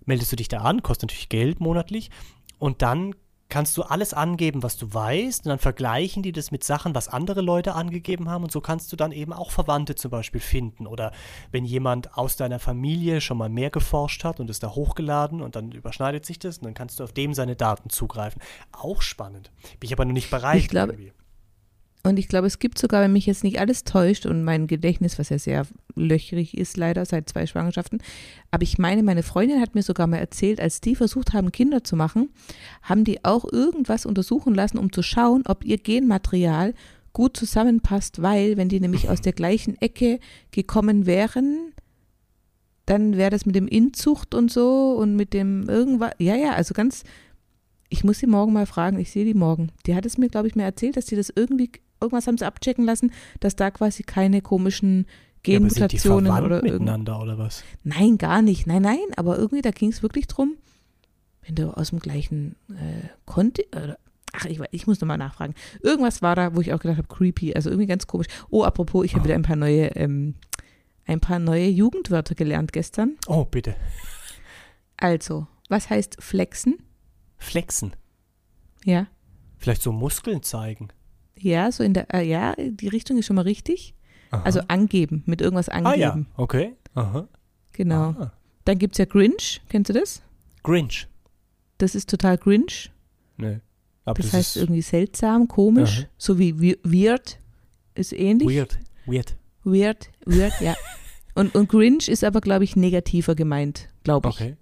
meldest 0.05 0.31
du 0.33 0.37
dich 0.37 0.48
da 0.48 0.59
an, 0.59 0.83
kostet 0.83 1.09
natürlich 1.09 1.31
Geld 1.31 1.61
monatlich 1.61 2.11
und 2.59 2.83
dann 2.83 3.14
kannst 3.55 3.77
du 3.77 3.83
alles 3.85 4.12
angeben, 4.12 4.64
was 4.64 4.77
du 4.77 4.93
weißt 4.93 5.45
und 5.47 5.51
dann 5.51 5.61
vergleichen 5.61 6.25
die 6.25 6.33
das 6.33 6.51
mit 6.51 6.64
Sachen, 6.64 6.93
was 6.97 7.07
andere 7.07 7.40
Leute 7.40 7.77
angegeben 7.77 8.29
haben 8.29 8.43
und 8.43 8.51
so 8.51 8.61
kannst 8.61 8.90
du 8.90 8.97
dann 8.97 9.12
eben 9.12 9.33
auch 9.33 9.53
Verwandte 9.53 9.95
zum 9.95 10.11
Beispiel 10.11 10.40
finden 10.40 10.88
oder 10.88 11.12
wenn 11.53 11.64
jemand 11.64 12.19
aus 12.19 12.35
deiner 12.35 12.59
Familie 12.59 13.21
schon 13.21 13.38
mal 13.38 13.49
mehr 13.49 13.71
geforscht 13.71 14.25
hat 14.25 14.40
und 14.40 14.51
ist 14.51 14.64
da 14.64 14.71
hochgeladen 14.71 15.40
und 15.40 15.55
dann 15.55 15.71
überschneidet 15.71 16.27
sich 16.27 16.40
das 16.40 16.59
und 16.59 16.64
dann 16.64 16.75
kannst 16.75 16.99
du 16.99 17.05
auf 17.05 17.12
dem 17.12 17.33
seine 17.33 17.55
Daten 17.55 17.90
zugreifen. 17.90 18.43
Auch 18.73 19.03
spannend. 19.03 19.53
Bin 19.79 19.87
ich 19.87 19.93
aber 19.93 20.05
noch 20.05 20.14
nicht 20.14 20.31
bereit. 20.31 20.59
Ich 20.59 20.69
glaube- 20.69 20.95
irgendwie. 20.95 21.12
Und 22.07 22.19
ich 22.19 22.29
glaube, 22.29 22.47
es 22.47 22.59
gibt 22.59 22.79
sogar, 22.79 23.03
wenn 23.03 23.14
mich 23.14 23.25
jetzt 23.25 23.45
nicht 23.45 23.59
alles 23.59 23.83
täuscht 23.83 24.27
und 24.27 24.45
mein 24.45 24.67
Gedächtnis, 24.67 25.19
was 25.19 25.31
ja 25.31 25.38
sehr 25.38 25.67
löchrig 25.97 26.57
ist, 26.57 26.77
leider 26.77 27.07
seit 27.07 27.31
zwei 27.31 27.47
Schwangerschaften, 27.47 28.03
aber 28.51 28.62
ich 28.62 28.77
meine, 28.77 29.03
meine 29.03 29.23
Freundin 29.23 29.61
hat 29.61 29.75
mir 29.75 29.83
sogar 29.83 30.07
mal 30.07 30.19
erzählt, 30.19 30.61
als 30.61 30.83
die 30.83 30.97
versucht 30.97 31.33
haben, 31.33 31.51
Kinder 31.51 31.83
zu 31.83 31.97
machen, 31.97 32.29
haben 32.83 33.05
die 33.05 33.25
auch 33.25 33.51
irgendwas 33.51 34.05
untersuchen 34.05 34.55
lassen, 34.55 34.77
um 34.77 34.93
zu 34.93 35.03
schauen, 35.03 35.45
ob 35.47 35.64
ihr 35.64 35.79
Genmaterial 35.79 36.75
gut 37.14 37.38
zusammenpasst, 37.38 38.21
weil 38.21 38.59
wenn 38.59 38.69
die 38.69 38.81
nämlich 38.81 39.09
aus 39.09 39.23
der 39.23 39.33
gleichen 39.33 39.81
Ecke 39.81 40.21
gekommen 40.51 41.07
wären, 41.07 41.73
dann 42.85 43.17
wäre 43.17 43.31
das 43.31 43.47
mit 43.47 43.55
dem 43.55 43.67
Inzucht 43.67 44.35
und 44.35 44.53
so 44.53 44.93
und 44.99 45.17
mit 45.17 45.33
dem 45.33 45.71
irgendwas, 45.71 46.12
ja, 46.19 46.37
ja, 46.37 46.53
also 46.53 46.75
ganz, 46.75 47.03
ich 47.88 48.05
muss 48.05 48.19
sie 48.19 48.27
morgen 48.27 48.53
mal 48.53 48.67
fragen, 48.67 48.99
ich 48.99 49.11
sehe 49.11 49.25
die 49.25 49.33
morgen. 49.33 49.71
Die 49.87 49.95
hat 49.95 50.05
es 50.05 50.19
mir, 50.19 50.29
glaube 50.29 50.49
ich, 50.49 50.55
mir 50.55 50.64
erzählt, 50.64 50.97
dass 50.97 51.07
die 51.07 51.17
das 51.17 51.33
irgendwie, 51.35 51.71
irgendwas 52.01 52.27
haben 52.27 52.39
sie 52.39 52.47
abchecken 52.47 52.85
lassen, 52.85 53.13
dass 53.41 53.57
da 53.57 53.71
quasi 53.71 54.03
keine 54.03 54.43
komischen 54.43 55.07
Ja, 55.47 55.59
Genmutationen 55.59 56.27
verwandt 56.27 56.47
oder 56.47 56.63
miteinander 56.63 57.21
oder 57.21 57.39
was? 57.39 57.65
Nein, 57.83 58.19
gar 58.19 58.43
nicht. 58.43 58.67
Nein, 58.67 58.83
nein, 58.83 59.07
aber 59.17 59.39
irgendwie, 59.39 59.63
da 59.63 59.71
ging 59.71 59.91
es 59.91 60.03
wirklich 60.03 60.27
drum, 60.27 60.57
wenn 61.47 61.55
du 61.55 61.77
aus 61.77 61.91
dem 61.91 61.99
gleichen 62.01 62.57
äh, 62.71 63.09
Konti 63.27 63.67
oder 63.75 63.99
Ach, 64.37 64.47
ich, 64.47 64.61
ich 64.73 64.89
muss 64.89 65.01
nochmal 65.01 65.19
nachfragen. 65.19 65.55
Irgendwas 65.81 66.21
war 66.21 66.35
da, 66.35 66.57
wo 66.57 66.61
ich 66.61 66.73
auch 66.73 66.81
gedacht 66.81 66.99
habe, 66.99 67.07
creepy, 67.07 67.55
also 67.55 67.71
irgendwie 67.71 67.87
ganz 67.87 68.09
komisch. 68.09 68.27
Oh, 68.51 68.65
apropos, 68.65 69.05
ich 69.05 69.15
habe 69.15 69.25
wieder 69.25 69.37
ein 69.37 69.43
paar 69.43 69.55
neue, 69.55 69.95
ähm, 69.95 70.35
ein 71.07 71.21
paar 71.21 71.39
neue 71.39 71.69
Jugendwörter 71.69 72.35
gelernt 72.35 72.73
gestern. 72.73 73.17
Oh, 73.29 73.45
bitte. 73.45 73.77
Also, 74.97 75.47
was 75.69 75.89
heißt 75.89 76.17
flexen? 76.19 76.79
Flexen. 77.37 77.95
Ja. 78.85 79.07
Vielleicht 79.59 79.83
so 79.83 79.93
Muskeln 79.93 80.43
zeigen. 80.43 80.89
Ja, 81.38 81.70
so 81.73 81.83
in 81.85 81.94
der, 81.94 82.12
äh, 82.14 82.27
ja, 82.27 82.55
die 82.59 82.88
Richtung 82.88 83.18
ist 83.18 83.27
schon 83.27 83.37
mal 83.37 83.42
richtig. 83.42 83.94
Aha. 84.31 84.42
Also 84.42 84.61
angeben, 84.68 85.23
mit 85.27 85.40
irgendwas 85.40 85.68
angeben. 85.68 85.87
ah 85.92 85.97
ja, 85.97 86.18
okay. 86.37 86.75
Aha. 86.94 87.29
Genau. 87.73 88.11
Ah. 88.18 88.33
Dann 88.64 88.79
gibt 88.79 88.94
es 88.94 88.99
ja 88.99 89.05
Grinch, 89.05 89.61
kennst 89.68 89.90
du 89.90 89.92
das? 89.92 90.23
Grinch. 90.62 91.07
Das 91.79 91.94
ist 91.94 92.09
total 92.09 92.38
Grinch. 92.38 92.90
Nee. 93.37 93.61
Aber 94.05 94.14
Das, 94.14 94.27
das, 94.27 94.33
heißt 94.35 94.57
irgendwie 94.59 94.83
seltsam, 94.83 95.49
komisch, 95.49 96.01
Aha. 96.01 96.09
so 96.18 96.38
wie 96.38 96.59
we- 96.61 96.79
weird 96.85 97.38
ist 97.94 98.12
ähnlich. 98.12 98.49
weird. 98.49 98.79
Weird. 99.07 99.37
Weird, 99.64 100.11
weird, 100.25 100.61
ja. 100.61 100.75
Und, 101.37 101.57
und 101.57 101.68
Grinch 101.68 102.09
ist 102.09 102.23
aber, 102.23 102.40
glaube 102.40 102.62
ich, 102.62 102.77
negativer 102.77 103.35
gemeint, 103.35 103.88
glaube 104.05 104.29
ich. 104.29 104.35
Okay. 104.37 104.57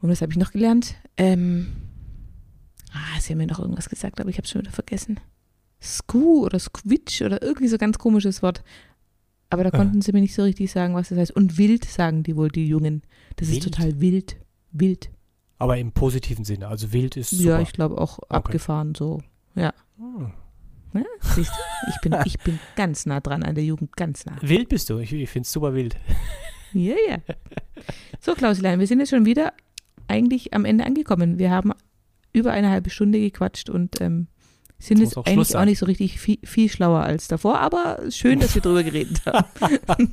Und 0.00 0.08
was 0.08 0.22
habe 0.22 0.30
ich 0.30 0.38
noch 0.38 0.52
gelernt? 0.52 0.94
Ähm, 1.16 1.66
ah, 2.96 3.20
sie 3.20 3.32
haben 3.32 3.38
mir 3.38 3.46
noch 3.46 3.58
irgendwas 3.60 3.88
gesagt, 3.88 4.20
aber 4.20 4.30
ich 4.30 4.36
habe 4.36 4.44
es 4.44 4.50
schon 4.50 4.62
wieder 4.62 4.72
vergessen. 4.72 5.20
Sku 5.82 6.44
oder 6.44 6.58
Squitch 6.58 7.22
oder 7.22 7.42
irgendwie 7.42 7.68
so 7.68 7.78
ganz 7.78 7.98
komisches 7.98 8.42
Wort. 8.42 8.62
Aber 9.50 9.62
da 9.62 9.70
Ah. 9.70 9.76
konnten 9.76 10.02
sie 10.02 10.12
mir 10.12 10.20
nicht 10.20 10.34
so 10.34 10.42
richtig 10.42 10.70
sagen, 10.72 10.94
was 10.94 11.10
das 11.10 11.18
heißt. 11.18 11.30
Und 11.32 11.58
wild 11.58 11.84
sagen 11.84 12.22
die 12.22 12.36
wohl, 12.36 12.48
die 12.48 12.66
Jungen. 12.66 13.02
Das 13.36 13.48
Wild? 13.48 13.58
ist 13.58 13.64
total 13.72 14.00
wild. 14.00 14.36
Wild. 14.72 15.10
Aber 15.58 15.78
im 15.78 15.92
positiven 15.92 16.44
Sinne. 16.44 16.68
Also 16.68 16.92
wild 16.92 17.16
ist 17.16 17.30
super. 17.30 17.42
Ja, 17.44 17.60
ich 17.60 17.72
glaube 17.72 17.98
auch 17.98 18.18
abgefahren 18.28 18.94
so. 18.94 19.22
Ja. 19.54 19.72
Hm. 19.98 20.32
Ja, 20.94 21.02
siehst 21.20 21.50
du, 21.50 21.90
ich 21.90 22.00
bin, 22.00 22.16
ich 22.24 22.38
bin 22.40 22.58
ganz 22.76 23.04
nah 23.06 23.20
dran 23.20 23.42
an 23.42 23.54
der 23.54 23.64
Jugend, 23.64 23.96
ganz 23.96 24.24
nah. 24.24 24.36
Wild 24.40 24.70
bist 24.70 24.88
du. 24.88 24.98
Ich, 24.98 25.12
ich 25.12 25.28
finde 25.28 25.44
es 25.46 25.52
super 25.52 25.74
wild. 25.74 25.96
Ja, 26.72 26.94
ja. 27.08 27.18
So, 28.20 28.34
Klausilein, 28.34 28.80
wir 28.80 28.86
sind 28.86 28.98
jetzt 28.98 29.08
schon 29.10 29.24
wieder 29.24 29.54
eigentlich 30.08 30.52
am 30.52 30.64
Ende 30.66 30.84
angekommen. 30.84 31.38
Wir 31.38 31.50
haben 31.50 31.72
über 32.36 32.52
eine 32.52 32.70
halbe 32.70 32.90
Stunde 32.90 33.18
gequatscht 33.18 33.70
und 33.70 34.00
ähm, 34.00 34.28
sind 34.78 34.98
Jetzt 34.98 35.16
jetzt 35.16 35.26
eigentlich 35.26 35.56
auch 35.56 35.64
nicht 35.64 35.78
so 35.78 35.86
richtig 35.86 36.20
viel, 36.20 36.38
viel 36.44 36.68
schlauer 36.68 37.00
als 37.00 37.28
davor, 37.28 37.58
aber 37.60 37.98
schön, 38.10 38.40
dass 38.40 38.54
wir 38.54 38.62
drüber 38.62 38.82
geredet 38.82 39.22
haben. 39.24 40.12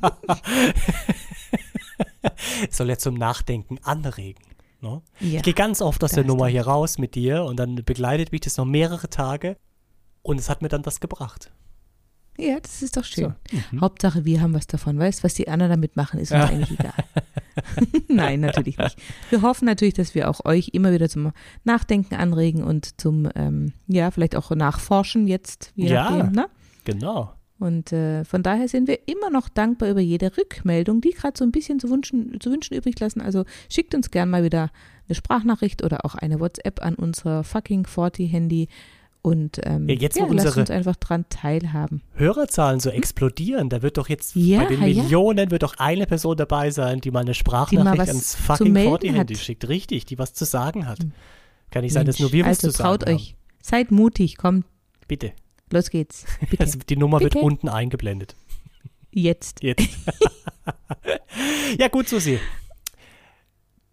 Soll 2.70 2.88
ja 2.88 2.96
zum 2.96 3.14
Nachdenken 3.14 3.78
anregen. 3.82 4.42
Ne? 4.80 5.02
Ja, 5.20 5.36
Ich 5.36 5.42
gehe 5.42 5.52
ganz 5.54 5.82
oft 5.82 6.02
aus 6.02 6.12
der 6.12 6.24
Nummer 6.24 6.46
du 6.46 6.52
hier 6.52 6.66
raus 6.66 6.96
mit 6.96 7.14
dir 7.14 7.44
und 7.44 7.58
dann 7.58 7.74
begleitet 7.76 8.32
mich 8.32 8.40
das 8.40 8.56
noch 8.56 8.64
mehrere 8.64 9.10
Tage 9.10 9.58
und 10.22 10.40
es 10.40 10.48
hat 10.48 10.62
mir 10.62 10.68
dann 10.68 10.86
was 10.86 11.00
gebracht. 11.00 11.52
ja, 12.38 12.58
das 12.58 12.80
ist 12.80 12.96
doch 12.96 13.04
schön. 13.04 13.34
So. 13.50 13.56
Mhm. 13.70 13.80
Hauptsache, 13.82 14.24
wir 14.24 14.40
haben 14.40 14.54
was 14.54 14.66
davon. 14.66 14.98
Weißt 14.98 15.24
was 15.24 15.34
die 15.34 15.48
anderen 15.48 15.72
damit 15.72 15.96
machen, 15.96 16.18
ist 16.20 16.32
uns 16.32 16.42
eigentlich 16.42 16.80
egal. 16.80 16.94
Nein, 18.08 18.40
natürlich 18.40 18.78
nicht. 18.78 18.96
Wir 19.30 19.42
hoffen 19.42 19.66
natürlich, 19.66 19.94
dass 19.94 20.14
wir 20.14 20.28
auch 20.30 20.44
euch 20.44 20.70
immer 20.72 20.92
wieder 20.92 21.08
zum 21.08 21.32
Nachdenken 21.64 22.14
anregen 22.14 22.62
und 22.62 23.00
zum, 23.00 23.28
ähm, 23.34 23.72
ja, 23.86 24.10
vielleicht 24.10 24.36
auch 24.36 24.50
nachforschen 24.50 25.26
jetzt, 25.26 25.72
je 25.74 25.88
Ja. 25.88 26.10
nachdem. 26.10 26.32
Ne? 26.32 26.46
Genau. 26.84 27.32
Und 27.58 27.92
äh, 27.92 28.24
von 28.24 28.42
daher 28.42 28.68
sind 28.68 28.88
wir 28.88 29.06
immer 29.08 29.30
noch 29.30 29.48
dankbar 29.48 29.88
über 29.88 30.00
jede 30.00 30.36
Rückmeldung, 30.36 31.00
die 31.00 31.10
gerade 31.10 31.38
so 31.38 31.44
ein 31.44 31.52
bisschen 31.52 31.78
zu 31.78 31.88
wünschen, 31.88 32.38
zu 32.40 32.50
wünschen 32.50 32.74
übrig 32.76 32.98
lassen. 32.98 33.20
Also 33.20 33.44
schickt 33.70 33.94
uns 33.94 34.10
gern 34.10 34.28
mal 34.28 34.42
wieder 34.42 34.70
eine 35.08 35.14
Sprachnachricht 35.14 35.82
oder 35.84 36.04
auch 36.04 36.14
eine 36.14 36.40
WhatsApp 36.40 36.82
an 36.82 36.94
unser 36.96 37.44
fucking 37.44 37.86
40 37.86 38.30
Handy 38.32 38.68
und 39.24 39.58
ähm, 39.64 39.88
Ja, 39.88 39.94
jetzt, 39.94 40.16
wo 40.16 40.20
ja, 40.24 40.26
unsere- 40.26 40.60
uns 40.60 40.70
einfach 40.70 40.96
dran 40.96 41.24
teilhaben. 41.30 42.02
Hörerzahlen 42.14 42.78
so 42.78 42.90
explodieren, 42.90 43.70
da 43.70 43.80
wird 43.80 43.96
doch 43.96 44.08
jetzt 44.10 44.34
Ja, 44.36 44.60
bei 44.64 44.66
den. 44.66 44.80
Millionen 44.80 45.50
wird 45.50 45.62
doch 45.62 45.76
eine 45.78 46.06
Person 46.06 46.36
dabei 46.36 46.70
sein, 46.70 47.00
die 47.00 47.10
mal 47.10 47.20
eine 47.20 47.32
Sprachnachricht 47.34 47.98
was 48.02 48.08
ans 48.08 48.34
fucking 48.34 48.72
melden 48.72 48.90
40 49.00 49.14
Handy 49.16 49.34
hat. 49.34 49.42
schickt. 49.42 49.68
Richtig, 49.68 50.04
die 50.04 50.18
was 50.18 50.34
zu 50.34 50.44
sagen 50.44 50.86
hat. 50.86 50.98
Kann 51.70 51.82
nicht 51.82 51.94
sein, 51.94 52.04
dass 52.06 52.20
nur 52.20 52.32
wir 52.32 52.44
was 52.44 52.58
also 52.62 52.70
zu 52.70 52.82
traut 52.82 53.00
sagen 53.04 53.16
euch. 53.16 53.34
Seid 53.62 53.90
mutig, 53.90 54.36
kommt, 54.36 54.64
haben. 54.66 54.72
Bitte. 55.08 55.32
los 55.72 55.88
geht's. 55.90 56.26
Also 56.58 56.78
die 56.86 56.96
Nummer 56.96 57.18
Bitte. 57.18 57.36
wird 57.36 57.44
unten 57.44 57.68
eingeblendet. 57.70 58.36
Jetzt. 59.10 59.62
Jetzt. 59.62 59.88
ja, 61.78 61.88
gut, 61.88 62.08
Susi. 62.08 62.38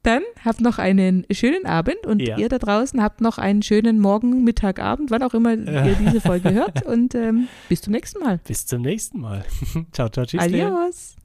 Dann 0.03 0.23
habt 0.43 0.61
noch 0.61 0.79
einen 0.79 1.25
schönen 1.31 1.65
Abend 1.65 2.05
und 2.07 2.21
Ja. 2.21 2.37
ihr 2.37 2.49
da 2.49 2.57
draußen 2.57 3.01
habt 3.03 3.21
noch 3.21 3.37
einen 3.37 3.61
schönen 3.61 3.99
Morgen, 3.99 4.43
Mittag, 4.43 4.79
Abend, 4.79 5.11
wann 5.11 5.21
auch 5.21 5.33
immer 5.35 5.53
ihr 5.53 5.95
diese 5.99 6.21
Folge 6.21 6.51
hört. 6.53 6.83
Und 6.85 7.13
ähm, 7.13 7.47
bis 7.69 7.81
zum 7.81 7.93
nächsten 7.93 8.19
Mal. 8.23 8.39
Bis 8.47 8.65
zum 8.65 8.81
nächsten 8.81 9.19
Mal. 9.21 9.45
ciao, 9.91 10.09
ciao, 10.09 10.25
tschüss. 10.25 10.41
Adios. 10.41 11.15